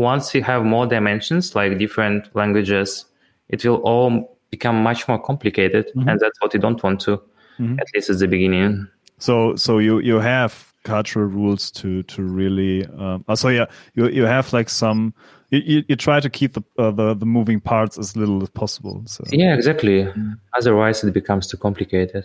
Once 0.00 0.34
you 0.34 0.42
have 0.42 0.64
more 0.64 0.86
dimensions 0.86 1.54
like 1.54 1.78
different 1.78 2.34
languages 2.34 3.04
it 3.50 3.62
will 3.64 3.76
all 3.82 4.38
become 4.50 4.82
much 4.82 5.06
more 5.06 5.20
complicated 5.20 5.86
mm-hmm. 5.88 6.08
and 6.08 6.18
that's 6.18 6.40
what 6.40 6.54
you 6.54 6.60
don't 6.60 6.82
want 6.82 6.98
to 7.00 7.16
mm-hmm. 7.58 7.78
at 7.78 7.86
least 7.94 8.08
at 8.08 8.18
the 8.18 8.26
beginning 8.26 8.88
so 9.18 9.54
so 9.56 9.78
you 9.78 9.98
you 10.00 10.18
have 10.18 10.72
cultural 10.84 11.26
rules 11.26 11.70
to 11.70 12.02
to 12.04 12.22
really 12.22 12.86
um, 12.98 13.22
oh, 13.28 13.34
so 13.34 13.48
yeah 13.48 13.66
you 13.94 14.08
you 14.08 14.24
have 14.24 14.50
like 14.52 14.70
some 14.70 15.12
you, 15.50 15.82
you, 15.88 15.96
try 15.96 16.20
to 16.20 16.30
keep 16.30 16.54
the, 16.54 16.62
uh, 16.78 16.92
the 16.92 17.12
the 17.12 17.26
moving 17.26 17.60
parts 17.60 17.98
as 17.98 18.16
little 18.16 18.42
as 18.42 18.48
possible 18.50 19.02
so. 19.04 19.22
yeah 19.30 19.54
exactly 19.54 20.04
mm-hmm. 20.04 20.32
otherwise 20.56 21.04
it 21.04 21.12
becomes 21.12 21.46
too 21.46 21.58
complicated 21.58 22.24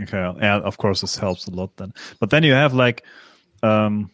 okay 0.00 0.32
and 0.40 0.62
of 0.62 0.76
course 0.76 1.00
this 1.00 1.16
helps 1.16 1.48
a 1.48 1.50
lot 1.50 1.76
then 1.76 1.92
but 2.20 2.30
then 2.30 2.44
you 2.44 2.52
have 2.52 2.72
like 2.72 3.04
um 3.64 4.10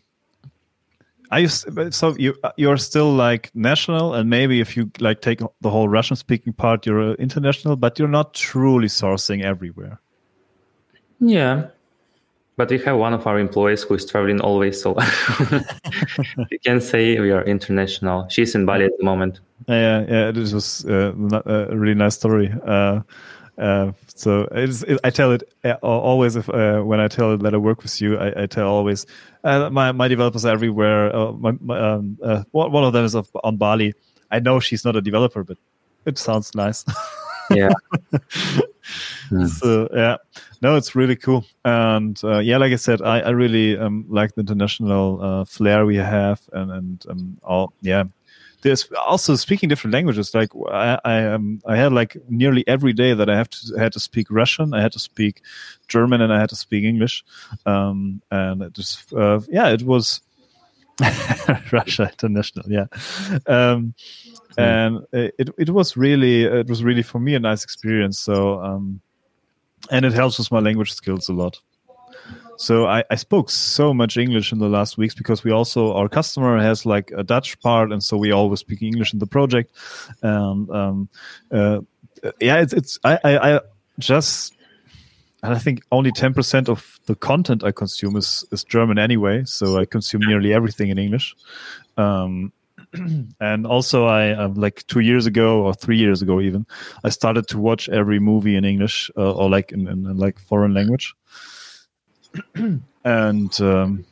are 1.34 1.40
you 1.40 1.48
so 1.90 2.14
you 2.16 2.34
you're 2.56 2.76
still 2.76 3.12
like 3.12 3.50
national, 3.54 4.14
and 4.14 4.30
maybe 4.30 4.60
if 4.60 4.76
you 4.76 4.90
like 5.00 5.20
take 5.20 5.40
the 5.60 5.70
whole 5.70 5.88
Russian 5.88 6.16
speaking 6.16 6.52
part, 6.52 6.86
you're 6.86 7.12
uh, 7.12 7.14
international, 7.14 7.74
but 7.76 7.98
you're 7.98 8.08
not 8.20 8.34
truly 8.34 8.86
sourcing 8.86 9.42
everywhere. 9.42 10.00
Yeah, 11.18 11.66
but 12.56 12.70
we 12.70 12.78
have 12.78 12.98
one 12.98 13.14
of 13.14 13.26
our 13.26 13.40
employees 13.40 13.82
who 13.82 13.94
is 13.94 14.06
traveling 14.06 14.40
always, 14.40 14.80
so 14.80 14.96
you 16.50 16.58
can 16.64 16.80
say 16.80 17.18
we 17.18 17.32
are 17.32 17.42
international. 17.42 18.28
She's 18.28 18.54
in 18.54 18.64
Bali 18.64 18.84
at 18.84 18.92
the 18.96 19.04
moment. 19.04 19.40
Yeah, 19.68 20.04
yeah, 20.08 20.28
it 20.28 20.36
was 20.36 20.84
uh, 20.84 21.12
a 21.46 21.76
really 21.76 21.94
nice 21.94 22.14
story. 22.14 22.54
Uh, 22.64 23.00
uh, 23.58 23.92
so 24.06 24.48
it, 24.52 25.00
I 25.02 25.10
tell 25.10 25.32
it 25.32 25.42
uh, 25.64 25.74
always 25.82 26.36
if 26.36 26.48
uh, 26.48 26.80
when 26.82 27.00
I 27.00 27.08
tell 27.08 27.36
that 27.36 27.54
I 27.54 27.56
work 27.56 27.82
with 27.82 28.00
you, 28.00 28.18
I, 28.18 28.42
I 28.42 28.46
tell 28.46 28.68
always 28.68 29.04
uh, 29.44 29.70
my 29.70 29.92
my 29.92 30.08
developers 30.08 30.44
are 30.44 30.52
everywhere. 30.52 31.14
Uh, 31.14 31.32
my, 31.32 31.52
my, 31.60 31.78
um, 31.78 32.18
uh, 32.22 32.42
one 32.50 32.84
of 32.84 32.92
them 32.92 33.04
is 33.04 33.14
on 33.14 33.56
Bali. 33.56 33.94
I 34.30 34.40
know 34.40 34.58
she's 34.60 34.84
not 34.84 34.96
a 34.96 35.00
developer, 35.00 35.44
but 35.44 35.58
it 36.06 36.18
sounds 36.18 36.54
nice. 36.54 36.84
yeah. 37.50 37.70
mm. 39.30 39.48
So 39.60 39.88
yeah, 39.94 40.16
no, 40.60 40.76
it's 40.76 40.94
really 40.94 41.16
cool. 41.16 41.46
And 41.64 42.20
yeah, 42.22 42.58
like 42.58 42.72
I 42.72 42.76
said, 42.76 43.00
I, 43.00 43.20
I 43.20 43.30
really 43.30 43.78
um, 43.78 44.04
like 44.08 44.34
the 44.34 44.40
international 44.40 45.44
flair 45.46 45.86
we 45.86 45.96
have, 45.96 46.40
and 46.52 46.70
and 46.70 47.06
um, 47.08 47.38
all 47.42 47.72
yeah 47.80 48.04
there's 48.64 48.90
also 49.06 49.36
speaking 49.36 49.68
different 49.68 49.92
languages. 49.92 50.34
Like 50.34 50.50
I, 50.70 50.98
I, 51.04 51.26
um, 51.26 51.60
I 51.66 51.76
had 51.76 51.92
like 51.92 52.16
nearly 52.30 52.66
every 52.66 52.94
day 52.94 53.12
that 53.12 53.28
I 53.28 53.36
have 53.36 53.50
to 53.50 53.78
had 53.78 53.92
to 53.92 54.00
speak 54.00 54.30
Russian, 54.30 54.72
I 54.72 54.80
had 54.80 54.92
to 54.92 54.98
speak 54.98 55.42
German, 55.86 56.22
and 56.22 56.32
I 56.32 56.40
had 56.40 56.48
to 56.48 56.56
speak 56.56 56.82
English. 56.84 57.24
Um, 57.66 58.22
and 58.30 58.62
it 58.62 58.72
just, 58.72 59.12
uh, 59.12 59.40
yeah, 59.50 59.68
it 59.68 59.82
was 59.82 60.22
Russia 61.72 62.10
international, 62.10 62.64
yeah. 62.70 62.86
Um, 63.46 63.94
hmm. 64.54 64.60
and 64.60 65.06
it 65.12 65.50
it 65.58 65.68
was 65.68 65.94
really 65.94 66.44
it 66.44 66.66
was 66.66 66.82
really 66.82 67.02
for 67.02 67.18
me 67.20 67.34
a 67.34 67.40
nice 67.40 67.64
experience. 67.64 68.18
So 68.18 68.62
um, 68.62 69.02
and 69.90 70.06
it 70.06 70.14
helps 70.14 70.38
with 70.38 70.50
my 70.50 70.60
language 70.60 70.94
skills 70.94 71.28
a 71.28 71.34
lot. 71.34 71.60
So 72.56 72.86
I, 72.86 73.04
I 73.10 73.16
spoke 73.16 73.50
so 73.50 73.92
much 73.92 74.16
English 74.16 74.52
in 74.52 74.58
the 74.58 74.68
last 74.68 74.98
weeks 74.98 75.14
because 75.14 75.44
we 75.44 75.50
also 75.50 75.92
our 75.94 76.08
customer 76.08 76.58
has 76.58 76.86
like 76.86 77.10
a 77.16 77.22
Dutch 77.22 77.58
part, 77.60 77.92
and 77.92 78.02
so 78.02 78.16
we 78.16 78.32
always 78.32 78.60
speak 78.60 78.82
English 78.82 79.12
in 79.12 79.18
the 79.18 79.26
project. 79.26 79.72
And 80.22 80.70
um, 80.70 81.08
uh, 81.50 81.80
yeah, 82.40 82.60
it's 82.60 82.72
it's 82.72 82.98
I, 83.04 83.18
I, 83.24 83.56
I 83.56 83.60
just 83.98 84.54
and 85.42 85.54
I 85.54 85.58
think 85.58 85.82
only 85.92 86.12
ten 86.12 86.34
percent 86.34 86.68
of 86.68 87.00
the 87.06 87.14
content 87.14 87.64
I 87.64 87.72
consume 87.72 88.16
is 88.16 88.44
is 88.50 88.64
German 88.64 88.98
anyway. 88.98 89.44
So 89.44 89.78
I 89.78 89.84
consume 89.84 90.22
nearly 90.22 90.52
everything 90.52 90.90
in 90.90 90.98
English. 90.98 91.34
Um, 91.96 92.52
and 93.40 93.66
also 93.66 94.06
I 94.06 94.32
um, 94.32 94.54
like 94.54 94.86
two 94.86 95.00
years 95.00 95.26
ago 95.26 95.62
or 95.62 95.74
three 95.74 95.98
years 95.98 96.22
ago 96.22 96.40
even 96.40 96.66
I 97.02 97.08
started 97.08 97.48
to 97.48 97.58
watch 97.58 97.88
every 97.88 98.20
movie 98.20 98.56
in 98.56 98.64
English 98.64 99.10
uh, 99.16 99.32
or 99.32 99.50
like 99.50 99.72
in, 99.72 99.88
in, 99.88 100.06
in, 100.06 100.16
like 100.16 100.38
foreign 100.38 100.74
language 100.74 101.14
and 103.04 103.60
um, 103.60 104.04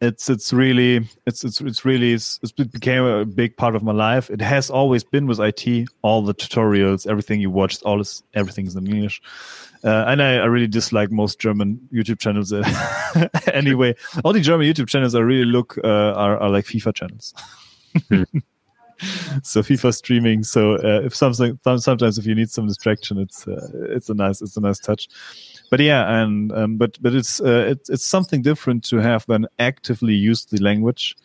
it's 0.00 0.28
it's 0.28 0.52
really 0.52 1.08
it's 1.26 1.44
it's 1.44 1.60
it's 1.60 1.84
really 1.84 2.12
it's, 2.12 2.38
it 2.42 2.72
became 2.72 3.04
a 3.04 3.24
big 3.24 3.56
part 3.56 3.74
of 3.74 3.82
my 3.82 3.92
life. 3.92 4.30
It 4.30 4.40
has 4.40 4.70
always 4.70 5.04
been 5.04 5.26
with 5.26 5.40
IT. 5.40 5.88
All 6.02 6.22
the 6.22 6.34
tutorials, 6.34 7.06
everything 7.06 7.40
you 7.40 7.50
watched, 7.50 7.82
all 7.82 7.98
this, 7.98 8.22
everything 8.34 8.66
is 8.66 8.76
in 8.76 8.86
English. 8.86 9.20
Uh, 9.82 10.04
and 10.08 10.22
I, 10.22 10.36
I, 10.36 10.46
really 10.46 10.66
dislike 10.66 11.10
most 11.10 11.38
German 11.38 11.78
YouTube 11.92 12.18
channels. 12.18 12.52
anyway, 13.52 13.94
all 14.24 14.32
the 14.32 14.40
German 14.40 14.66
YouTube 14.66 14.88
channels 14.88 15.14
I 15.14 15.20
really 15.20 15.44
look 15.44 15.76
uh, 15.84 16.14
are, 16.14 16.38
are 16.38 16.48
like 16.48 16.64
FIFA 16.64 16.94
channels. 16.94 17.34
so 19.42 19.60
FIFA 19.60 19.94
streaming. 19.94 20.42
So 20.44 20.74
uh, 20.74 21.02
if 21.04 21.14
something 21.14 21.58
sometimes 21.64 22.18
if 22.18 22.26
you 22.26 22.34
need 22.34 22.50
some 22.50 22.66
distraction, 22.66 23.18
it's 23.18 23.46
uh, 23.46 23.70
it's 23.90 24.08
a 24.08 24.14
nice 24.14 24.42
it's 24.42 24.56
a 24.56 24.60
nice 24.60 24.78
touch. 24.78 25.08
But 25.70 25.80
yeah, 25.80 26.22
and 26.22 26.52
um, 26.52 26.76
but 26.76 27.00
but 27.02 27.14
it's 27.14 27.40
uh, 27.40 27.66
it's 27.68 27.90
it's 27.90 28.04
something 28.04 28.42
different 28.42 28.84
to 28.84 28.98
have 28.98 29.24
then 29.26 29.46
actively 29.58 30.14
use 30.14 30.44
the 30.44 30.62
language 30.62 31.16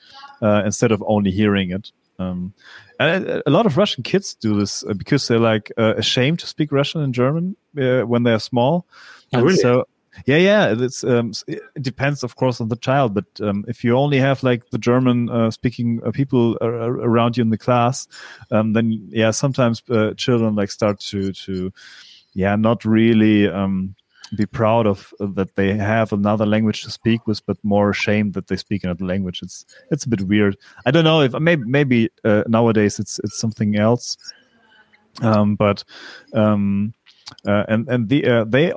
uh, 0.41 0.63
instead 0.65 0.91
of 0.91 1.03
only 1.07 1.32
hearing 1.32 1.72
it. 1.72 1.91
Um, 2.17 2.53
and 2.99 3.41
a 3.45 3.49
lot 3.49 3.65
of 3.65 3.78
Russian 3.78 4.03
kids 4.03 4.34
do 4.36 4.59
this 4.59 4.84
uh, 4.84 4.93
because 4.93 5.28
they're 5.28 5.39
like 5.39 5.72
uh, 5.78 5.93
ashamed 5.95 6.39
to 6.39 6.47
speak 6.47 6.72
Russian 6.72 7.01
and 7.01 7.13
German 7.13 7.55
when 7.74 8.24
they're 8.24 8.39
small. 8.39 8.86
Oh, 9.34 9.41
really? 9.41 9.55
So 9.55 9.88
yeah, 10.26 10.38
yeah. 10.38 10.76
It's 10.78 11.03
um, 11.03 11.34
it 11.47 11.62
depends, 11.82 12.24
of 12.24 12.36
course, 12.36 12.62
on 12.62 12.70
the 12.70 12.76
child. 12.76 13.14
But 13.14 13.26
um, 13.41 13.66
if 13.68 13.84
you 13.84 13.95
only 13.95 14.18
have 14.18 14.43
like 14.43 14.70
the 14.72 14.78
German 14.78 15.30
uh, 15.30 15.51
speaking 15.51 16.01
uh, 16.05 16.12
people 16.12 16.57
around 16.62 17.38
you 17.38 17.41
in 17.41 17.49
the 17.49 17.57
class, 17.57 18.07
um, 18.51 18.74
then 18.74 19.07
yeah, 19.10 19.32
sometimes 19.32 19.82
uh, 19.89 20.14
children 20.16 20.55
like 20.55 20.72
start 20.72 20.99
to 21.01 21.32
to 21.32 21.72
yeah, 22.34 22.55
not 22.55 22.86
really 22.86 23.47
um, 23.47 23.95
be 24.36 24.45
proud 24.45 24.88
of 24.88 25.14
uh, 25.20 25.28
that 25.34 25.55
they 25.55 25.74
have 25.76 26.12
another 26.12 26.45
language 26.45 26.84
to 26.84 26.91
speak 26.91 27.26
with, 27.28 27.45
but 27.45 27.57
more 27.64 27.89
ashamed 27.89 28.34
that 28.34 28.47
they 28.47 28.57
speak 28.57 28.84
another 28.84 29.05
language. 29.05 29.41
It's 29.41 29.66
it's 29.91 30.05
a 30.05 30.10
bit 30.10 30.22
weird. 30.22 30.57
I 30.86 30.91
don't 30.91 31.05
know 31.05 31.22
if 31.22 31.34
maybe 31.34 31.64
maybe 31.66 32.10
uh, 32.24 32.43
nowadays 32.47 32.99
it's 32.99 33.20
it's 33.24 33.39
something 33.39 33.78
else. 33.78 34.18
Um, 35.22 35.55
but 35.55 35.84
um, 36.34 36.93
and 37.45 37.88
and 37.89 38.07
the 38.07 38.45
they 38.47 38.74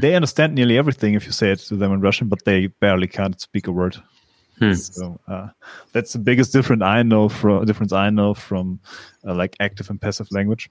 they 0.00 0.14
understand 0.14 0.54
nearly 0.54 0.78
everything 0.78 1.14
if 1.14 1.26
you 1.26 1.32
say 1.32 1.50
it 1.50 1.58
to 1.60 1.76
them 1.76 1.92
in 1.92 2.00
Russian, 2.00 2.28
but 2.28 2.44
they 2.44 2.66
barely 2.66 3.06
can't 3.06 3.40
speak 3.40 3.66
a 3.66 3.72
word. 3.72 3.96
Hmm. 4.58 4.74
So 4.74 5.20
uh, 5.28 5.48
that's 5.92 6.12
the 6.12 6.18
biggest 6.18 6.52
difference 6.52 6.82
I 6.82 7.02
know 7.02 7.28
from 7.28 7.64
difference 7.64 7.92
I 7.92 8.10
know 8.10 8.34
from 8.34 8.80
uh, 9.26 9.34
like 9.34 9.56
active 9.60 9.90
and 9.90 10.00
passive 10.00 10.30
language. 10.30 10.70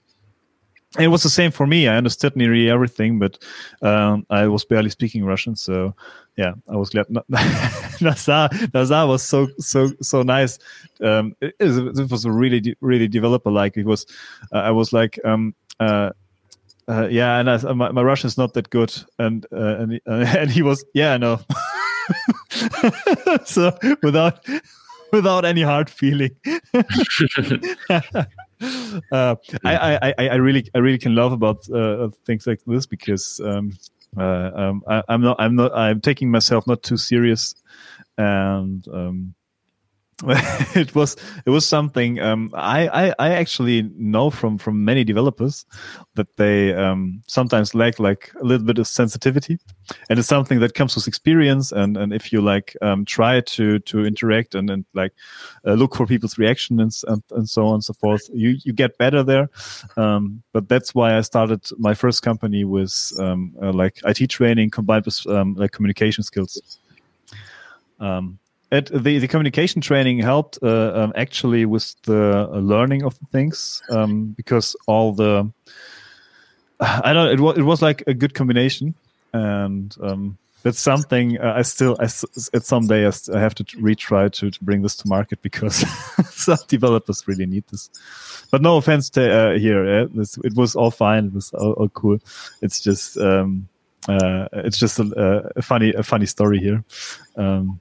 And 0.96 1.06
it 1.06 1.08
was 1.08 1.22
the 1.22 1.30
same 1.30 1.50
for 1.50 1.66
me. 1.66 1.88
I 1.88 1.96
understood 1.96 2.36
nearly 2.36 2.68
everything, 2.68 3.18
but 3.18 3.42
um, 3.80 4.26
I 4.28 4.46
was 4.46 4.64
barely 4.64 4.90
speaking 4.90 5.24
Russian. 5.24 5.56
So 5.56 5.94
yeah, 6.36 6.52
I 6.68 6.76
was 6.76 6.90
glad. 6.90 7.06
Nazar, 8.00 8.50
Nazar 8.74 9.06
was 9.06 9.22
so 9.22 9.48
so 9.58 9.90
so 10.02 10.22
nice. 10.22 10.58
Um, 11.02 11.34
it, 11.40 11.54
it 11.58 12.10
was 12.10 12.26
really 12.26 12.76
really 12.80 13.08
developer 13.08 13.50
like. 13.50 13.76
It 13.76 13.86
was. 13.86 14.06
Uh, 14.52 14.58
I 14.58 14.70
was 14.70 14.92
like. 14.92 15.18
Um, 15.24 15.54
uh, 15.80 16.10
uh, 16.88 17.08
yeah, 17.10 17.38
and 17.38 17.50
I, 17.50 17.72
my, 17.72 17.92
my 17.92 18.02
Russian 18.02 18.28
is 18.28 18.38
not 18.38 18.54
that 18.54 18.70
good, 18.70 18.94
and 19.18 19.46
uh, 19.52 19.76
and 19.78 20.00
uh, 20.06 20.12
and 20.38 20.50
he 20.50 20.62
was, 20.62 20.84
yeah, 20.94 21.14
I 21.14 21.18
know. 21.18 21.40
so 23.44 23.76
without 24.02 24.44
without 25.12 25.44
any 25.44 25.62
hard 25.62 25.88
feeling, 25.88 26.30
uh, 27.90 28.16
I, 29.12 29.34
I, 29.64 30.14
I 30.18 30.34
really 30.34 30.68
I 30.74 30.78
really 30.78 30.98
can 30.98 31.14
love 31.14 31.32
about 31.32 31.68
uh, 31.70 32.08
things 32.26 32.46
like 32.46 32.60
this 32.66 32.86
because 32.86 33.40
um, 33.44 33.72
uh, 34.16 34.50
um, 34.54 34.82
I, 34.88 35.02
am 35.08 35.22
not 35.22 35.36
I'm 35.38 35.54
not 35.54 35.72
I'm 35.76 36.00
taking 36.00 36.30
myself 36.30 36.66
not 36.66 36.82
too 36.82 36.96
serious, 36.96 37.54
and 38.18 38.86
um, 38.88 39.34
it 40.76 40.94
was 40.94 41.16
it 41.46 41.50
was 41.50 41.66
something 41.66 42.20
um, 42.20 42.50
I, 42.54 42.86
I, 43.08 43.14
I 43.18 43.32
actually 43.32 43.90
know 43.96 44.30
from 44.30 44.56
from 44.56 44.84
many 44.84 45.02
developers 45.02 45.66
that 46.14 46.36
they 46.36 46.72
um, 46.74 47.22
sometimes 47.26 47.74
lack 47.74 47.98
like 47.98 48.30
a 48.40 48.44
little 48.44 48.64
bit 48.64 48.78
of 48.78 48.86
sensitivity, 48.86 49.58
and 50.08 50.18
it's 50.20 50.28
something 50.28 50.60
that 50.60 50.74
comes 50.74 50.94
with 50.94 51.08
experience. 51.08 51.72
And 51.72 51.96
and 51.96 52.12
if 52.12 52.32
you 52.32 52.40
like 52.40 52.76
um, 52.82 53.04
try 53.04 53.40
to 53.40 53.80
to 53.80 54.04
interact 54.04 54.54
and 54.54 54.70
and 54.70 54.84
like 54.94 55.12
uh, 55.66 55.72
look 55.72 55.96
for 55.96 56.06
people's 56.06 56.38
reaction 56.38 56.78
and, 56.78 56.94
and, 57.08 57.22
and 57.32 57.48
so 57.48 57.66
on 57.66 57.74
and 57.74 57.84
so 57.84 57.94
forth, 57.94 58.28
you 58.32 58.58
you 58.62 58.72
get 58.72 58.98
better 58.98 59.24
there. 59.24 59.50
Um, 59.96 60.42
but 60.52 60.68
that's 60.68 60.94
why 60.94 61.16
I 61.16 61.22
started 61.22 61.66
my 61.78 61.94
first 61.94 62.22
company 62.22 62.64
with 62.64 63.12
um, 63.18 63.56
uh, 63.60 63.72
like 63.72 64.00
IT 64.04 64.28
training 64.28 64.70
combined 64.70 65.06
with 65.06 65.26
um, 65.26 65.54
like 65.54 65.72
communication 65.72 66.22
skills. 66.22 66.78
Um, 67.98 68.38
it, 68.72 68.86
the, 68.86 69.18
the 69.18 69.28
communication 69.28 69.80
training 69.80 70.18
helped 70.18 70.58
uh, 70.62 70.92
um, 70.94 71.12
actually 71.14 71.66
with 71.66 71.94
the 72.02 72.48
learning 72.52 73.04
of 73.04 73.14
things 73.30 73.82
um, 73.90 74.28
because 74.36 74.74
all 74.86 75.12
the 75.12 75.50
I 76.80 77.12
don't 77.12 77.28
it 77.28 77.40
was 77.40 77.58
it 77.58 77.62
was 77.62 77.82
like 77.82 78.02
a 78.06 78.14
good 78.14 78.34
combination 78.34 78.94
and 79.34 79.94
um, 80.02 80.38
that's 80.62 80.80
something 80.80 81.38
uh, 81.38 81.54
I 81.56 81.62
still 81.62 81.96
I, 82.00 82.04
at 82.04 82.64
some 82.64 82.86
day 82.86 83.06
I, 83.06 83.38
have 83.38 83.54
to 83.56 83.64
retry 83.64 84.32
to, 84.32 84.50
to 84.50 84.64
bring 84.64 84.82
this 84.82 84.96
to 84.96 85.08
market 85.08 85.42
because 85.42 85.76
some 86.30 86.58
developers 86.68 87.26
really 87.26 87.46
need 87.46 87.64
this. 87.70 87.90
But 88.50 88.62
no 88.62 88.76
offense 88.76 89.10
to 89.10 89.22
uh, 89.22 89.58
here, 89.58 89.86
uh, 89.86 90.06
this, 90.14 90.38
it 90.38 90.54
was 90.54 90.76
all 90.76 90.90
fine. 90.90 91.26
It 91.26 91.34
was 91.34 91.52
all, 91.54 91.72
all 91.72 91.88
cool. 91.88 92.18
It's 92.60 92.80
just 92.80 93.18
um, 93.18 93.68
uh, 94.08 94.48
it's 94.52 94.78
just 94.78 94.98
a, 94.98 95.50
a, 95.56 95.62
funny 95.62 95.92
a 95.94 96.02
funny 96.02 96.26
story 96.26 96.58
here. 96.58 96.84
Um, 97.36 97.80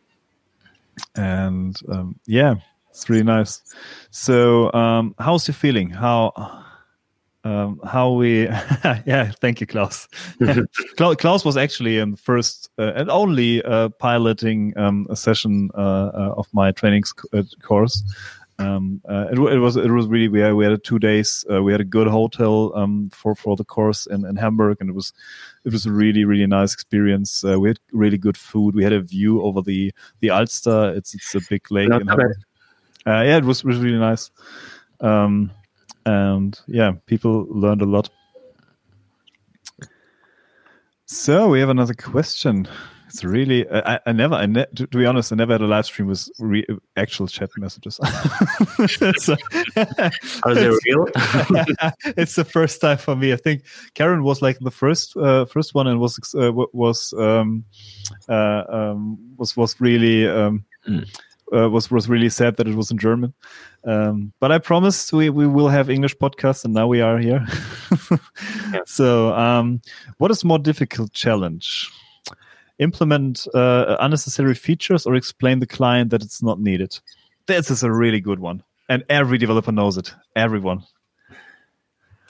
and 1.16 1.80
um, 1.92 2.20
yeah, 2.26 2.56
it's 2.89 3.10
really 3.10 3.24
nice. 3.24 3.62
So, 4.12 4.72
um, 4.74 5.16
how's 5.20 5.48
you 5.48 5.54
feeling? 5.54 5.89
How 5.89 6.64
um, 7.44 7.80
how 7.84 8.12
we? 8.12 8.44
yeah, 9.06 9.32
thank 9.39 9.62
you, 9.62 9.68
Klaus. 9.68 10.08
Klaus 10.98 11.44
was 11.44 11.58
actually 11.58 11.98
in 11.98 12.12
the 12.12 12.18
first 12.18 12.70
uh, 12.78 12.94
and 12.96 13.10
only 13.10 13.64
uh, 13.64 13.89
piloting 13.89 14.78
um, 14.78 15.08
a 15.10 15.16
session 15.16 15.70
uh, 15.76 16.12
uh 16.14 16.34
of 16.38 16.48
my 16.54 16.72
training 16.72 17.04
uh, 17.34 17.44
course. 17.62 18.04
Um, 18.62 19.01
uh, 19.09 19.28
it, 19.32 19.39
it, 19.39 19.59
was 19.59 19.76
it 19.76 19.91
was 19.91 20.07
really 20.07 20.28
we 20.28 20.39
had, 20.39 20.53
we 20.53 20.66
had 20.66 20.84
two 20.84 20.99
days. 20.99 21.43
we 21.49 21.72
had 21.72 21.82
a 21.82 21.86
good 21.86 22.07
hotel 22.07 22.72
um, 22.76 23.09
for 23.09 23.36
for 23.36 23.55
the 23.55 23.66
course 23.66 24.05
in, 24.05 24.26
in 24.26 24.36
Hamburg, 24.36 24.78
and 24.80 24.89
it 24.89 24.93
was 24.93 25.14
it 25.66 25.72
was 25.72 25.86
a 25.86 25.91
really 25.91 26.26
really 26.26 26.47
nice 26.47 26.74
experience. 26.74 27.43
Uh, 27.43 27.59
we 27.59 27.70
had 27.70 27.80
really 27.91 28.18
good 28.18 28.38
food. 28.38 28.76
We 28.76 28.84
had 28.84 28.93
a 28.93 29.01
view 29.01 29.41
over 29.41 29.62
the 29.62 29.93
the 30.20 30.30
Alster. 30.30 30.93
It's 30.95 31.14
it's 31.16 31.36
a 31.36 31.41
big 31.49 31.70
lake. 31.72 31.89
in 31.89 32.09
uh, 33.07 33.22
yeah, 33.22 33.38
it 33.38 33.45
was, 33.45 33.64
was 33.64 33.80
really 33.80 33.97
nice. 33.97 34.30
Um, 34.99 35.51
and 36.05 36.59
yeah, 36.68 36.93
people 37.05 37.47
learned 37.49 37.82
a 37.82 37.86
lot. 37.86 38.09
So 41.05 41.49
we 41.49 41.59
have 41.59 41.70
another 41.70 41.93
question. 41.93 42.68
It's 43.14 43.26
really 43.26 43.70
I, 43.70 43.99
I 44.05 44.14
never 44.14 44.36
I 44.36 44.45
ne- 44.45 44.66
to, 44.76 44.88
to, 44.88 44.97
be 44.97 45.05
honest 45.05 45.34
I 45.34 45.36
never 45.36 45.53
had 45.53 45.62
a 45.62 45.68
live 45.68 45.86
stream 45.86 46.07
with 46.07 46.30
re- 46.39 46.66
actual 46.95 47.28
chat 47.28 47.49
messages. 47.57 47.95
so, 49.18 49.36
Are 50.45 50.55
they 50.55 50.70
real? 50.70 51.07
it's 52.16 52.36
the 52.36 52.47
first 52.49 52.80
time 52.80 52.97
for 52.97 53.18
me. 53.18 53.34
I 53.34 53.36
think 53.36 53.64
Karen 53.95 54.24
was 54.24 54.41
like 54.41 54.59
the 54.59 54.72
first 54.72 55.18
uh, 55.18 55.43
first 55.43 55.74
one 55.74 55.88
and 55.88 55.99
was 55.99 56.34
uh, 56.36 56.53
was 56.53 57.14
um, 57.18 57.66
uh, 58.30 58.64
um, 58.70 59.18
was 59.36 59.57
was 59.57 59.82
really 59.82 60.26
um, 60.26 60.64
mm. 60.88 61.05
was 61.51 61.91
was 61.91 62.07
really 62.07 62.30
sad 62.30 62.55
that 62.55 62.68
it 62.68 62.76
was 62.76 62.91
in 62.91 62.97
German. 62.97 63.34
Um, 63.84 64.32
but 64.39 64.53
I 64.53 64.57
promised 64.57 65.12
we, 65.12 65.30
we 65.30 65.47
will 65.47 65.68
have 65.68 65.89
English 65.89 66.16
podcasts, 66.16 66.64
and 66.64 66.74
now 66.74 66.88
we 66.88 67.01
are 67.01 67.18
here. 67.18 67.45
yeah. 68.72 68.80
So, 68.86 69.34
um, 69.34 69.82
what 70.18 70.32
is 70.32 70.45
more 70.45 70.59
difficult 70.59 71.12
challenge? 71.12 71.91
Implement 72.82 73.48
uh, 73.54 73.96
unnecessary 74.00 74.56
features 74.56 75.06
or 75.06 75.16
explain 75.16 75.60
the 75.60 75.68
client 75.68 76.10
that 76.10 76.22
it's 76.24 76.44
not 76.44 76.60
needed. 76.60 77.00
This 77.46 77.72
is 77.72 77.84
a 77.84 77.92
really 77.92 78.20
good 78.20 78.40
one. 78.40 78.64
And 78.90 79.06
every 79.08 79.38
developer 79.38 79.72
knows 79.72 79.98
it. 79.98 80.14
Everyone. 80.36 80.84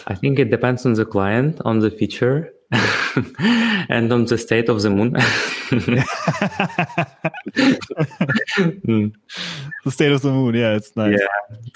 I 0.08 0.16
think 0.16 0.40
it 0.40 0.50
depends 0.50 0.86
on 0.86 0.94
the 0.94 1.06
client, 1.06 1.62
on 1.64 1.80
the 1.80 1.90
feature, 1.92 2.52
and 3.90 4.12
on 4.12 4.26
the 4.26 4.38
state 4.38 4.70
of 4.70 4.82
the 4.82 4.90
moon. 4.90 5.12
mm. 8.88 9.14
The 9.84 9.92
state 9.92 10.12
of 10.12 10.22
the 10.22 10.32
moon, 10.32 10.56
yeah, 10.56 10.76
it's 10.76 10.96
nice. 10.96 11.20
Yeah, 11.20 11.28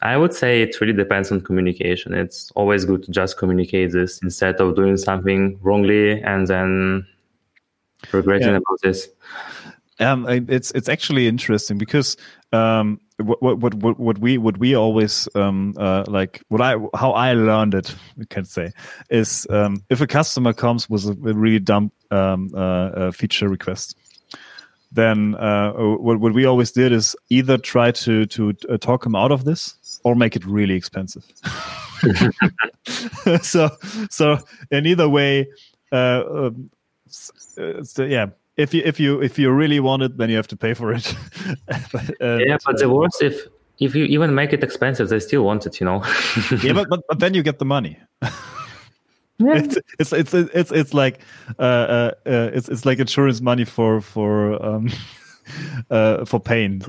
I 0.02 0.18
would 0.18 0.34
say 0.34 0.62
it 0.62 0.80
really 0.82 0.94
depends 0.94 1.32
on 1.32 1.42
communication. 1.42 2.14
It's 2.14 2.52
always 2.56 2.86
good 2.86 3.04
to 3.04 3.12
just 3.12 3.38
communicate 3.38 3.92
this 3.92 4.20
instead 4.24 4.56
of 4.56 4.76
doing 4.76 4.98
something 4.98 5.60
wrongly 5.62 6.22
and 6.22 6.48
then 6.48 7.06
regretting 8.14 8.50
yeah. 8.50 8.58
about 8.58 8.82
this? 8.82 9.10
Um, 10.00 10.28
it's 10.28 10.72
it's 10.72 10.90
actually 10.90 11.28
interesting 11.28 11.78
because 11.78 12.18
um, 12.52 13.00
what, 13.18 13.42
what 13.42 13.74
what 13.76 13.98
what 13.98 14.18
we 14.18 14.38
what 14.38 14.58
we 14.58 14.76
always 14.76 15.30
um, 15.36 15.74
uh, 15.78 16.04
like 16.08 16.44
what 16.50 16.60
I 16.62 16.76
how 16.94 17.12
I 17.12 17.34
learned 17.34 17.74
it 17.76 17.96
we 18.18 18.26
can 18.26 18.44
say 18.44 18.72
is 19.10 19.48
um, 19.50 19.84
if 19.90 20.02
a 20.02 20.08
customer 20.08 20.52
comes 20.52 20.90
with 20.90 21.06
a 21.06 21.14
really 21.14 21.60
dumb 21.60 21.92
um, 22.12 22.52
uh, 22.54 22.58
uh, 22.60 23.12
feature 23.12 23.48
request, 23.48 23.98
then 24.92 25.36
uh, 25.36 25.72
what 25.72 26.20
what 26.20 26.34
we 26.34 26.46
always 26.46 26.72
did 26.72 26.92
is 26.92 27.16
either 27.30 27.58
try 27.58 27.92
to 27.92 28.26
to 28.26 28.54
uh, 28.70 28.78
talk 28.78 29.06
him 29.06 29.16
out 29.16 29.32
of 29.32 29.46
this 29.46 30.02
or 30.04 30.14
make 30.14 30.36
it 30.36 30.46
really 30.46 30.76
expensive. 30.76 31.26
so 33.42 33.70
so 34.10 34.40
in 34.72 34.86
either 34.86 35.08
way. 35.08 35.48
Uh, 35.92 36.24
um, 36.30 36.70
yeah 37.98 38.28
if 38.58 38.74
you 38.74 38.82
if 38.86 39.00
you 39.00 39.22
if 39.22 39.38
you 39.38 39.52
really 39.52 39.80
want 39.80 40.04
it 40.04 40.18
then 40.18 40.30
you 40.30 40.36
have 40.36 40.48
to 40.48 40.56
pay 40.56 40.74
for 40.74 40.94
it 40.94 41.16
uh, 42.22 42.38
yeah 42.38 42.58
but 42.66 42.78
the 42.78 42.90
worst 42.90 43.22
if 43.22 43.48
if 43.80 43.96
you 43.96 44.06
even 44.06 44.34
make 44.34 44.54
it 44.54 44.64
expensive, 44.64 45.10
they 45.10 45.20
still 45.20 45.44
want 45.44 45.66
it, 45.66 45.80
you 45.80 45.86
know. 45.86 46.04
yeah, 46.64 46.74
but, 46.74 46.88
but 46.90 47.02
but 47.08 47.20
then 47.20 47.34
you 47.34 47.44
get 47.44 47.60
the 47.60 47.66
money. 47.66 48.00
Yeah. 49.38 49.56
It's, 49.58 49.78
it's 50.00 50.14
it's 50.14 50.34
it's 50.34 50.72
it's 50.72 50.94
like 50.94 51.20
uh, 51.60 51.62
uh, 51.62 52.12
uh, 52.26 52.52
it's 52.54 52.70
it's 52.70 52.86
like 52.86 53.00
insurance 53.00 53.42
money 53.42 53.66
for 53.66 54.00
for 54.00 54.66
um, 54.66 54.90
uh, 55.90 56.24
for 56.24 56.40
pain. 56.40 56.82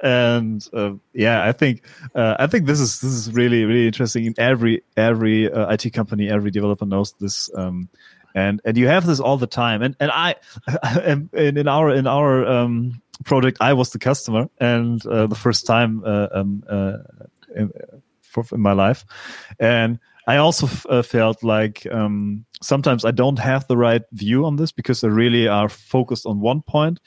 And 0.00 0.66
uh, 0.72 0.92
yeah, 1.12 1.44
I 1.44 1.52
think 1.52 1.84
uh, 2.14 2.36
I 2.38 2.46
think 2.46 2.66
this 2.66 2.80
is 2.80 3.00
this 3.00 3.12
is 3.12 3.32
really 3.32 3.64
really 3.64 3.86
interesting. 3.86 4.26
In 4.26 4.34
every 4.38 4.82
every 4.96 5.50
uh, 5.50 5.72
IT 5.72 5.92
company, 5.92 6.28
every 6.28 6.50
developer 6.50 6.86
knows 6.86 7.12
this. 7.20 7.50
Um, 7.54 7.88
and 8.34 8.60
and 8.64 8.76
you 8.76 8.88
have 8.88 9.06
this 9.06 9.20
all 9.20 9.36
the 9.36 9.46
time 9.46 9.82
and 9.82 9.96
and 10.00 10.10
i 10.10 10.34
and 11.02 11.32
in 11.34 11.68
our 11.68 11.90
in 11.90 12.06
our 12.06 12.46
um, 12.46 13.00
project 13.24 13.58
i 13.60 13.72
was 13.72 13.90
the 13.90 13.98
customer 13.98 14.48
and 14.58 15.04
uh, 15.06 15.26
the 15.26 15.34
first 15.34 15.66
time 15.66 16.02
uh, 16.04 16.28
um, 16.32 16.64
uh, 16.68 16.98
in, 17.54 17.70
for, 18.22 18.44
in 18.52 18.60
my 18.60 18.72
life 18.72 19.04
and 19.60 19.98
i 20.26 20.36
also 20.36 20.68
uh, 20.88 21.02
felt 21.02 21.42
like 21.42 21.86
um, 21.92 22.44
sometimes 22.62 23.04
i 23.04 23.10
don't 23.10 23.38
have 23.38 23.66
the 23.68 23.76
right 23.76 24.02
view 24.12 24.44
on 24.44 24.56
this 24.56 24.72
because 24.72 25.04
i 25.04 25.08
really 25.08 25.46
are 25.46 25.68
focused 25.68 26.26
on 26.26 26.40
one 26.40 26.62
point 26.62 27.00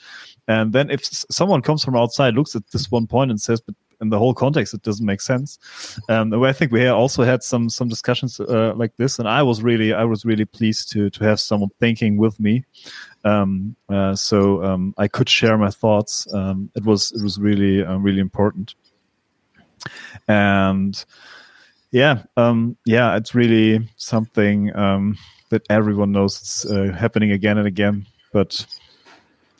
and 0.47 0.73
then 0.73 0.89
if 0.89 1.05
someone 1.05 1.61
comes 1.61 1.83
from 1.83 1.95
outside 1.95 2.33
looks 2.33 2.55
at 2.55 2.67
this 2.71 2.91
one 2.91 3.07
point 3.07 3.31
and 3.31 3.41
says 3.41 3.61
but 3.61 3.75
in 4.01 4.09
the 4.09 4.19
whole 4.19 4.33
context 4.33 4.73
it 4.73 4.81
doesn't 4.81 5.05
make 5.05 5.21
sense. 5.21 5.57
Um, 6.09 6.33
i 6.43 6.53
think 6.53 6.71
we 6.71 6.87
also 6.87 7.23
had 7.23 7.43
some 7.43 7.69
some 7.69 7.87
discussions 7.87 8.39
uh, 8.39 8.73
like 8.75 8.95
this 8.97 9.19
and 9.19 9.27
i 9.27 9.41
was 9.41 9.63
really 9.63 9.93
i 9.93 10.03
was 10.03 10.25
really 10.25 10.45
pleased 10.45 10.91
to 10.91 11.09
to 11.09 11.23
have 11.23 11.39
someone 11.39 11.69
thinking 11.79 12.17
with 12.17 12.39
me. 12.39 12.63
Um, 13.23 13.75
uh, 13.89 14.15
so 14.15 14.63
um, 14.63 14.93
i 14.97 15.07
could 15.07 15.29
share 15.29 15.57
my 15.57 15.69
thoughts. 15.71 16.31
Um, 16.33 16.69
it 16.75 16.83
was 16.83 17.11
it 17.11 17.23
was 17.23 17.39
really 17.39 17.83
uh, 17.83 17.97
really 17.97 18.19
important. 18.19 18.75
And 20.27 21.05
yeah 21.91 22.23
um, 22.35 22.75
yeah 22.85 23.15
it's 23.15 23.33
really 23.33 23.87
something 23.95 24.75
um, 24.75 25.17
that 25.49 25.63
everyone 25.69 26.11
knows 26.11 26.41
it's 26.41 26.65
uh, 26.65 26.91
happening 26.97 27.31
again 27.31 27.57
and 27.57 27.67
again 27.67 28.05
but 28.33 28.65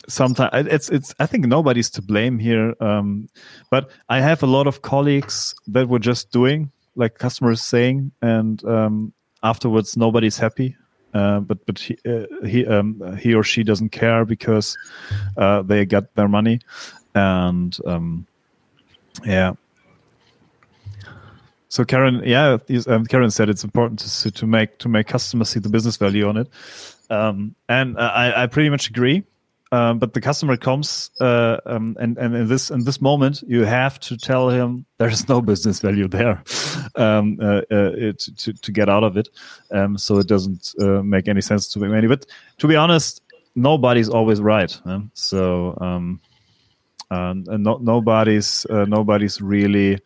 sometimes 0.08 0.68
it's 0.70 0.90
it's 0.90 1.14
i 1.20 1.26
think 1.26 1.46
nobody's 1.46 1.90
to 1.90 2.02
blame 2.02 2.40
here 2.40 2.76
um, 2.80 3.28
but 3.72 3.90
i 4.10 4.20
have 4.20 4.44
a 4.44 4.48
lot 4.48 4.68
of 4.68 4.82
colleagues 4.82 5.56
that 5.68 5.90
were 5.90 6.00
just 6.00 6.32
doing 6.32 6.72
like 6.96 7.18
customers 7.18 7.62
saying 7.62 8.12
and 8.22 8.64
um, 8.66 9.12
afterwards 9.44 9.98
nobody's 9.98 10.38
happy 10.38 10.76
uh, 11.16 11.40
but 11.40 11.66
but 11.66 11.80
he 11.80 11.98
uh, 12.06 12.26
he, 12.46 12.68
um, 12.68 13.18
he 13.18 13.34
or 13.34 13.42
she 13.42 13.64
doesn't 13.64 13.90
care 13.90 14.26
because 14.26 14.78
uh, 15.38 15.62
they 15.62 15.86
got 15.86 16.14
their 16.16 16.28
money. 16.28 16.60
And 17.16 17.76
um, 17.86 18.28
yeah. 19.26 19.54
So 21.70 21.86
Karen, 21.86 22.22
yeah, 22.26 22.58
um, 22.88 23.06
Karen 23.06 23.32
said 23.32 23.50
it's 23.50 23.64
important 23.64 24.00
to 24.00 24.32
to 24.32 24.46
make 24.46 24.78
to 24.80 24.90
make 24.90 25.08
customers 25.08 25.50
see 25.50 25.60
the 25.60 25.70
business 25.70 25.96
value 25.96 26.28
on 26.28 26.36
it, 26.36 26.50
um, 27.10 27.56
and 27.70 27.98
I, 27.98 28.44
I 28.44 28.48
pretty 28.48 28.70
much 28.70 28.90
agree 28.90 29.24
um, 29.76 30.00
but 30.00 30.14
the 30.14 30.22
customer 30.22 30.56
comes 30.56 31.12
uh, 31.20 31.58
um, 31.66 31.98
and 32.00 32.18
and 32.18 32.34
in 32.34 32.48
this 32.48 32.72
in 32.72 32.86
this 32.86 33.02
moment 33.02 33.44
you 33.46 33.66
have 33.66 34.00
to 34.00 34.16
tell 34.16 34.50
him 34.50 34.86
there 35.00 35.10
is 35.10 35.28
no 35.28 35.42
business 35.42 35.82
value 35.82 36.08
there 36.08 36.42
um, 36.96 37.38
uh, 37.42 37.62
uh, 37.72 37.92
it, 38.08 38.20
to 38.38 38.54
to 38.54 38.72
get 38.72 38.88
out 38.90 39.04
of 39.04 39.18
it. 39.18 39.28
Um, 39.72 39.98
so 39.98 40.18
it 40.20 40.28
doesn't 40.28 40.74
uh, 40.80 41.04
make 41.04 41.28
any 41.28 41.42
sense 41.42 41.68
to 41.74 41.80
money 41.80 42.08
but 42.08 42.26
to 42.60 42.68
be 42.68 42.76
honest 42.78 43.22
nobody's 43.56 44.10
always 44.10 44.40
right 44.42 44.80
so 45.14 45.78
um, 45.82 46.22
no, 47.12 47.78
nobody's 47.78 48.66
uh, 48.70 48.86
nobody's 48.86 49.42
really 49.42 50.00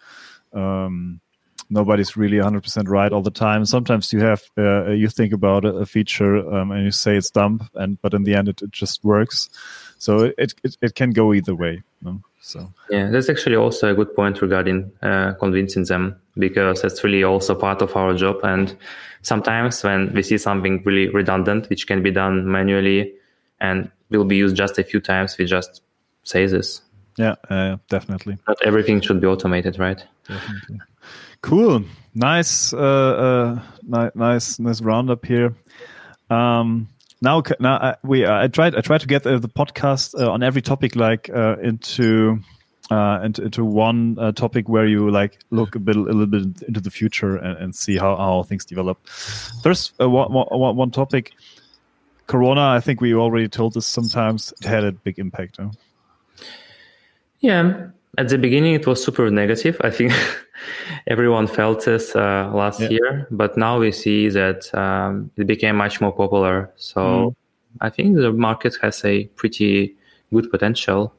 um, 0.54 1.22
nobody's 1.70 2.18
really 2.18 2.38
100% 2.38 2.88
right 2.88 3.12
all 3.12 3.22
the 3.22 3.32
time. 3.32 3.66
Sometimes 3.66 4.12
you 4.12 4.20
have 4.22 4.44
uh, 4.58 4.90
you 4.92 5.08
think 5.08 5.34
about 5.34 5.66
a, 5.66 5.86
feature 5.86 6.38
um, 6.54 6.72
and 6.72 6.84
you 6.86 6.92
say 6.92 7.16
it's 7.16 7.30
dumb 7.30 7.68
and 7.76 8.02
but 8.02 8.14
in 8.14 8.24
the 8.24 8.36
end 8.36 8.50
it, 8.50 8.62
it 8.62 8.72
just 8.72 9.04
works. 9.04 9.50
So 9.98 10.32
it, 10.38 10.54
it, 10.64 10.78
it 10.82 10.96
can 10.96 11.12
go 11.12 11.34
either 11.34 11.56
way 11.56 11.84
no? 12.02 12.22
so. 12.42 12.72
Yeah 12.90 13.10
that's 13.10 13.30
actually 13.30 13.56
also 13.56 13.92
a 13.92 13.96
good 13.96 14.16
point 14.16 14.42
regarding 14.42 14.92
uh, 15.02 15.34
convincing 15.40 15.84
them 15.86 16.20
because 16.38 16.82
that's 16.82 17.04
really 17.04 17.24
also 17.24 17.56
part 17.56 17.82
of 17.82 17.96
our 17.96 18.14
job. 18.14 18.40
And 18.44 18.76
sometimes 19.22 19.84
when 19.84 20.14
we 20.14 20.24
see 20.24 20.38
something 20.38 20.82
really 20.86 21.10
redundant 21.10 21.70
which 21.70 21.88
can 21.88 22.02
be 22.02 22.12
done 22.12 22.50
manually 22.52 23.14
and 23.60 23.92
will 24.10 24.26
be 24.26 24.38
used 24.38 24.56
just 24.56 24.80
a 24.80 24.84
few 24.84 25.00
times 25.00 25.38
we 25.38 25.46
just 25.46 25.82
say 26.24 26.46
this. 26.46 26.82
Yeah 27.18 27.36
uh, 27.50 27.78
definitely. 27.90 28.38
Not 28.48 28.58
everything 28.64 29.02
should 29.02 29.22
be 29.22 29.28
automated 29.28 29.78
right? 29.78 30.04
Definitely 30.28 30.80
Cool, 31.41 31.84
nice, 32.14 32.74
uh, 32.74 32.78
uh, 32.78 33.62
nice, 34.14 34.60
nice 34.60 34.82
roundup 34.82 35.26
here. 35.26 35.56
Um, 36.30 36.88
now, 37.22 37.43
now 37.60 37.76
I, 37.76 37.95
we 38.04 38.26
uh, 38.26 38.43
I 38.43 38.47
tried 38.47 38.76
I 38.76 38.82
tried 38.82 39.02
to 39.02 39.08
get 39.08 39.26
uh, 39.26 39.39
the 39.39 39.50
podcast 39.50 40.20
uh, 40.20 40.32
on 40.32 40.43
every 40.43 40.62
topic 40.62 40.95
like 40.95 41.30
uh, 41.30 41.58
into 41.62 42.39
uh, 42.91 43.20
into, 43.24 43.43
into 43.43 43.66
one 43.66 44.18
uh, 44.20 44.32
topic 44.32 44.68
where 44.68 44.86
you 44.86 45.10
like 45.10 45.39
look 45.52 45.76
a 45.76 45.80
bit 45.80 45.95
a 45.95 46.00
little 46.00 46.26
bit 46.26 46.62
into 46.68 46.80
the 46.82 46.91
future 46.91 47.36
and, 47.38 47.58
and 47.58 47.76
see 47.76 47.97
how, 47.97 48.16
how 48.16 48.43
things 48.43 48.66
develop. 48.66 48.97
There's 49.64 49.93
uh, 50.00 50.10
one, 50.10 50.32
one, 50.32 50.76
one 50.76 50.91
topic, 50.91 51.34
Corona. 52.28 52.62
I 52.62 52.80
think 52.80 53.02
we 53.02 53.14
already 53.14 53.47
told 53.47 53.74
this. 53.74 53.86
Sometimes 53.86 54.54
it 54.62 54.68
had 54.68 54.84
a 54.84 54.91
big 54.91 55.20
impact. 55.20 55.58
Huh? 55.58 55.70
Yeah, 57.39 57.89
at 58.18 58.30
the 58.30 58.38
beginning 58.38 58.74
it 58.74 58.88
was 58.88 59.03
super 59.03 59.30
negative 59.30 59.80
i 59.84 59.89
think 59.89 60.12
everyone 61.07 61.47
felt 61.47 61.86
this 61.86 62.16
uh, 62.16 62.49
last 62.53 62.80
yeah. 62.80 62.89
year 62.89 63.28
but 63.32 63.57
now 63.57 63.80
we 63.80 63.91
see 63.91 64.30
that 64.30 64.74
um, 64.76 65.30
it 65.38 65.47
became 65.47 65.76
much 65.76 66.01
more 66.01 66.12
popular 66.12 66.72
so 66.76 67.01
mm. 67.01 67.36
i 67.82 67.89
think 67.89 68.16
the 68.16 68.32
market 68.32 68.76
has 68.82 69.03
a 69.05 69.26
pretty 69.36 69.95
good 70.34 70.49
potential 70.51 71.14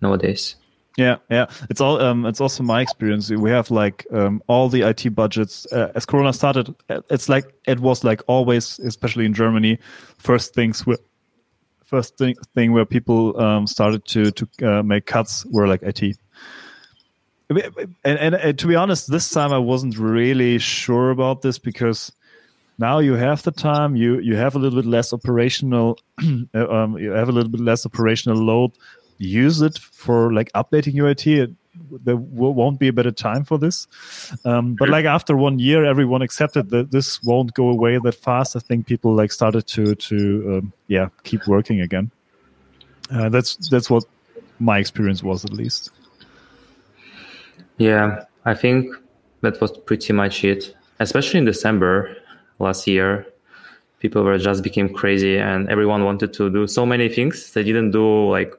nowadays 0.00 0.56
yeah 0.96 1.16
yeah 1.30 1.46
it's 1.70 1.80
all 1.80 2.00
um, 2.00 2.26
it's 2.26 2.40
also 2.40 2.62
my 2.62 2.80
experience 2.80 3.30
we 3.30 3.50
have 3.50 3.70
like 3.70 4.06
um, 4.12 4.42
all 4.46 4.68
the 4.68 4.82
it 4.82 5.14
budgets 5.14 5.66
uh, 5.72 5.92
as 5.94 6.04
corona 6.04 6.32
started 6.32 6.74
uh, 6.88 7.00
it's 7.10 7.28
like 7.28 7.54
it 7.66 7.80
was 7.80 8.04
like 8.04 8.22
always 8.26 8.78
especially 8.80 9.24
in 9.24 9.32
germany 9.32 9.78
first 10.18 10.54
things 10.54 10.86
were 10.86 10.98
first 11.92 12.16
thing, 12.16 12.34
thing 12.54 12.72
where 12.72 12.86
people 12.86 13.38
um, 13.38 13.66
started 13.66 14.02
to 14.06 14.30
to 14.30 14.44
uh, 14.62 14.82
make 14.82 15.04
cuts 15.04 15.44
were 15.52 15.68
like 15.68 15.82
IT. 15.82 16.16
And, 17.58 18.18
and, 18.18 18.34
and, 18.34 18.58
to 18.58 18.66
be 18.66 18.74
honest, 18.74 19.10
this 19.10 19.30
time 19.30 19.52
I 19.52 19.58
wasn't 19.58 19.98
really 19.98 20.58
sure 20.58 21.10
about 21.10 21.42
this 21.42 21.58
because 21.58 22.12
now 22.78 22.98
you 22.98 23.14
have 23.14 23.42
the 23.42 23.52
time, 23.52 23.96
you 23.96 24.18
you 24.20 24.36
have 24.36 24.56
a 24.56 24.58
little 24.58 24.80
bit 24.80 24.88
less 24.88 25.12
operational, 25.12 25.98
um, 26.54 26.98
you 26.98 27.10
have 27.12 27.28
a 27.28 27.32
little 27.32 27.50
bit 27.50 27.60
less 27.60 27.86
operational 27.86 28.38
load. 28.38 28.72
Use 29.18 29.60
it 29.60 29.78
for 29.78 30.32
like 30.32 30.50
updating 30.52 30.94
your 30.94 31.08
IT. 31.08 31.26
It, 31.26 31.50
there 32.04 32.16
won't 32.16 32.78
be 32.78 32.88
a 32.88 32.92
better 32.92 33.12
time 33.12 33.44
for 33.44 33.56
this. 33.56 33.86
Um, 34.44 34.74
but 34.74 34.88
like 34.88 35.04
after 35.04 35.36
one 35.36 35.58
year, 35.58 35.84
everyone 35.84 36.22
accepted 36.22 36.70
that 36.70 36.90
this 36.90 37.22
won't 37.22 37.54
go 37.54 37.68
away 37.68 37.98
that 38.02 38.14
fast. 38.14 38.56
I 38.56 38.58
think 38.58 38.86
people 38.86 39.14
like 39.14 39.32
started 39.32 39.66
to 39.68 39.94
to 39.94 40.16
um, 40.58 40.72
yeah 40.88 41.08
keep 41.24 41.46
working 41.46 41.80
again. 41.80 42.10
Uh, 43.10 43.28
that's 43.28 43.56
that's 43.68 43.88
what 43.88 44.04
my 44.58 44.78
experience 44.78 45.22
was 45.22 45.44
at 45.44 45.52
least. 45.52 45.90
Yeah, 47.82 48.26
I 48.44 48.54
think 48.54 48.94
that 49.40 49.60
was 49.60 49.76
pretty 49.76 50.12
much 50.12 50.44
it. 50.44 50.72
Especially 51.00 51.38
in 51.38 51.44
December 51.44 52.16
last 52.60 52.86
year, 52.86 53.26
people 53.98 54.22
were 54.22 54.38
just 54.38 54.62
became 54.62 54.88
crazy 54.94 55.36
and 55.36 55.68
everyone 55.68 56.04
wanted 56.04 56.32
to 56.34 56.48
do 56.48 56.68
so 56.68 56.86
many 56.86 57.08
things 57.08 57.52
they 57.52 57.64
didn't 57.64 57.90
do 57.90 58.30
like 58.30 58.54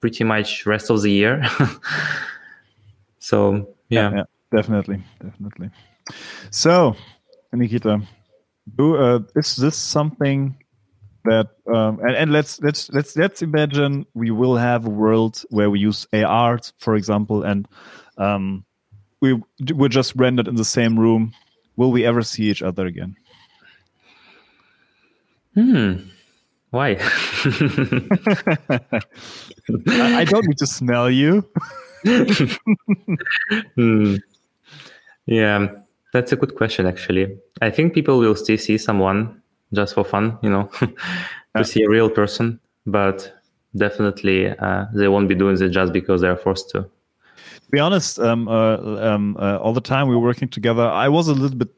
pretty 0.00 0.22
much 0.22 0.64
rest 0.64 0.90
of 0.90 1.02
the 1.02 1.10
year. 1.10 1.42
so 3.18 3.66
yeah. 3.88 4.10
yeah. 4.10 4.16
yeah, 4.16 4.24
definitely, 4.52 5.02
definitely. 5.20 5.70
So, 6.50 6.94
Nikita, 7.52 8.00
do 8.76 8.96
uh, 8.96 9.20
is 9.34 9.56
this 9.56 9.76
something 9.76 10.56
that 11.24 11.48
um, 11.74 11.98
and, 12.02 12.14
and 12.14 12.32
let's 12.32 12.60
let's 12.60 12.88
let's 12.90 13.16
let's 13.16 13.42
imagine 13.42 14.06
we 14.14 14.30
will 14.30 14.56
have 14.56 14.86
a 14.86 14.90
world 14.90 15.42
where 15.50 15.68
we 15.68 15.80
use 15.80 16.06
AR, 16.12 16.60
for 16.78 16.94
example, 16.94 17.42
and 17.42 17.66
um, 18.18 18.64
we 19.20 19.40
were 19.74 19.88
just 19.88 20.14
rendered 20.16 20.48
in 20.48 20.56
the 20.56 20.64
same 20.64 20.98
room. 20.98 21.32
Will 21.76 21.90
we 21.90 22.04
ever 22.04 22.22
see 22.22 22.44
each 22.44 22.62
other 22.62 22.86
again? 22.86 23.16
Hmm. 25.54 25.94
Why? 26.70 26.96
I, 29.88 30.20
I, 30.20 30.24
don't 30.24 30.46
need 30.46 30.58
to 30.58 30.66
smell 30.66 31.08
you. 31.10 31.48
hmm. 33.74 34.16
Yeah, 35.26 35.68
that's 36.12 36.32
a 36.32 36.36
good 36.36 36.54
question, 36.56 36.86
actually. 36.86 37.38
I 37.62 37.70
think 37.70 37.94
people 37.94 38.18
will 38.18 38.34
still 38.34 38.58
see 38.58 38.78
someone 38.78 39.40
just 39.72 39.94
for 39.94 40.04
fun, 40.04 40.38
you 40.42 40.50
know, 40.50 40.70
to 41.56 41.64
see 41.64 41.82
a 41.82 41.88
real 41.88 42.10
person. 42.10 42.60
But 42.86 43.32
definitely 43.76 44.48
uh, 44.48 44.86
they 44.94 45.08
won't 45.08 45.28
be 45.28 45.34
doing 45.34 45.60
it 45.60 45.70
just 45.70 45.92
because 45.92 46.20
they're 46.20 46.36
forced 46.36 46.70
to. 46.70 46.88
To 47.64 47.70
be 47.70 47.78
honest, 47.78 48.18
um, 48.18 48.48
uh, 48.48 48.76
um, 49.14 49.36
uh, 49.38 49.58
all 49.58 49.72
the 49.72 49.80
time 49.80 50.08
we 50.08 50.16
were 50.16 50.22
working 50.22 50.48
together, 50.48 50.86
I 50.86 51.08
was 51.08 51.28
a 51.28 51.34
little 51.34 51.56
bit 51.56 51.70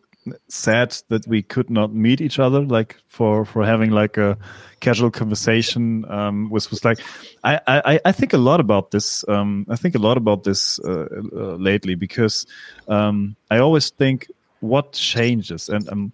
sad 0.48 0.96
that 1.08 1.26
we 1.26 1.42
could 1.42 1.70
not 1.70 1.94
meet 1.94 2.20
each 2.20 2.38
other, 2.38 2.60
like 2.60 2.96
for 3.08 3.44
for 3.44 3.64
having 3.64 3.90
like 3.90 4.16
a 4.16 4.36
casual 4.80 5.10
conversation. 5.10 6.04
Um, 6.10 6.50
was 6.50 6.70
was 6.70 6.84
like, 6.84 7.00
I, 7.44 7.60
I 7.66 8.00
I 8.04 8.12
think 8.12 8.32
a 8.32 8.38
lot 8.38 8.60
about 8.60 8.90
this. 8.90 9.24
Um, 9.28 9.66
I 9.68 9.76
think 9.76 9.94
a 9.94 9.98
lot 9.98 10.16
about 10.16 10.44
this 10.44 10.78
uh, 10.80 11.06
uh, 11.32 11.56
lately 11.56 11.94
because 11.94 12.46
um, 12.88 13.36
I 13.50 13.58
always 13.58 13.90
think 13.90 14.30
what 14.60 14.92
changes 14.92 15.68
and 15.68 15.88
um, 15.88 16.12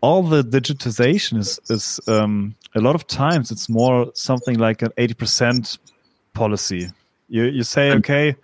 all 0.00 0.22
the 0.22 0.42
digitization 0.42 1.38
is 1.38 1.58
is 1.68 2.00
um, 2.08 2.54
a 2.74 2.80
lot 2.80 2.94
of 2.94 3.06
times 3.06 3.50
it's 3.50 3.68
more 3.68 4.10
something 4.14 4.58
like 4.58 4.82
an 4.82 4.92
eighty 4.96 5.14
percent 5.14 5.78
policy. 6.32 6.90
You 7.28 7.44
you 7.44 7.64
say 7.64 7.92
okay, 7.92 8.36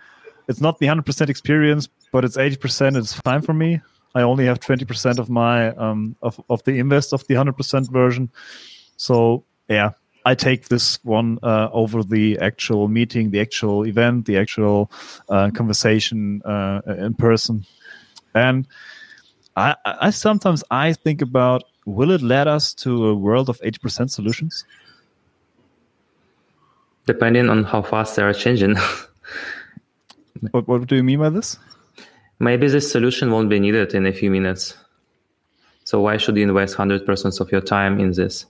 it's 0.47 0.61
not 0.61 0.79
the 0.79 0.87
hundred 0.87 1.05
percent 1.05 1.29
experience, 1.29 1.87
but 2.11 2.25
it's 2.25 2.37
eighty 2.37 2.55
percent. 2.55 2.97
It's 2.97 3.13
fine 3.13 3.41
for 3.41 3.53
me. 3.53 3.81
I 4.15 4.21
only 4.21 4.45
have 4.45 4.59
twenty 4.59 4.85
percent 4.85 5.19
of 5.19 5.29
my 5.29 5.69
um, 5.75 6.15
of 6.21 6.39
of 6.49 6.63
the 6.63 6.79
invest 6.79 7.13
of 7.13 7.25
the 7.27 7.35
hundred 7.35 7.57
percent 7.57 7.89
version. 7.91 8.29
So 8.97 9.43
yeah, 9.69 9.91
I 10.25 10.35
take 10.35 10.67
this 10.67 11.03
one 11.03 11.39
uh, 11.43 11.69
over 11.71 12.03
the 12.03 12.37
actual 12.39 12.87
meeting, 12.87 13.31
the 13.31 13.39
actual 13.39 13.85
event, 13.85 14.25
the 14.25 14.37
actual 14.37 14.91
uh, 15.29 15.49
conversation 15.51 16.41
uh, 16.43 16.81
in 16.97 17.13
person, 17.13 17.65
and 18.35 18.67
I, 19.55 19.75
I 19.85 20.09
sometimes 20.09 20.63
I 20.71 20.93
think 20.93 21.21
about 21.21 21.63
will 21.85 22.11
it 22.11 22.21
lead 22.21 22.47
us 22.47 22.73
to 22.75 23.07
a 23.07 23.15
world 23.15 23.49
of 23.49 23.59
80% 23.61 24.09
solutions? 24.09 24.65
Depending 27.05 27.49
on 27.49 27.63
how 27.63 27.81
fast 27.81 28.15
they 28.15 28.23
are 28.23 28.33
changing. 28.33 28.75
what, 30.51 30.67
what 30.67 30.87
do 30.87 30.95
you 30.95 31.03
mean 31.03 31.19
by 31.19 31.29
this? 31.29 31.57
Maybe 32.39 32.67
this 32.67 32.91
solution 32.91 33.31
won't 33.31 33.49
be 33.49 33.59
needed 33.59 33.93
in 33.93 34.05
a 34.05 34.13
few 34.13 34.29
minutes. 34.29 34.75
So 35.85 35.99
why 35.99 36.17
should 36.17 36.37
you 36.37 36.43
invest 36.43 36.77
100% 36.77 37.39
of 37.41 37.51
your 37.51 37.61
time 37.61 37.99
in 37.99 38.11
this? 38.11 38.45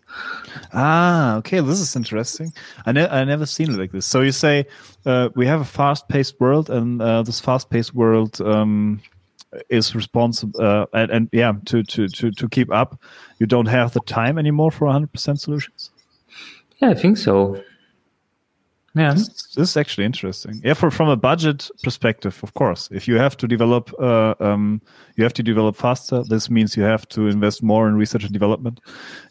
Ah, 0.73 1.35
okay. 1.37 1.61
This 1.61 1.79
is 1.79 1.95
interesting. 1.95 2.53
I, 2.85 2.91
ne- 2.91 3.07
I 3.07 3.23
never 3.23 3.47
seen 3.47 3.71
it 3.71 3.77
like 3.77 3.91
this. 3.91 4.05
So 4.05 4.21
you 4.21 4.31
say 4.31 4.65
uh, 5.05 5.29
we 5.35 5.47
have 5.47 5.61
a 5.61 5.65
fast-paced 5.65 6.39
world, 6.39 6.69
and 6.69 7.01
uh, 7.01 7.23
this 7.23 7.39
fast-paced 7.39 7.95
world 7.95 8.39
um, 8.41 9.01
is 9.69 9.95
responsible 9.95 10.61
uh, 10.61 10.85
and, 10.93 11.11
and 11.11 11.29
yeah 11.31 11.53
to, 11.65 11.83
to 11.83 12.07
to 12.07 12.31
to 12.31 12.49
keep 12.49 12.71
up 12.71 12.99
you 13.39 13.45
don't 13.45 13.67
have 13.67 13.93
the 13.93 13.99
time 14.01 14.37
anymore 14.37 14.71
for 14.71 14.87
100% 14.87 15.39
solutions 15.39 15.91
yeah 16.79 16.89
i 16.89 16.93
think 16.93 17.17
so 17.17 17.61
yeah. 18.95 19.13
This, 19.13 19.27
this, 19.55 19.69
is 19.71 19.77
actually 19.77 20.05
interesting. 20.05 20.61
Yeah 20.63 20.75
for, 20.75 20.91
from 20.91 21.09
a 21.09 21.15
budget 21.15 21.69
perspective 21.83 22.39
of 22.43 22.53
course. 22.53 22.89
If 22.91 23.07
you 23.07 23.17
have 23.17 23.35
to 23.37 23.47
develop 23.47 23.91
uh, 23.99 24.35
um, 24.39 24.81
you 25.15 25.23
have 25.23 25.33
to 25.33 25.43
develop 25.43 25.75
faster 25.75 26.23
this 26.23 26.49
means 26.49 26.77
you 26.77 26.83
have 26.83 27.07
to 27.09 27.27
invest 27.27 27.63
more 27.63 27.87
in 27.87 27.95
research 27.95 28.23
and 28.23 28.33
development 28.33 28.81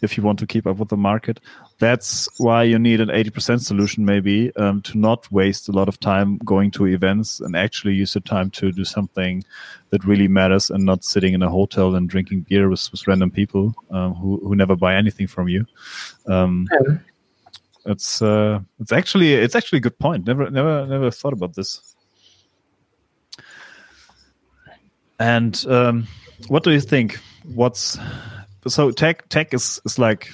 if 0.01 0.17
you 0.17 0.23
want 0.23 0.39
to 0.41 0.47
keep 0.47 0.67
up 0.67 0.79
with 0.79 0.89
the 0.89 0.97
market. 0.97 1.41
That's 1.79 2.29
why 2.39 2.65
you 2.65 2.79
need 2.79 3.01
an 3.01 3.09
80% 3.09 3.61
solution 3.61 4.05
maybe 4.05 4.55
um, 4.57 4.83
to 4.83 4.99
not 4.99 5.31
waste 5.31 5.69
a 5.69 5.73
lot 5.73 5.89
of 5.89 5.99
time 6.01 6.39
going 6.39 6.71
to 6.73 6.87
events 6.87 7.41
and 7.41 7.57
actually 7.57 7.95
use 7.95 8.15
the 8.15 8.21
time 8.21 8.51
to 8.51 8.73
do 8.73 8.85
something 8.85 9.45
that 9.91 10.05
really 10.05 10.29
matters 10.29 10.71
and 10.71 10.85
not 10.85 11.05
sitting 11.05 11.35
in 11.35 11.43
a 11.43 11.51
hotel 11.51 11.95
and 11.95 12.09
drinking 12.09 12.41
beer 12.43 12.69
with, 12.69 12.91
with 12.91 13.07
random 13.07 13.31
people 13.31 13.75
um, 13.91 14.15
who, 14.15 14.41
who 14.43 14.57
never 14.57 14.75
buy 14.75 14.95
anything 14.95 15.27
from 15.27 15.49
you. 15.49 15.67
Um, 16.27 16.67
yeah. 16.73 16.97
It's 17.87 18.22
uh, 18.22 18.61
it's 18.80 18.93
actually 18.93 19.35
it's 19.35 19.55
actually 19.55 19.78
a 19.78 19.80
good 19.80 19.99
point. 19.99 20.26
Never 20.26 20.51
never 20.51 20.87
never 20.87 21.11
thought 21.11 21.33
about 21.33 21.55
this. 21.55 21.95
And 25.18 25.64
um, 25.68 26.07
what 26.49 26.64
do 26.64 26.70
you 26.70 26.80
think? 26.80 27.18
What's 27.55 27.99
so 28.66 28.91
tech 28.91 29.28
tech 29.28 29.55
is 29.55 29.80
is 29.85 29.99
like 29.99 30.30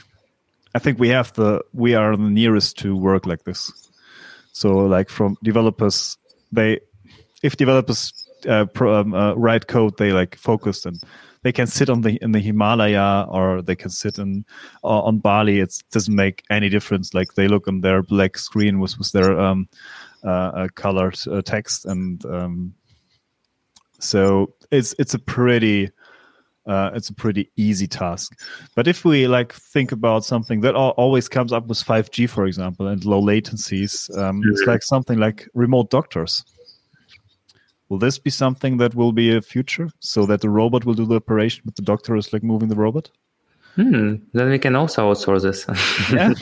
I 0.74 0.78
think 0.78 0.99
we 0.99 1.09
have 1.09 1.32
the 1.34 1.62
we 1.72 1.94
are 1.94 2.16
the 2.16 2.30
nearest 2.30 2.78
to 2.78 2.96
work 2.96 3.26
like 3.26 3.44
this. 3.44 3.72
So 4.53 4.78
like 4.78 5.09
from 5.09 5.36
developers, 5.42 6.16
they 6.53 6.80
if 7.42 7.57
developers 7.57 8.12
uh, 8.49 8.66
pro, 8.66 9.01
um, 9.01 9.14
uh, 9.14 9.34
write 9.34 9.66
code, 9.68 9.96
they 9.99 10.12
like 10.12 10.36
focused 10.36 10.86
and 10.86 11.03
they 11.43 11.53
can 11.53 11.66
sit 11.66 11.89
on 11.89 12.03
the 12.03 12.18
in 12.22 12.32
the 12.32 12.41
Himalaya 12.41 13.26
or 13.28 13.62
they 13.62 13.76
can 13.76 13.91
sit 13.91 14.18
in 14.18 14.45
uh, 14.84 15.03
on 15.03 15.18
Bali. 15.18 15.61
It 15.61 15.82
doesn't 15.91 16.14
make 16.14 16.43
any 16.51 16.68
difference. 16.68 17.14
Like 17.14 17.34
they 17.34 17.49
look 17.49 17.68
on 17.68 17.80
their 17.80 18.03
black 18.03 18.39
screen 18.39 18.80
with 18.80 18.99
with 18.99 19.12
their 19.12 19.39
um, 19.39 19.68
uh, 20.24 20.28
uh 20.28 20.68
colored 20.74 21.18
uh, 21.30 21.43
text, 21.43 21.86
and 21.86 22.24
um, 22.26 22.74
so 24.01 24.55
it's 24.70 24.95
it's 24.99 25.14
a 25.14 25.18
pretty 25.18 25.91
uh, 26.66 26.91
it's 26.95 27.09
a 27.09 27.14
pretty 27.14 27.51
easy 27.57 27.86
task. 27.86 28.39
But 28.74 28.86
if 28.86 29.05
we 29.05 29.26
like 29.26 29.53
think 29.53 29.91
about 29.91 30.24
something 30.24 30.61
that 30.61 30.74
always 30.74 31.28
comes 31.28 31.53
up 31.53 31.66
with 31.66 31.78
5G, 31.78 32.28
for 32.28 32.47
example, 32.47 32.89
and 32.89 33.05
low 33.05 33.22
latencies, 33.22 34.16
um, 34.18 34.43
it's 34.45 34.64
like 34.66 34.82
something 34.82 35.18
like 35.18 35.49
remote 35.55 35.91
doctors. 35.91 36.45
Will 37.89 37.99
this 37.99 38.18
be 38.18 38.30
something 38.30 38.76
that 38.78 38.95
will 38.95 39.12
be 39.12 39.34
a 39.34 39.41
future, 39.41 39.91
so 40.01 40.26
that 40.26 40.41
the 40.41 40.51
robot 40.51 40.84
will 40.84 40.95
do 40.95 41.07
the 41.07 41.16
operation, 41.16 41.62
but 41.64 41.76
the 41.76 41.82
doctor 41.82 42.16
is 42.16 42.32
like 42.32 42.43
moving 42.43 42.68
the 42.68 42.76
robot? 42.76 43.11
Hmm. 43.76 44.16
Then 44.32 44.51
we 44.51 44.59
can 44.59 44.74
also 44.74 45.12
outsource 45.12 45.43
this. 45.43 45.64
yeah. 46.12 46.34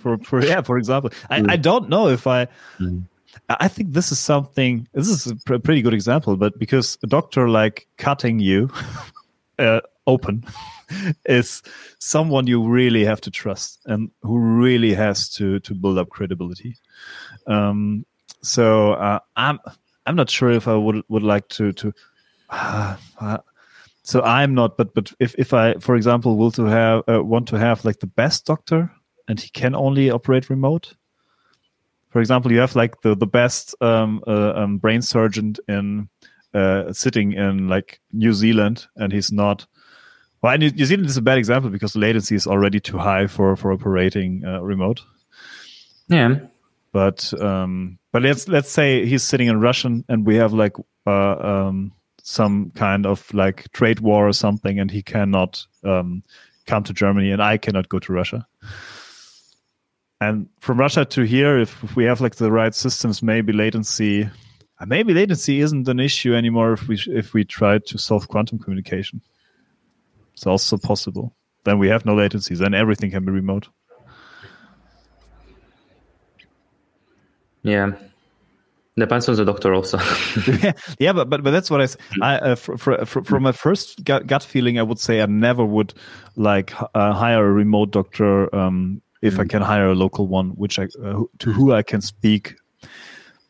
For, 0.00 0.18
for 0.18 0.44
yeah, 0.44 0.62
for 0.62 0.78
example, 0.78 1.10
I. 1.28 1.44
I 1.48 1.56
don't 1.56 1.88
know 1.88 2.08
if 2.08 2.26
I. 2.26 2.48
Mm. 2.78 3.04
I 3.48 3.68
think 3.68 3.92
this 3.92 4.10
is 4.12 4.18
something. 4.18 4.88
This 4.92 5.08
is 5.08 5.26
a 5.26 5.36
pr- 5.36 5.58
pretty 5.58 5.82
good 5.82 5.94
example, 5.94 6.36
but 6.36 6.58
because 6.58 6.98
a 7.02 7.06
doctor 7.06 7.48
like 7.48 7.86
cutting 7.96 8.38
you 8.38 8.70
uh, 9.58 9.80
open 10.06 10.44
is 11.26 11.62
someone 11.98 12.46
you 12.46 12.66
really 12.66 13.04
have 13.04 13.20
to 13.22 13.30
trust 13.30 13.80
and 13.86 14.10
who 14.22 14.38
really 14.38 14.94
has 14.94 15.28
to 15.34 15.60
to 15.60 15.74
build 15.74 15.98
up 15.98 16.08
credibility. 16.08 16.76
Um, 17.46 18.04
so 18.42 18.92
uh, 18.92 19.20
I'm 19.36 19.58
I'm 20.06 20.16
not 20.16 20.30
sure 20.30 20.50
if 20.50 20.66
I 20.68 20.74
would 20.74 21.02
would 21.08 21.22
like 21.22 21.48
to 21.50 21.72
to. 21.72 21.92
Uh, 23.20 23.36
so 24.02 24.22
I'm 24.22 24.54
not, 24.54 24.76
but 24.76 24.94
but 24.94 25.12
if 25.20 25.34
if 25.38 25.52
I, 25.52 25.74
for 25.74 25.94
example, 25.94 26.36
will 26.36 26.50
to 26.52 26.64
have 26.64 27.04
uh, 27.08 27.22
want 27.22 27.46
to 27.48 27.58
have 27.58 27.84
like 27.84 28.00
the 28.00 28.06
best 28.06 28.46
doctor 28.46 28.90
and 29.28 29.38
he 29.38 29.50
can 29.50 29.74
only 29.74 30.10
operate 30.10 30.50
remote. 30.50 30.94
For 32.08 32.20
example, 32.20 32.50
you 32.50 32.58
have 32.58 32.74
like 32.74 33.02
the 33.02 33.14
the 33.14 33.26
best 33.26 33.74
um, 33.80 34.22
uh, 34.26 34.52
um, 34.56 34.78
brain 34.78 35.02
surgeon 35.02 35.54
in 35.68 36.08
uh, 36.54 36.92
sitting 36.92 37.34
in 37.34 37.68
like 37.68 38.00
New 38.12 38.32
Zealand 38.32 38.86
and 38.96 39.12
he's 39.12 39.30
not. 39.30 39.66
Well, 40.42 40.56
New 40.56 40.70
Zealand 40.86 41.08
is 41.08 41.18
a 41.18 41.22
bad 41.22 41.38
example 41.38 41.70
because 41.70 41.92
the 41.92 42.00
latency 42.00 42.34
is 42.34 42.46
already 42.46 42.80
too 42.80 42.98
high 42.98 43.26
for 43.26 43.54
for 43.54 43.70
operating 43.70 44.44
uh, 44.44 44.60
remote. 44.60 45.02
Yeah. 46.08 46.40
But 46.92 47.32
um, 47.40 47.98
but 48.12 48.22
let's 48.22 48.48
let's 48.48 48.70
say 48.70 49.06
he's 49.06 49.22
sitting 49.22 49.48
in 49.48 49.60
Russian 49.60 50.04
and 50.08 50.26
we 50.26 50.36
have 50.36 50.52
like 50.52 50.76
uh, 51.06 51.36
um, 51.36 51.92
some 52.22 52.72
kind 52.74 53.06
of 53.06 53.32
like 53.32 53.70
trade 53.72 54.00
war 54.00 54.28
or 54.28 54.32
something, 54.32 54.80
and 54.80 54.90
he 54.90 55.02
cannot 55.02 55.66
um, 55.84 56.22
come 56.66 56.82
to 56.84 56.92
Germany, 56.92 57.30
and 57.30 57.42
I 57.42 57.58
cannot 57.58 57.88
go 57.88 57.98
to 58.00 58.12
Russia. 58.12 58.46
And 60.20 60.48
from 60.60 60.78
Russia 60.78 61.06
to 61.06 61.22
here, 61.22 61.58
if, 61.58 61.82
if 61.82 61.96
we 61.96 62.04
have 62.04 62.20
like 62.20 62.34
the 62.34 62.52
right 62.52 62.74
systems, 62.74 63.22
maybe 63.22 63.54
latency 63.54 64.28
maybe 64.86 65.12
latency 65.12 65.60
isn't 65.60 65.88
an 65.88 66.00
issue 66.00 66.34
anymore 66.34 66.72
if 66.72 66.88
we 66.88 66.98
if 67.08 67.34
we 67.34 67.44
try 67.44 67.78
to 67.78 67.98
solve 67.98 68.28
quantum 68.28 68.58
communication. 68.58 69.20
It's 70.34 70.46
also 70.46 70.78
possible. 70.78 71.34
Then 71.64 71.78
we 71.78 71.88
have 71.88 72.06
no 72.06 72.14
latency. 72.14 72.54
Then 72.54 72.72
everything 72.72 73.10
can 73.10 73.24
be 73.24 73.32
remote. 73.32 73.68
Yeah, 77.62 77.92
depends 78.98 79.28
on 79.28 79.36
the 79.36 79.44
doctor 79.44 79.74
also. 79.74 79.98
yeah, 80.62 80.72
yeah, 80.98 81.12
but, 81.12 81.28
but 81.28 81.42
but 81.42 81.50
that's 81.50 81.70
what 81.70 81.80
I. 81.80 81.88
I 82.22 82.38
uh, 82.38 82.54
from 82.56 83.42
my 83.42 83.52
first 83.52 84.04
gut, 84.04 84.26
gut 84.26 84.42
feeling, 84.42 84.78
I 84.78 84.82
would 84.82 84.98
say 84.98 85.20
I 85.20 85.26
never 85.26 85.64
would 85.64 85.94
like 86.36 86.72
uh, 86.94 87.12
hire 87.12 87.46
a 87.46 87.52
remote 87.52 87.90
doctor 87.90 88.54
um, 88.54 89.02
if 89.22 89.34
mm. 89.34 89.40
I 89.40 89.44
can 89.46 89.62
hire 89.62 89.90
a 89.90 89.94
local 89.94 90.26
one, 90.26 90.50
which 90.50 90.78
I 90.78 90.88
uh, 91.04 91.24
to 91.40 91.52
who 91.52 91.72
I 91.72 91.82
can 91.82 92.00
speak. 92.00 92.54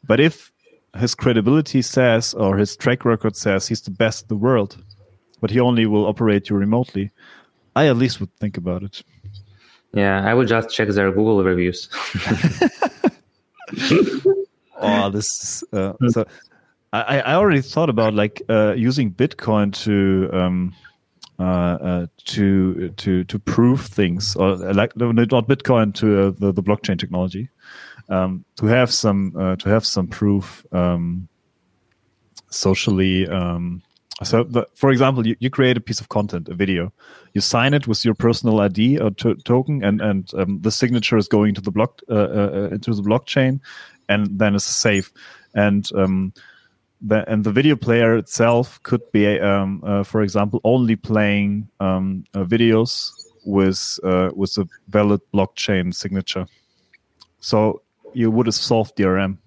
But 0.06 0.20
if 0.20 0.52
his 0.96 1.14
credibility 1.14 1.82
says 1.82 2.34
or 2.34 2.56
his 2.56 2.76
track 2.76 3.04
record 3.04 3.36
says 3.36 3.68
he's 3.68 3.82
the 3.82 3.90
best 3.90 4.22
in 4.22 4.28
the 4.28 4.36
world, 4.36 4.82
but 5.40 5.50
he 5.50 5.60
only 5.60 5.86
will 5.86 6.06
operate 6.06 6.50
you 6.50 6.56
remotely, 6.56 7.10
I 7.76 7.86
at 7.88 7.96
least 7.96 8.20
would 8.20 8.34
think 8.38 8.56
about 8.56 8.82
it. 8.82 9.02
Yeah, 9.92 10.24
I 10.24 10.34
would 10.34 10.48
just 10.48 10.70
check 10.70 10.88
their 10.88 11.10
Google 11.10 11.42
reviews. 11.42 11.88
oh, 14.80 15.10
this 15.10 15.26
is, 15.26 15.64
uh, 15.72 15.92
so 16.08 16.24
I, 16.92 17.20
I 17.20 17.34
already 17.34 17.60
thought 17.60 17.88
about 17.88 18.14
like 18.14 18.42
uh, 18.48 18.74
using 18.76 19.12
Bitcoin 19.12 19.72
to 19.84 20.28
um, 20.32 20.74
uh, 21.38 21.42
uh, 21.42 22.06
to 22.24 22.90
to 22.90 23.24
to 23.24 23.38
prove 23.38 23.80
things 23.80 24.36
or 24.36 24.56
like 24.56 24.96
not 24.96 25.48
Bitcoin 25.48 25.94
to 25.94 26.20
uh, 26.20 26.32
the, 26.38 26.52
the 26.52 26.62
blockchain 26.62 26.98
technology 26.98 27.48
um, 28.10 28.44
to 28.56 28.66
have 28.66 28.92
some 28.92 29.34
uh, 29.38 29.56
to 29.56 29.68
have 29.68 29.86
some 29.86 30.06
proof 30.06 30.66
um, 30.72 31.28
socially. 32.50 33.26
Um, 33.28 33.82
so, 34.22 34.44
the, 34.44 34.66
for 34.74 34.90
example, 34.90 35.26
you, 35.26 35.36
you 35.40 35.48
create 35.50 35.76
a 35.76 35.80
piece 35.80 36.00
of 36.00 36.08
content, 36.10 36.48
a 36.48 36.54
video. 36.54 36.92
You 37.32 37.40
sign 37.40 37.74
it 37.74 37.88
with 37.88 38.04
your 38.04 38.14
personal 38.14 38.60
ID 38.60 38.98
or 38.98 39.10
token, 39.10 39.82
and 39.82 40.00
and 40.00 40.30
um, 40.34 40.60
the 40.60 40.70
signature 40.70 41.16
is 41.16 41.28
going 41.28 41.54
to 41.54 41.60
the 41.60 41.70
block 41.70 42.00
uh, 42.10 42.14
uh, 42.14 42.68
into 42.72 42.94
the 42.94 43.02
blockchain, 43.02 43.60
and 44.08 44.38
then 44.38 44.54
it's 44.54 44.64
safe. 44.64 45.12
And 45.54 45.88
um, 45.94 46.32
the, 47.00 47.30
and 47.30 47.44
the 47.44 47.52
video 47.52 47.76
player 47.76 48.16
itself 48.16 48.82
could 48.82 49.00
be, 49.12 49.40
um, 49.40 49.82
uh, 49.84 50.02
for 50.02 50.22
example, 50.22 50.60
only 50.64 50.96
playing 50.96 51.68
um, 51.80 52.24
uh, 52.34 52.44
videos 52.44 53.12
with 53.44 53.98
uh, 54.04 54.30
with 54.34 54.56
a 54.58 54.68
valid 54.88 55.20
blockchain 55.32 55.94
signature. 55.94 56.46
So 57.40 57.82
you 58.12 58.30
would 58.30 58.46
have 58.46 58.54
solved 58.54 58.96
DRM. 58.96 59.38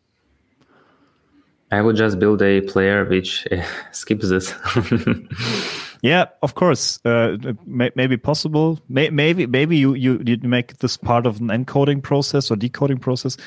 I 1.74 1.82
would 1.82 1.95
just 1.95 2.19
build 2.19 2.41
a 2.41 2.61
player 2.61 3.03
which 3.05 3.47
uh, 3.51 3.63
skips 3.91 4.30
this. 4.30 4.53
yeah, 6.03 6.26
of 6.43 6.53
course, 6.53 6.99
uh, 7.03 7.38
may, 7.65 7.89
maybe 7.95 8.17
possible. 8.17 8.80
May, 8.89 9.09
maybe 9.09 9.47
maybe 9.47 9.78
you, 9.78 9.95
you 9.95 10.21
you 10.26 10.38
make 10.43 10.78
this 10.78 10.97
part 10.97 11.26
of 11.26 11.41
an 11.41 11.47
encoding 11.47 12.01
process 12.01 12.51
or 12.51 12.55
decoding 12.55 12.99
process 12.99 13.38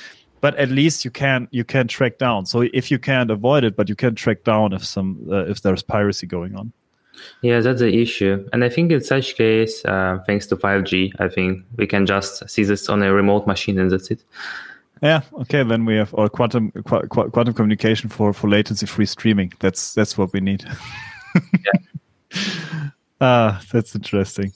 but 0.40 0.54
at 0.56 0.68
least 0.68 1.04
you 1.04 1.10
can 1.10 1.48
you 1.50 1.64
can 1.64 1.88
track 1.88 2.18
down. 2.18 2.46
So 2.46 2.60
if 2.72 2.90
you 2.90 2.98
can't 2.98 3.30
avoid 3.30 3.64
it, 3.64 3.76
but 3.76 3.88
you 3.88 3.96
can 3.96 4.14
track 4.14 4.44
down 4.44 4.72
if 4.72 4.84
some 4.84 5.26
uh, 5.30 5.46
if 5.46 5.62
there's 5.62 5.82
piracy 5.82 6.26
going 6.26 6.54
on. 6.56 6.72
Yeah, 7.42 7.60
that's 7.60 7.80
the 7.80 7.92
issue. 8.02 8.46
And 8.52 8.62
I 8.62 8.68
think 8.68 8.92
in 8.92 9.00
such 9.02 9.36
case, 9.36 9.84
uh, 9.84 10.18
thanks 10.26 10.46
to 10.48 10.56
5G, 10.56 11.12
I 11.18 11.28
think 11.28 11.64
we 11.76 11.86
can 11.86 12.04
just 12.04 12.48
see 12.50 12.64
this 12.64 12.88
on 12.88 13.02
a 13.02 13.12
remote 13.12 13.46
machine 13.46 13.78
and 13.78 13.90
that's 13.90 14.10
it. 14.10 14.22
Yeah. 15.02 15.22
Okay. 15.40 15.62
Then 15.62 15.84
we 15.84 15.96
have 15.96 16.14
our 16.14 16.28
quantum 16.28 16.72
qu- 16.72 17.06
quantum 17.08 17.54
communication 17.54 18.08
for 18.08 18.32
for 18.32 18.48
latency 18.48 18.86
free 18.86 19.06
streaming. 19.06 19.52
That's 19.60 19.94
that's 19.94 20.16
what 20.16 20.32
we 20.32 20.40
need. 20.40 20.64
yeah. 21.64 21.72
Ah, 23.18 23.62
that's 23.72 23.94
interesting. 23.94 24.52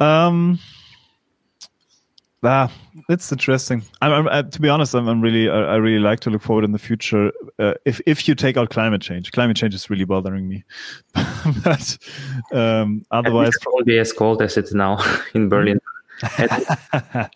Um. 0.00 0.58
Ah, 2.44 2.70
it's 3.08 3.32
interesting. 3.32 3.82
I'm, 4.00 4.12
I'm 4.12 4.28
uh, 4.28 4.42
to 4.42 4.60
be 4.60 4.68
honest, 4.68 4.94
I'm, 4.94 5.08
I'm 5.08 5.20
really, 5.20 5.48
I, 5.48 5.60
I, 5.60 5.76
really 5.76 5.98
like 5.98 6.20
to 6.20 6.30
look 6.30 6.42
forward 6.42 6.64
in 6.64 6.70
the 6.70 6.78
future. 6.78 7.32
Uh, 7.58 7.74
if 7.84 8.00
if 8.06 8.28
you 8.28 8.36
take 8.36 8.56
out 8.56 8.70
climate 8.70 9.02
change, 9.02 9.32
climate 9.32 9.56
change 9.56 9.74
is 9.74 9.90
really 9.90 10.04
bothering 10.04 10.48
me. 10.48 10.62
but 11.64 11.98
um, 12.52 13.04
won't 13.32 13.48
as 13.98 14.12
cold 14.12 14.40
as 14.40 14.56
it's 14.56 14.72
now 14.72 14.98
in 15.34 15.48
Berlin. 15.48 15.77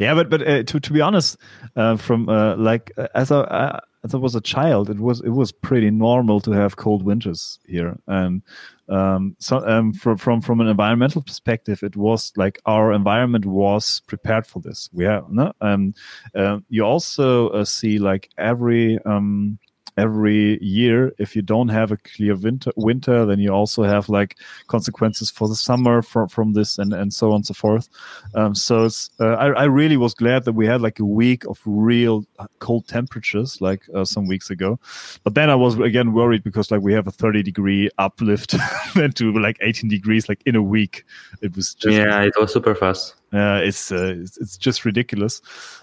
yeah, 0.00 0.14
but 0.14 0.30
but 0.30 0.46
uh, 0.46 0.62
to 0.62 0.80
to 0.80 0.92
be 0.92 1.00
honest, 1.00 1.36
uh, 1.76 1.96
from 1.96 2.28
uh, 2.28 2.56
like 2.56 2.92
uh, 2.96 3.08
as 3.14 3.32
I 3.32 3.80
as 4.04 4.14
I 4.14 4.18
was 4.18 4.34
a 4.34 4.40
child, 4.40 4.90
it 4.90 5.00
was 5.00 5.20
it 5.20 5.30
was 5.30 5.52
pretty 5.52 5.90
normal 5.90 6.40
to 6.40 6.52
have 6.52 6.76
cold 6.76 7.02
winters 7.02 7.58
here, 7.66 7.98
and 8.06 8.42
um, 8.88 9.36
so 9.38 9.66
um, 9.66 9.92
from 9.92 10.16
from 10.16 10.40
from 10.40 10.60
an 10.60 10.68
environmental 10.68 11.22
perspective, 11.22 11.82
it 11.82 11.96
was 11.96 12.32
like 12.36 12.60
our 12.64 12.92
environment 12.92 13.44
was 13.44 14.00
prepared 14.06 14.46
for 14.46 14.60
this. 14.60 14.88
We 14.92 15.04
have 15.04 15.28
no. 15.30 15.52
Um, 15.60 15.94
uh, 16.34 16.58
you 16.68 16.84
also 16.84 17.48
uh, 17.50 17.64
see 17.64 17.98
like 17.98 18.30
every 18.38 18.98
um, 19.04 19.58
every 19.98 20.62
year 20.62 21.12
if 21.18 21.34
you 21.36 21.42
don't 21.42 21.68
have 21.68 21.90
a 21.92 21.96
clear 21.98 22.36
winter 22.36 22.72
winter 22.76 23.26
then 23.26 23.38
you 23.38 23.50
also 23.50 23.82
have 23.82 24.08
like 24.08 24.36
consequences 24.68 25.30
for 25.30 25.48
the 25.48 25.56
summer 25.56 26.02
from 26.02 26.28
from 26.28 26.52
this 26.52 26.78
and 26.78 26.92
and 26.92 27.12
so 27.12 27.30
on 27.30 27.36
and 27.36 27.46
so 27.46 27.54
forth. 27.54 27.88
Um, 28.34 28.54
so 28.54 28.88
uh, 29.20 29.34
I, 29.44 29.46
I 29.48 29.64
really 29.64 29.96
was 29.96 30.14
glad 30.14 30.44
that 30.44 30.52
we 30.52 30.66
had 30.66 30.80
like 30.80 30.98
a 31.00 31.04
week 31.04 31.44
of 31.46 31.60
real 31.64 32.24
cold 32.60 32.86
temperatures 32.86 33.60
like 33.60 33.82
uh, 33.94 34.04
some 34.04 34.26
weeks 34.26 34.50
ago. 34.50 34.78
But 35.24 35.34
then 35.34 35.50
i 35.50 35.54
was 35.54 35.78
again 35.78 36.12
worried 36.12 36.42
because 36.42 36.70
like 36.70 36.82
we 36.82 36.92
have 36.92 37.06
a 37.06 37.10
30 37.10 37.42
degree 37.42 37.90
uplift 37.98 38.54
then 38.94 39.12
to 39.12 39.32
like 39.32 39.58
18 39.60 39.90
degrees 39.90 40.28
like 40.28 40.42
in 40.46 40.56
a 40.56 40.62
week. 40.62 41.04
It 41.42 41.54
was 41.56 41.74
just 41.74 41.96
yeah 41.96 42.22
it 42.22 42.34
was 42.38 42.52
super 42.52 42.74
fast 42.74 43.17
uh, 43.32 43.60
it's, 43.62 43.92
uh, 43.92 44.14
it's, 44.18 44.38
it's 44.38 44.56
just 44.56 44.84
ridiculous, 44.84 45.42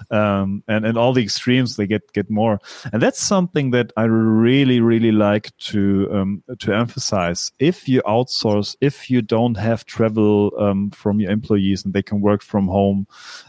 um, 0.10 0.64
and 0.68 0.86
and 0.86 0.98
all 0.98 1.14
the 1.14 1.22
extremes 1.24 1.76
they 1.76 1.86
get 1.86 2.12
get 2.14 2.30
more, 2.30 2.60
and 2.92 3.02
that's 3.02 3.22
something 3.22 3.72
that 3.72 3.94
I 3.96 4.04
really 4.06 4.80
really 4.80 5.12
like 5.12 5.56
to 5.70 6.10
um, 6.12 6.44
to 6.60 6.74
emphasize. 6.74 7.52
If 7.60 7.88
you 7.88 8.02
outsource, 8.04 8.76
if 8.82 9.12
you 9.12 9.22
don't 9.22 9.58
have 9.58 9.86
travel 9.86 10.52
um, 10.60 10.90
from 10.92 11.20
your 11.20 11.32
employees 11.32 11.86
and 11.86 11.94
they 11.94 12.04
can 12.04 12.20
work 12.22 12.42
from 12.42 12.68
home 12.68 13.08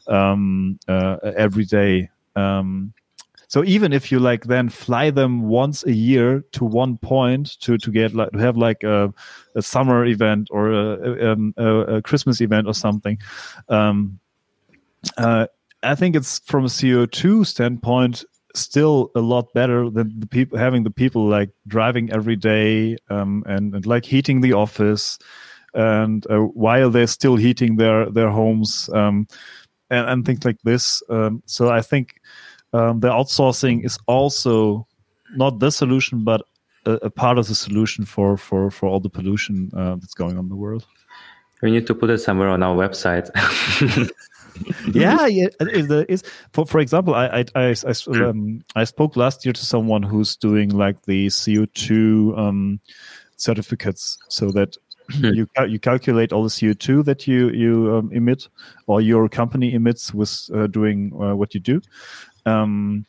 um, 0.09 0.78
uh, 0.88 1.16
every 1.36 1.64
day, 1.64 2.11
um, 2.34 2.92
so 3.49 3.64
even 3.64 3.92
if 3.92 4.11
you 4.11 4.18
like 4.18 4.44
then 4.44 4.68
fly 4.68 5.11
them 5.11 5.49
once 5.49 5.84
a 5.84 5.92
year 5.92 6.44
to 6.53 6.64
one 6.64 6.99
point 6.99 7.59
to 7.61 7.78
to 7.78 7.90
get 7.90 8.14
like 8.14 8.30
to 8.32 8.38
have 8.38 8.57
like 8.57 8.82
a, 8.82 9.12
a 9.55 9.62
summer 9.62 10.05
event 10.05 10.49
or 10.51 10.72
a, 10.72 11.32
um, 11.32 11.55
a, 11.57 11.97
a, 11.97 12.03
Christmas 12.03 12.40
event 12.40 12.66
or 12.66 12.74
something, 12.74 13.18
um, 13.68 14.18
uh, 15.16 15.47
I 15.82 15.94
think 15.94 16.16
it's 16.16 16.40
from 16.40 16.64
a 16.64 16.68
CO 16.68 17.07
two 17.07 17.44
standpoint 17.44 18.24
still 18.55 19.11
a 19.14 19.20
lot 19.20 19.53
better 19.53 19.90
than 19.90 20.18
the 20.18 20.26
people 20.26 20.59
having 20.59 20.82
the 20.82 20.90
people 20.90 21.26
like 21.26 21.51
driving 21.66 22.11
every 22.12 22.36
day 22.36 22.97
um, 23.11 23.44
and, 23.47 23.74
and 23.74 23.86
like 23.86 24.05
heating 24.05 24.40
the 24.40 24.55
office 24.55 25.18
and 25.74 26.26
uh, 26.30 26.38
while 26.38 26.90
they're 26.90 27.07
still 27.07 27.36
heating 27.36 27.76
their 27.76 28.11
their 28.11 28.30
homes 28.30 28.88
um, 28.94 29.28
and, 29.90 30.09
and 30.09 30.26
things 30.26 30.44
like 30.44 30.61
this. 30.64 31.03
Um, 31.09 31.42
so 31.47 31.68
I 31.68 31.82
think 31.82 32.20
um, 32.77 33.01
the 33.01 33.09
outsourcing 33.09 33.85
is 33.85 33.99
also 34.07 34.87
not 35.35 35.59
the 35.59 35.70
solution, 35.70 36.24
but 36.24 36.43
a, 36.85 36.93
a, 37.03 37.11
part 37.11 37.39
of 37.39 37.49
the 37.49 37.55
solution 37.55 38.05
for 38.05 38.37
for 38.37 38.70
for 38.70 38.89
all 38.89 39.01
the 39.01 39.09
pollution 39.09 39.70
uh, 39.77 39.97
that's 39.97 40.14
going 40.14 40.37
on 40.39 40.45
in 40.45 40.49
the 40.49 40.57
world. 40.57 40.87
We 41.62 41.70
need 41.70 41.87
to 41.87 41.95
put 41.95 42.11
it 42.11 42.18
somewhere 42.18 42.49
on 42.49 42.62
our 42.62 42.77
website. 42.77 43.31
yeah, 44.95 45.27
yeah. 45.27 45.49
Is 45.61 45.91
is 46.09 46.22
for 46.53 46.66
for 46.66 46.81
example, 46.81 47.14
I 47.14 47.27
I 47.27 47.45
I, 47.55 47.70
I, 47.70 47.93
hmm. 47.93 48.22
um, 48.22 48.62
I, 48.74 48.85
spoke 48.85 49.16
last 49.16 49.45
year 49.47 49.53
to 49.55 49.64
someone 49.64 50.03
who's 50.03 50.37
doing 50.37 50.70
like 50.70 51.03
the 51.07 51.31
CO 51.31 51.66
two 51.74 52.35
um, 52.37 52.81
certificates, 53.37 54.18
so 54.29 54.51
that 54.53 54.77
hmm. 55.11 55.33
you 55.33 55.47
you 55.66 55.79
calculate 55.79 56.33
all 56.33 56.45
the 56.45 56.57
CO 56.61 56.74
two 56.74 57.03
that 57.05 57.27
you 57.27 57.49
you 57.51 57.97
um, 57.97 58.11
emit 58.12 58.49
or 58.87 59.01
your 59.01 59.29
company 59.29 59.72
emits 59.72 60.12
with 60.12 60.51
uh, 60.55 60.66
doing 60.66 61.12
uh, 61.20 61.35
what 61.35 61.55
you 61.55 61.61
do, 61.61 61.81
um, 62.47 63.05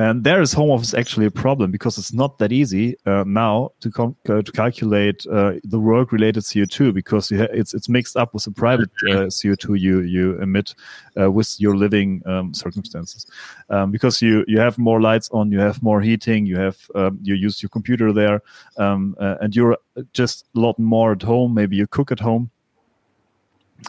and 0.00 0.24
there 0.24 0.42
is 0.42 0.52
home 0.52 0.70
office 0.70 0.92
actually 0.92 1.26
a 1.26 1.30
problem 1.30 1.70
because 1.70 1.98
it's 1.98 2.12
not 2.12 2.38
that 2.38 2.50
easy 2.50 2.96
uh, 3.06 3.22
now 3.24 3.70
to 3.78 3.90
com- 3.92 4.16
uh, 4.28 4.42
to 4.42 4.50
calculate 4.50 5.24
uh, 5.30 5.52
the 5.62 5.78
work 5.78 6.10
related 6.10 6.42
CO2 6.42 6.92
because 6.92 7.30
ha- 7.30 7.46
it's 7.52 7.74
it's 7.74 7.88
mixed 7.88 8.16
up 8.16 8.34
with 8.34 8.42
the 8.42 8.50
private 8.50 8.90
uh, 9.08 9.30
CO2 9.30 9.78
you 9.78 10.00
you 10.00 10.40
emit 10.42 10.74
uh, 11.20 11.30
with 11.30 11.60
your 11.60 11.76
living 11.76 12.22
um, 12.26 12.52
circumstances. 12.52 13.26
Um, 13.70 13.92
because 13.92 14.20
you 14.20 14.44
you 14.48 14.58
have 14.58 14.78
more 14.78 15.00
lights 15.00 15.30
on 15.30 15.52
you 15.52 15.60
have 15.60 15.80
more 15.80 16.00
heating 16.00 16.44
you 16.44 16.58
have 16.58 16.76
um, 16.96 17.20
you 17.22 17.34
use 17.34 17.62
your 17.62 17.70
computer 17.70 18.12
there 18.12 18.42
um, 18.78 19.14
uh, 19.20 19.36
and 19.40 19.54
you're 19.54 19.78
just 20.12 20.46
a 20.56 20.58
lot 20.58 20.76
more 20.76 21.12
at 21.12 21.22
home. 21.22 21.54
Maybe 21.54 21.76
you 21.76 21.86
cook 21.86 22.10
at 22.10 22.18
home. 22.18 22.50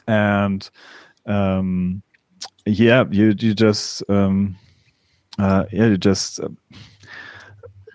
And 0.07 0.69
um, 1.25 2.03
yeah 2.67 3.05
you 3.09 3.33
you 3.39 3.55
just 3.55 4.07
um, 4.07 4.55
uh, 5.39 5.65
yeah, 5.71 5.87
you 5.87 5.97
just 5.97 6.39
uh, 6.39 6.49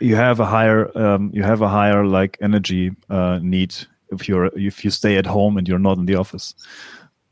you 0.01 0.17
have 0.17 0.41
a 0.41 0.47
higher 0.47 0.97
um, 0.97 1.31
you 1.33 1.43
have 1.43 1.63
a 1.63 1.69
higher 1.69 2.05
like 2.05 2.39
energy 2.41 2.93
uh, 3.09 3.39
need 3.43 3.75
if 4.11 4.29
you're 4.29 4.47
if 4.57 4.85
you 4.85 4.91
stay 4.91 5.17
at 5.17 5.27
home 5.27 5.57
and 5.57 5.69
you're 5.69 5.79
not 5.79 5.99
in 5.99 6.07
the 6.07 6.17
office. 6.17 6.55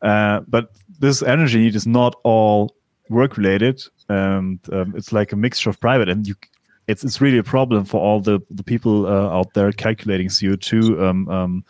Uh, 0.02 0.40
but 0.46 0.70
this 0.98 1.22
energy 1.22 1.58
need 1.58 1.74
is 1.74 1.86
not 1.86 2.14
all 2.22 2.74
work 3.08 3.36
related, 3.36 3.82
and 4.08 4.60
um, 4.72 4.94
it's 4.96 5.12
like 5.12 5.32
a 5.32 5.36
mixture 5.36 5.70
of 5.70 5.80
private 5.80 6.08
and 6.08 6.26
you. 6.26 6.34
It's, 6.86 7.04
it's 7.04 7.20
really 7.20 7.36
a 7.36 7.42
problem 7.42 7.84
for 7.84 8.00
all 8.00 8.18
the, 8.18 8.40
the 8.50 8.62
people 8.62 9.04
uh, 9.04 9.28
out 9.28 9.52
there 9.52 9.70
calculating 9.72 10.28
CO2 10.28 10.98
um, 11.02 11.28
um, 11.28 11.64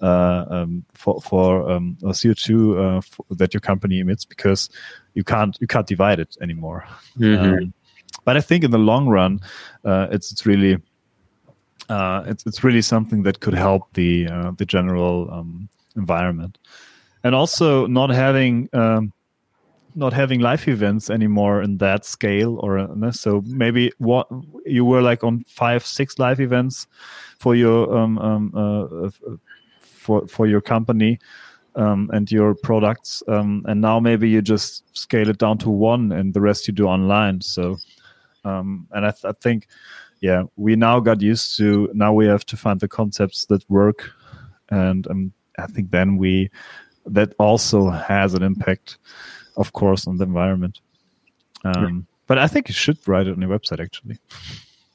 uh, 0.00 0.44
um, 0.48 0.84
for 0.94 1.20
for 1.20 1.68
um, 1.68 1.96
CO2 2.02 2.98
uh, 2.98 3.00
for, 3.00 3.24
that 3.30 3.52
your 3.52 3.60
company 3.60 3.98
emits 3.98 4.24
because 4.24 4.70
you 5.14 5.24
can't 5.24 5.58
you 5.60 5.66
can't 5.66 5.86
divide 5.86 6.20
it 6.20 6.36
anymore. 6.40 6.86
Mm-hmm. 7.18 7.64
Um, 7.64 7.74
but 8.24 8.36
I 8.36 8.40
think 8.40 8.64
in 8.64 8.70
the 8.70 8.78
long 8.78 9.08
run, 9.08 9.40
uh, 9.84 10.08
it's 10.10 10.32
it's 10.32 10.46
really 10.46 10.78
uh, 11.88 12.22
it's 12.26 12.44
it's 12.46 12.64
really 12.64 12.82
something 12.82 13.22
that 13.24 13.40
could 13.40 13.54
help 13.54 13.92
the 13.94 14.28
uh, 14.28 14.52
the 14.56 14.66
general 14.66 15.28
um, 15.32 15.68
environment, 15.96 16.58
and 17.24 17.34
also 17.34 17.86
not 17.86 18.10
having. 18.10 18.68
Um, 18.72 19.12
not 19.96 20.12
having 20.12 20.38
live 20.38 20.68
events 20.68 21.10
anymore 21.10 21.62
in 21.62 21.76
that 21.78 22.04
scale 22.04 22.60
or 22.60 22.78
uh, 22.78 23.10
so 23.10 23.42
maybe 23.46 23.90
what 23.98 24.28
you 24.64 24.84
were 24.84 25.02
like 25.02 25.24
on 25.24 25.42
five 25.48 25.84
six 25.84 26.16
live 26.16 26.40
events 26.40 26.86
for 27.40 27.56
your 27.56 27.92
um, 27.98 28.16
um 28.18 28.52
uh, 28.54 29.10
for 29.82 30.28
for 30.28 30.46
your 30.46 30.60
company 30.60 31.18
um, 31.76 32.10
and 32.12 32.30
your 32.30 32.54
products, 32.54 33.22
um, 33.28 33.64
and 33.68 33.80
now 33.80 34.00
maybe 34.00 34.28
you 34.28 34.42
just 34.42 34.84
scale 34.96 35.28
it 35.28 35.38
down 35.38 35.58
to 35.58 35.70
one, 35.70 36.12
and 36.12 36.34
the 36.34 36.40
rest 36.40 36.66
you 36.66 36.74
do 36.74 36.86
online. 36.86 37.40
So, 37.40 37.78
um, 38.44 38.86
and 38.92 39.06
I, 39.06 39.10
th- 39.10 39.24
I 39.24 39.32
think, 39.40 39.66
yeah, 40.20 40.44
we 40.56 40.76
now 40.76 41.00
got 41.00 41.20
used 41.20 41.56
to. 41.58 41.90
Now 41.94 42.12
we 42.12 42.26
have 42.26 42.44
to 42.46 42.56
find 42.56 42.80
the 42.80 42.88
concepts 42.88 43.46
that 43.46 43.68
work, 43.70 44.10
and 44.70 45.06
um, 45.08 45.32
I 45.58 45.66
think 45.66 45.90
then 45.90 46.16
we 46.16 46.50
that 47.06 47.34
also 47.38 47.90
has 47.90 48.34
an 48.34 48.42
impact, 48.42 48.98
of 49.56 49.72
course, 49.72 50.06
on 50.06 50.18
the 50.18 50.24
environment. 50.24 50.80
Um, 51.64 52.06
but 52.26 52.38
I 52.38 52.46
think 52.46 52.68
you 52.68 52.74
should 52.74 52.98
write 53.08 53.26
it 53.26 53.32
on 53.32 53.40
your 53.40 53.50
website 53.50 53.80
actually. 53.80 54.18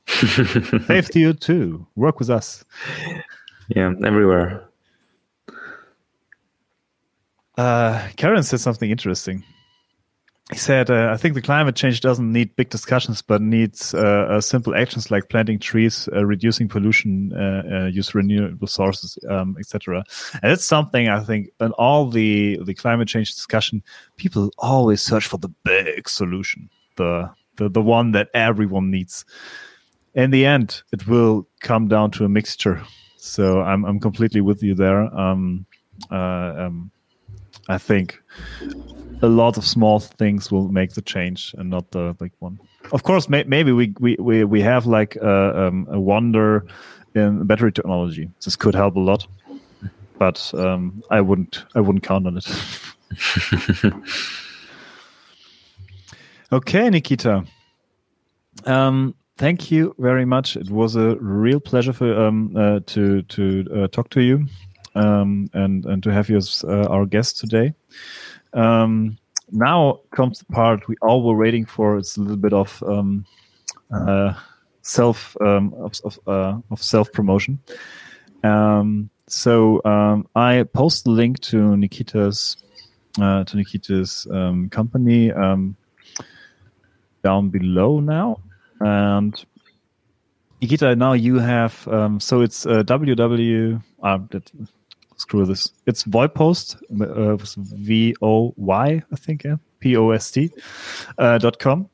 Safety 0.85 1.19
you 1.19 1.33
too. 1.33 1.85
Work 1.95 2.19
with 2.19 2.29
us. 2.29 2.63
Yeah, 3.67 3.93
everywhere. 4.03 4.69
Uh, 7.57 8.07
Karen 8.15 8.43
said 8.43 8.59
something 8.59 8.89
interesting. 8.89 9.43
He 10.51 10.57
said, 10.57 10.91
uh, 10.91 11.09
"I 11.11 11.17
think 11.17 11.33
the 11.33 11.41
climate 11.41 11.75
change 11.75 12.01
doesn't 12.01 12.31
need 12.31 12.55
big 12.55 12.69
discussions, 12.69 13.23
but 13.23 13.41
needs 13.41 13.95
uh, 13.95 14.27
uh 14.29 14.41
simple 14.41 14.75
actions 14.75 15.09
like 15.09 15.27
planting 15.29 15.57
trees, 15.57 16.07
uh, 16.13 16.23
reducing 16.23 16.67
pollution, 16.67 17.33
uh, 17.33 17.87
use 17.87 18.13
renewable 18.13 18.67
sources, 18.67 19.17
um, 19.27 19.55
etc." 19.59 20.03
And 20.43 20.51
it's 20.51 20.63
something 20.63 21.09
I 21.09 21.21
think 21.21 21.49
in 21.59 21.71
all 21.79 22.11
the 22.11 22.59
the 22.63 22.75
climate 22.75 23.07
change 23.07 23.33
discussion, 23.33 23.81
people 24.17 24.51
always 24.59 25.01
search 25.01 25.25
for 25.25 25.39
the 25.39 25.49
big 25.63 26.07
solution, 26.07 26.69
the 26.97 27.27
the 27.55 27.67
the 27.67 27.81
one 27.81 28.11
that 28.11 28.29
everyone 28.35 28.91
needs. 28.91 29.25
In 30.13 30.29
the 30.29 30.45
end, 30.45 30.83
it 30.93 31.07
will 31.07 31.47
come 31.61 31.87
down 31.87 32.11
to 32.11 32.25
a 32.25 32.29
mixture. 32.29 32.83
So 33.17 33.61
I'm 33.61 33.83
I'm 33.83 33.99
completely 33.99 34.41
with 34.41 34.61
you 34.61 34.75
there. 34.75 35.01
Um, 35.17 35.65
um, 36.11 36.91
I 37.67 37.77
think 37.77 38.21
a 39.21 39.27
lot 39.27 39.57
of 39.57 39.65
small 39.65 39.99
things 39.99 40.51
will 40.51 40.69
make 40.69 40.93
the 40.93 41.01
change 41.01 41.55
and 41.57 41.69
not 41.69 41.91
the 41.91 42.15
big 42.19 42.31
one. 42.39 42.59
Of 42.91 43.03
course, 43.03 43.27
may, 43.27 43.43
maybe 43.43 43.71
we, 43.71 43.93
we, 43.99 44.15
we, 44.19 44.43
we 44.43 44.61
have 44.61 44.85
like 44.85 45.15
a, 45.15 45.67
um, 45.67 45.87
a 45.89 45.99
wonder 45.99 46.65
in 47.15 47.45
battery 47.47 47.71
technology. 47.71 48.29
This 48.43 48.55
could 48.55 48.75
help 48.75 48.95
a 48.95 48.99
lot, 48.99 49.25
but 50.19 50.51
um, 50.53 51.01
I 51.09 51.21
wouldn't 51.21 51.65
I 51.73 51.79
wouldn't 51.79 52.03
count 52.03 52.27
on 52.27 52.37
it. 52.37 52.47
okay, 56.51 56.89
Nikita. 56.89 57.45
Um, 58.65 59.15
thank 59.37 59.71
you 59.71 59.95
very 59.97 60.25
much. 60.25 60.57
It 60.57 60.69
was 60.69 60.95
a 60.95 61.15
real 61.15 61.59
pleasure 61.59 61.93
for 61.93 62.13
um, 62.21 62.55
uh, 62.55 62.81
to 62.87 63.21
to 63.23 63.65
uh, 63.73 63.87
talk 63.87 64.09
to 64.09 64.21
you 64.21 64.45
um, 64.95 65.49
and 65.53 65.85
and 65.85 66.01
to 66.03 66.11
have 66.11 66.29
you 66.29 66.37
as 66.37 66.63
uh, 66.67 66.87
our 66.89 67.05
guest 67.05 67.37
today. 67.37 67.73
Um, 68.53 69.17
now 69.51 69.99
comes 70.11 70.39
the 70.39 70.45
part 70.45 70.87
we 70.87 70.95
all 71.01 71.23
were 71.23 71.37
waiting 71.37 71.65
for. 71.65 71.97
It's 71.97 72.17
a 72.17 72.21
little 72.21 72.37
bit 72.37 72.53
of 72.53 72.81
um, 72.87 73.25
uh, 73.93 74.33
self 74.81 75.35
um, 75.41 75.73
of 75.77 75.93
of, 76.03 76.19
uh, 76.27 76.57
of 76.71 76.81
self 76.81 77.11
promotion. 77.11 77.59
Um, 78.43 79.09
so 79.27 79.81
um, 79.85 80.27
I 80.35 80.63
post 80.63 81.03
the 81.03 81.11
link 81.11 81.39
to 81.41 81.75
Nikita's 81.77 82.57
uh, 83.21 83.43
to 83.43 83.57
Nikita's 83.57 84.27
company 84.71 85.31
down 87.23 87.49
below 87.49 87.99
now, 87.99 88.39
and 88.79 89.45
Nikita, 90.61 90.95
now 90.95 91.13
you 91.13 91.37
have 91.37 91.87
um, 91.87 92.19
so 92.19 92.41
it's 92.41 92.65
uh, 92.65 92.83
www. 92.83 93.83
Uh, 94.01 94.19
that, 94.31 94.51
screw 95.17 95.45
this. 95.45 95.71
It's 95.85 96.03
Voypost, 96.03 96.77
uh, 97.01 97.37
V 97.57 98.15
O 98.21 98.53
Y, 98.57 99.03
I 99.11 99.15
think, 99.15 99.43
yeah, 99.43 99.57
P 99.79 99.95
O 99.97 100.11
S 100.11 100.31
T 100.31 100.51
uh, 101.17 101.37
dot 101.37 101.59
com 101.59 101.89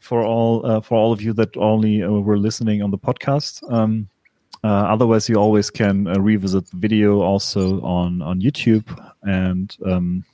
for 0.00 0.24
all 0.24 0.64
uh, 0.64 0.80
for 0.80 0.96
all 0.96 1.12
of 1.12 1.20
you 1.20 1.32
that 1.34 1.56
only 1.56 2.02
uh, 2.02 2.10
were 2.10 2.38
listening 2.38 2.82
on 2.82 2.90
the 2.90 2.98
podcast. 2.98 3.62
Um, 3.72 4.08
uh, 4.64 4.68
otherwise, 4.68 5.28
you 5.28 5.36
always 5.36 5.70
can 5.70 6.06
uh, 6.06 6.18
revisit 6.18 6.70
the 6.70 6.76
video 6.76 7.20
also 7.20 7.80
on 7.82 8.22
on 8.22 8.40
YouTube 8.40 8.86
and 9.22 9.76
um, 9.84 10.24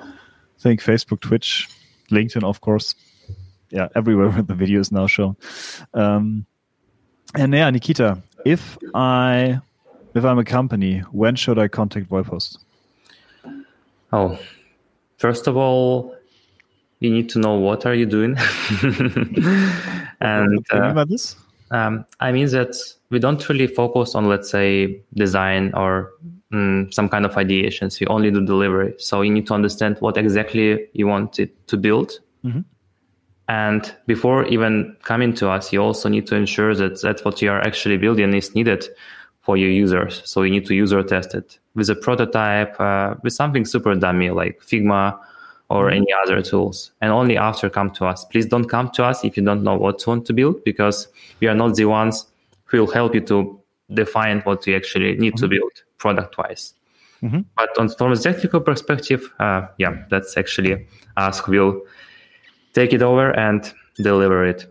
I 0.00 0.60
think 0.60 0.80
Facebook, 0.80 1.20
Twitch, 1.20 1.68
LinkedIn, 2.10 2.44
of 2.44 2.60
course. 2.60 2.94
Yeah, 3.70 3.88
everywhere 3.94 4.28
where 4.32 4.42
the 4.42 4.54
video 4.54 4.80
is 4.80 4.90
now 4.90 5.06
shown. 5.06 5.36
Um, 5.94 6.46
and 7.34 7.52
yeah, 7.52 7.70
Nikita, 7.70 8.22
if 8.44 8.78
I 8.94 9.60
if 10.14 10.24
I'm 10.24 10.38
a 10.38 10.44
company, 10.44 11.00
when 11.12 11.36
should 11.36 11.58
I 11.58 11.68
contact 11.68 12.08
Voypost? 12.08 12.58
Oh, 14.12 14.38
first 15.18 15.46
of 15.46 15.56
all, 15.56 16.14
you 17.00 17.10
need 17.10 17.28
to 17.30 17.38
know 17.38 17.54
what 17.54 17.86
are 17.86 17.94
you 17.94 18.06
doing. 18.06 18.36
and 20.20 20.66
uh, 20.70 21.04
this? 21.04 21.36
Um, 21.70 22.04
I 22.20 22.32
mean 22.32 22.48
that 22.48 22.74
we 23.10 23.18
don't 23.18 23.46
really 23.48 23.66
focus 23.66 24.14
on, 24.14 24.28
let's 24.28 24.50
say, 24.50 25.00
design 25.14 25.72
or 25.74 26.12
mm, 26.52 26.92
some 26.92 27.08
kind 27.08 27.24
of 27.24 27.34
ideations. 27.34 28.00
We 28.00 28.06
only 28.06 28.30
do 28.30 28.44
delivery. 28.44 28.94
So 28.98 29.22
you 29.22 29.30
need 29.30 29.46
to 29.48 29.54
understand 29.54 29.96
what 30.00 30.16
exactly 30.16 30.88
you 30.94 31.06
want 31.06 31.38
it 31.38 31.68
to 31.68 31.76
build. 31.76 32.18
Mm-hmm. 32.44 32.60
And 33.48 33.94
before 34.06 34.44
even 34.46 34.96
coming 35.02 35.32
to 35.34 35.48
us, 35.48 35.72
you 35.72 35.82
also 35.82 36.08
need 36.08 36.26
to 36.26 36.34
ensure 36.34 36.74
that 36.74 37.00
that 37.02 37.24
what 37.24 37.40
you 37.40 37.50
are 37.50 37.60
actually 37.60 37.96
building 37.96 38.34
is 38.34 38.54
needed 38.54 38.86
for 39.48 39.56
your 39.56 39.70
users. 39.70 40.20
So 40.26 40.42
you 40.42 40.50
need 40.50 40.66
to 40.66 40.74
user 40.74 41.02
test 41.02 41.34
it 41.34 41.58
with 41.74 41.88
a 41.88 41.94
prototype, 41.94 42.78
uh, 42.78 43.14
with 43.22 43.32
something 43.32 43.64
super 43.64 43.94
dummy 43.94 44.28
like 44.28 44.60
Figma 44.60 45.18
or 45.70 45.86
mm-hmm. 45.86 45.96
any 45.96 46.12
other 46.22 46.42
tools. 46.42 46.92
And 47.00 47.10
only 47.10 47.38
after 47.38 47.70
come 47.70 47.88
to 47.92 48.04
us. 48.04 48.26
Please 48.26 48.44
don't 48.44 48.68
come 48.68 48.90
to 48.90 49.04
us 49.04 49.24
if 49.24 49.38
you 49.38 49.42
don't 49.42 49.62
know 49.62 49.74
what 49.74 50.00
to 50.00 50.10
want 50.10 50.26
to 50.26 50.34
build 50.34 50.62
because 50.64 51.08
we 51.40 51.48
are 51.48 51.54
not 51.54 51.76
the 51.76 51.86
ones 51.86 52.26
who 52.66 52.80
will 52.80 52.92
help 52.92 53.14
you 53.14 53.22
to 53.22 53.58
define 53.94 54.40
what 54.42 54.66
you 54.66 54.76
actually 54.76 55.16
need 55.16 55.32
mm-hmm. 55.32 55.46
to 55.46 55.48
build 55.48 55.72
product 55.96 56.36
wise. 56.36 56.74
Mm-hmm. 57.22 57.40
But 57.56 57.70
on, 57.78 57.88
from 57.88 58.12
a 58.12 58.16
technical 58.16 58.60
perspective, 58.60 59.32
uh, 59.40 59.62
yeah, 59.78 60.04
that's 60.10 60.36
actually 60.36 60.86
us 61.16 61.40
who 61.40 61.52
will 61.52 61.80
take 62.74 62.92
it 62.92 63.00
over 63.00 63.30
and 63.30 63.72
deliver 63.96 64.44
it. 64.44 64.66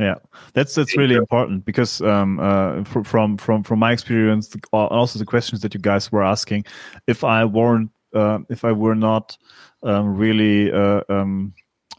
Yeah, 0.00 0.14
that's 0.54 0.74
that's 0.74 0.96
really 0.96 1.14
important 1.14 1.66
because 1.66 2.00
um, 2.00 2.40
uh, 2.40 2.84
from 2.84 3.36
from 3.36 3.62
from 3.62 3.78
my 3.78 3.92
experience, 3.92 4.56
also 4.72 5.18
the 5.18 5.26
questions 5.26 5.60
that 5.60 5.74
you 5.74 5.80
guys 5.80 6.10
were 6.10 6.24
asking, 6.24 6.64
if 7.06 7.22
I 7.22 7.44
weren't 7.44 7.90
uh, 8.14 8.38
if 8.48 8.64
I 8.64 8.72
were 8.72 8.94
not 8.94 9.36
um, 9.82 10.16
really 10.16 10.72
uh, 10.72 11.02
um, 11.10 11.52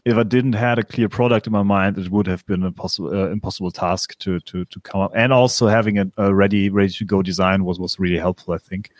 if 0.04 0.16
I 0.16 0.24
didn't 0.24 0.54
had 0.54 0.80
a 0.80 0.82
clear 0.82 1.08
product 1.08 1.46
in 1.46 1.52
my 1.52 1.62
mind, 1.62 1.96
it 1.96 2.10
would 2.10 2.26
have 2.26 2.44
been 2.46 2.64
a 2.64 2.72
possible 2.72 3.14
uh, 3.14 3.30
impossible 3.30 3.70
task 3.70 4.18
to 4.18 4.40
to 4.40 4.64
to 4.64 4.80
come 4.80 5.00
up. 5.00 5.12
And 5.14 5.32
also 5.32 5.68
having 5.68 5.98
a, 5.98 6.10
a 6.16 6.34
ready 6.34 6.70
ready 6.70 6.92
to 6.94 7.04
go 7.04 7.22
design 7.22 7.64
was 7.64 7.78
was 7.78 8.00
really 8.00 8.18
helpful, 8.18 8.52
I 8.54 8.58
think, 8.58 8.90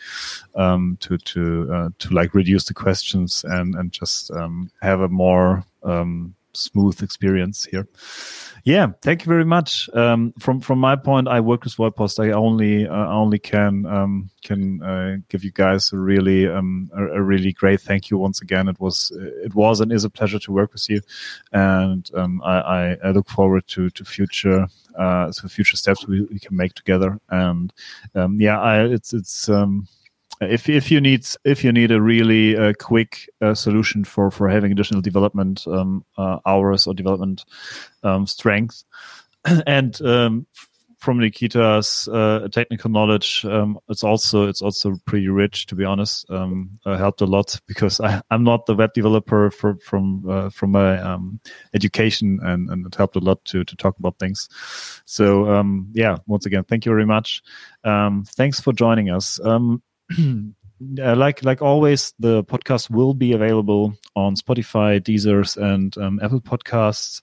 um, 0.55 0.97
to 1.01 1.17
to 1.17 1.73
uh, 1.73 1.89
to 1.99 2.13
like 2.13 2.33
reduce 2.33 2.63
the 2.65 2.73
questions 2.73 3.43
and 3.43 3.75
and 3.75 3.91
just 3.91 4.31
um, 4.31 4.71
have 4.81 5.01
a 5.01 5.09
more 5.09 5.65
um, 5.83 6.35
smooth 6.53 7.01
experience 7.01 7.65
here. 7.65 7.87
Yeah, 8.65 8.87
thank 9.01 9.25
you 9.25 9.29
very 9.29 9.43
much. 9.43 9.89
Um, 9.93 10.33
from 10.39 10.61
from 10.61 10.79
my 10.79 10.95
point, 10.95 11.27
I 11.27 11.41
work 11.41 11.65
with 11.65 11.75
Voypost. 11.75 12.23
I 12.23 12.31
only 12.31 12.87
uh, 12.87 13.07
only 13.07 13.37
can 13.37 13.85
um, 13.85 14.29
can 14.41 14.81
uh, 14.81 15.17
give 15.27 15.43
you 15.43 15.51
guys 15.51 15.91
a 15.91 15.97
really 15.97 16.47
um, 16.47 16.89
a, 16.95 17.03
a, 17.17 17.21
really 17.21 17.51
great 17.51 17.81
thank 17.81 18.09
you 18.09 18.17
once 18.17 18.41
again. 18.41 18.69
It 18.69 18.79
was 18.79 19.11
it 19.43 19.53
was 19.53 19.81
and 19.81 19.91
is 19.91 20.05
a 20.05 20.09
pleasure 20.09 20.39
to 20.39 20.51
work 20.53 20.71
with 20.71 20.89
you, 20.89 21.01
and 21.51 22.09
um, 22.13 22.41
I, 22.45 22.59
I, 22.59 22.97
I, 23.03 23.11
look 23.11 23.29
forward 23.29 23.67
to 23.67 23.89
to 23.89 24.05
future 24.05 24.65
uh, 24.97 25.31
to 25.33 25.49
future 25.49 25.75
steps 25.75 26.07
we, 26.07 26.21
we 26.21 26.39
can 26.39 26.55
make 26.55 26.73
together. 26.73 27.19
And 27.29 27.73
um, 28.15 28.39
yeah, 28.39 28.61
I, 28.61 28.85
it's 28.85 29.13
it's 29.13 29.49
um, 29.49 29.89
if 30.41 30.69
if 30.69 30.91
you 30.91 30.99
need 30.99 31.25
if 31.43 31.63
you 31.63 31.71
need 31.71 31.91
a 31.91 32.01
really 32.01 32.55
uh, 32.57 32.73
quick 32.79 33.29
uh, 33.41 33.53
solution 33.53 34.03
for 34.03 34.31
for 34.31 34.49
having 34.49 34.71
additional 34.71 35.01
development 35.01 35.65
um, 35.67 36.05
uh, 36.17 36.39
hours 36.45 36.87
or 36.87 36.93
development 36.93 37.45
um, 38.03 38.25
strength, 38.27 38.83
and 39.67 40.01
um, 40.01 40.45
from 40.97 41.19
Nikita's 41.19 42.07
uh, 42.07 42.47
technical 42.49 42.89
knowledge, 42.89 43.43
um, 43.43 43.77
it's 43.89 44.05
also 44.05 44.47
it's 44.47 44.61
also 44.61 44.95
pretty 45.05 45.27
rich. 45.27 45.65
To 45.67 45.75
be 45.75 45.83
honest, 45.83 46.29
um, 46.29 46.79
helped 46.85 47.21
a 47.21 47.25
lot 47.25 47.59
because 47.67 47.99
I, 47.99 48.21
am 48.31 48.43
not 48.43 48.65
the 48.65 48.75
web 48.75 48.93
developer 48.93 49.51
for, 49.51 49.75
from 49.77 50.27
uh, 50.29 50.49
from 50.49 50.71
my 50.71 50.99
um, 50.99 51.39
education, 51.73 52.39
and, 52.41 52.69
and 52.69 52.85
it 52.87 52.95
helped 52.95 53.17
a 53.17 53.19
lot 53.19 53.43
to 53.45 53.63
to 53.63 53.75
talk 53.75 53.99
about 53.99 54.17
things. 54.17 54.47
So 55.05 55.61
yeah, 55.93 56.17
once 56.25 56.45
again, 56.45 56.63
thank 56.63 56.85
you 56.85 56.91
very 56.91 57.05
much. 57.05 57.43
thanks 57.83 58.59
for 58.59 58.73
joining 58.73 59.09
us. 59.09 59.39
Uh, 61.01 61.15
like 61.15 61.45
like 61.45 61.61
always, 61.61 62.13
the 62.19 62.43
podcast 62.43 62.89
will 62.89 63.13
be 63.13 63.31
available 63.31 63.93
on 64.17 64.35
Spotify, 64.35 64.99
Deezer's, 64.99 65.55
and 65.55 65.97
um, 65.97 66.19
Apple 66.21 66.41
Podcasts. 66.41 67.21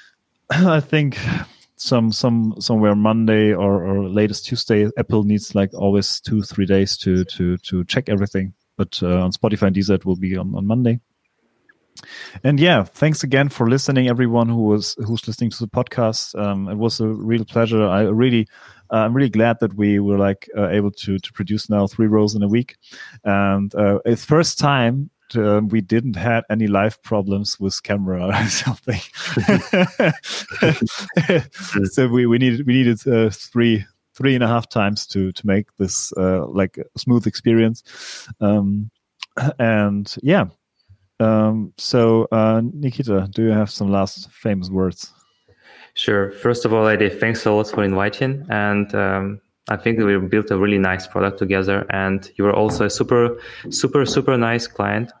I 0.50 0.80
think 0.80 1.16
some 1.76 2.10
some 2.10 2.54
somewhere 2.58 2.96
Monday 2.96 3.52
or, 3.52 3.86
or 3.86 4.08
latest 4.08 4.46
Tuesday. 4.46 4.90
Apple 4.98 5.22
needs 5.22 5.54
like 5.54 5.72
always 5.72 6.20
two 6.20 6.42
three 6.42 6.66
days 6.66 6.96
to 6.96 7.24
to 7.26 7.58
to 7.58 7.84
check 7.84 8.08
everything. 8.08 8.54
but 8.80 8.98
uh, 9.02 9.20
on 9.22 9.30
Spotify 9.30 9.66
and 9.66 9.76
Deezer 9.76 9.94
it 9.96 10.06
will 10.06 10.16
be 10.16 10.36
on, 10.38 10.54
on 10.54 10.66
Monday. 10.66 11.00
And 12.42 12.58
yeah, 12.58 12.84
thanks 12.84 13.22
again 13.22 13.50
for 13.50 13.68
listening, 13.68 14.08
everyone 14.08 14.48
who 14.48 14.62
was 14.62 14.96
who's 15.06 15.26
listening 15.28 15.50
to 15.50 15.58
the 15.58 15.68
podcast. 15.68 16.34
Um, 16.38 16.66
it 16.68 16.76
was 16.76 16.98
a 17.00 17.06
real 17.06 17.44
pleasure. 17.44 17.86
I 17.86 18.02
really, 18.02 18.48
uh, 18.92 18.96
I'm 18.96 19.14
really 19.14 19.30
glad 19.30 19.58
that 19.60 19.74
we 19.74 20.00
were 20.00 20.18
like 20.18 20.48
uh, 20.56 20.68
able 20.68 20.90
to 20.92 21.18
to 21.18 21.32
produce 21.32 21.70
now 21.70 21.86
three 21.86 22.06
rows 22.06 22.34
in 22.34 22.42
a 22.42 22.48
week, 22.48 22.76
and 23.24 23.74
uh, 23.74 24.00
it's 24.04 24.24
first 24.24 24.58
time 24.58 25.10
um, 25.36 25.68
we 25.68 25.80
didn't 25.80 26.16
have 26.16 26.44
any 26.50 26.66
live 26.66 27.02
problems 27.02 27.58
with 27.60 27.82
camera 27.82 28.26
or 28.36 28.48
something. 28.48 29.00
so 31.90 32.08
we, 32.08 32.26
we 32.26 32.38
needed 32.38 32.66
we 32.66 32.74
needed 32.74 33.06
uh, 33.06 33.30
three 33.30 33.84
three 34.14 34.34
and 34.34 34.44
a 34.44 34.48
half 34.48 34.68
times 34.68 35.06
to 35.08 35.32
to 35.32 35.46
make 35.46 35.74
this 35.76 36.12
uh, 36.16 36.46
like 36.46 36.78
a 36.78 36.98
smooth 36.98 37.26
experience. 37.26 38.28
Um, 38.40 38.90
and 39.58 40.14
yeah, 40.22 40.46
um, 41.20 41.72
so 41.78 42.26
uh, 42.32 42.60
Nikita, 42.64 43.28
do 43.32 43.44
you 43.44 43.50
have 43.50 43.70
some 43.70 43.90
last 43.90 44.30
famous 44.30 44.70
words? 44.70 45.12
Sure. 46.00 46.30
First 46.30 46.64
of 46.64 46.72
all, 46.72 46.86
I 46.86 46.96
did 46.96 47.20
thanks 47.20 47.44
a 47.44 47.52
lot 47.52 47.68
for 47.68 47.84
inviting 47.84 48.46
and. 48.48 48.94
Um, 48.94 49.40
I 49.68 49.76
think 49.76 50.00
we 50.00 50.18
built 50.18 50.50
a 50.50 50.58
really 50.58 50.78
nice 50.78 51.06
product 51.06 51.38
together, 51.38 51.86
and 51.90 52.28
you 52.34 52.42
were 52.42 52.52
also 52.52 52.86
a 52.86 52.90
super, 52.90 53.38
super, 53.68 54.04
super 54.04 54.36
nice 54.36 54.66
client 54.66 55.12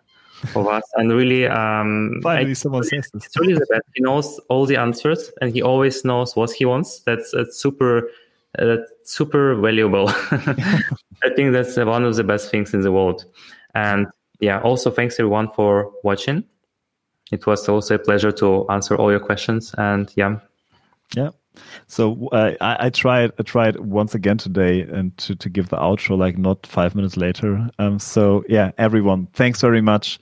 of 0.56 0.66
us. 0.66 0.82
And 0.96 1.12
really, 1.12 1.46
um, 1.46 2.18
finally, 2.20 2.50
I, 2.50 2.54
someone 2.54 2.82
says 2.82 3.08
this. 3.12 3.26
It's 3.26 3.38
really 3.38 3.54
the 3.54 3.66
best. 3.70 3.82
He 3.94 4.02
knows 4.02 4.40
all 4.48 4.66
the 4.66 4.76
answers, 4.76 5.30
and 5.40 5.54
he 5.54 5.62
always 5.62 6.04
knows 6.04 6.34
what 6.34 6.50
he 6.50 6.64
wants. 6.64 7.00
That's, 7.00 7.30
that's 7.30 7.58
super. 7.58 8.10
Uh, 8.58 8.64
that's 8.64 8.90
super 9.04 9.54
valuable. 9.54 10.08
I 10.32 11.30
think 11.36 11.52
that's 11.52 11.76
one 11.76 12.04
of 12.04 12.16
the 12.16 12.24
best 12.24 12.50
things 12.50 12.74
in 12.74 12.80
the 12.80 12.90
world. 12.90 13.24
And 13.76 14.08
yeah, 14.40 14.60
also 14.62 14.90
thanks 14.90 15.20
everyone 15.20 15.52
for 15.52 15.92
watching. 16.02 16.42
It 17.30 17.46
was 17.46 17.68
also 17.68 17.94
a 17.94 17.98
pleasure 18.00 18.32
to 18.32 18.68
answer 18.68 18.96
all 18.96 19.12
your 19.12 19.20
questions. 19.20 19.72
And 19.78 20.10
yeah. 20.16 20.40
Yeah. 21.14 21.30
So 21.88 22.28
uh, 22.28 22.54
I, 22.60 22.86
I, 22.86 22.90
tried. 22.90 23.32
I 23.38 23.42
tried 23.42 23.78
once 23.80 24.14
again 24.14 24.38
today, 24.38 24.82
and 24.82 25.16
to, 25.18 25.34
to 25.34 25.48
give 25.48 25.68
the 25.68 25.76
outro 25.76 26.16
like 26.16 26.38
not 26.38 26.66
five 26.66 26.94
minutes 26.94 27.16
later. 27.16 27.68
Um. 27.78 27.98
So 27.98 28.44
yeah, 28.48 28.70
everyone, 28.78 29.26
thanks 29.34 29.60
very 29.60 29.80
much. 29.80 30.18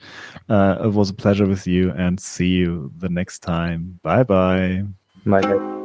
Uh, 0.49 0.77
it 0.83 0.93
was 0.93 1.09
a 1.09 1.13
pleasure 1.13 1.45
with 1.45 1.67
you, 1.67 1.91
and 1.91 2.19
see 2.19 2.47
you 2.47 2.91
the 2.97 3.09
next 3.09 3.39
time. 3.39 3.99
Bye 4.01 4.23
bye. 4.23 4.83
Bye. 5.25 5.78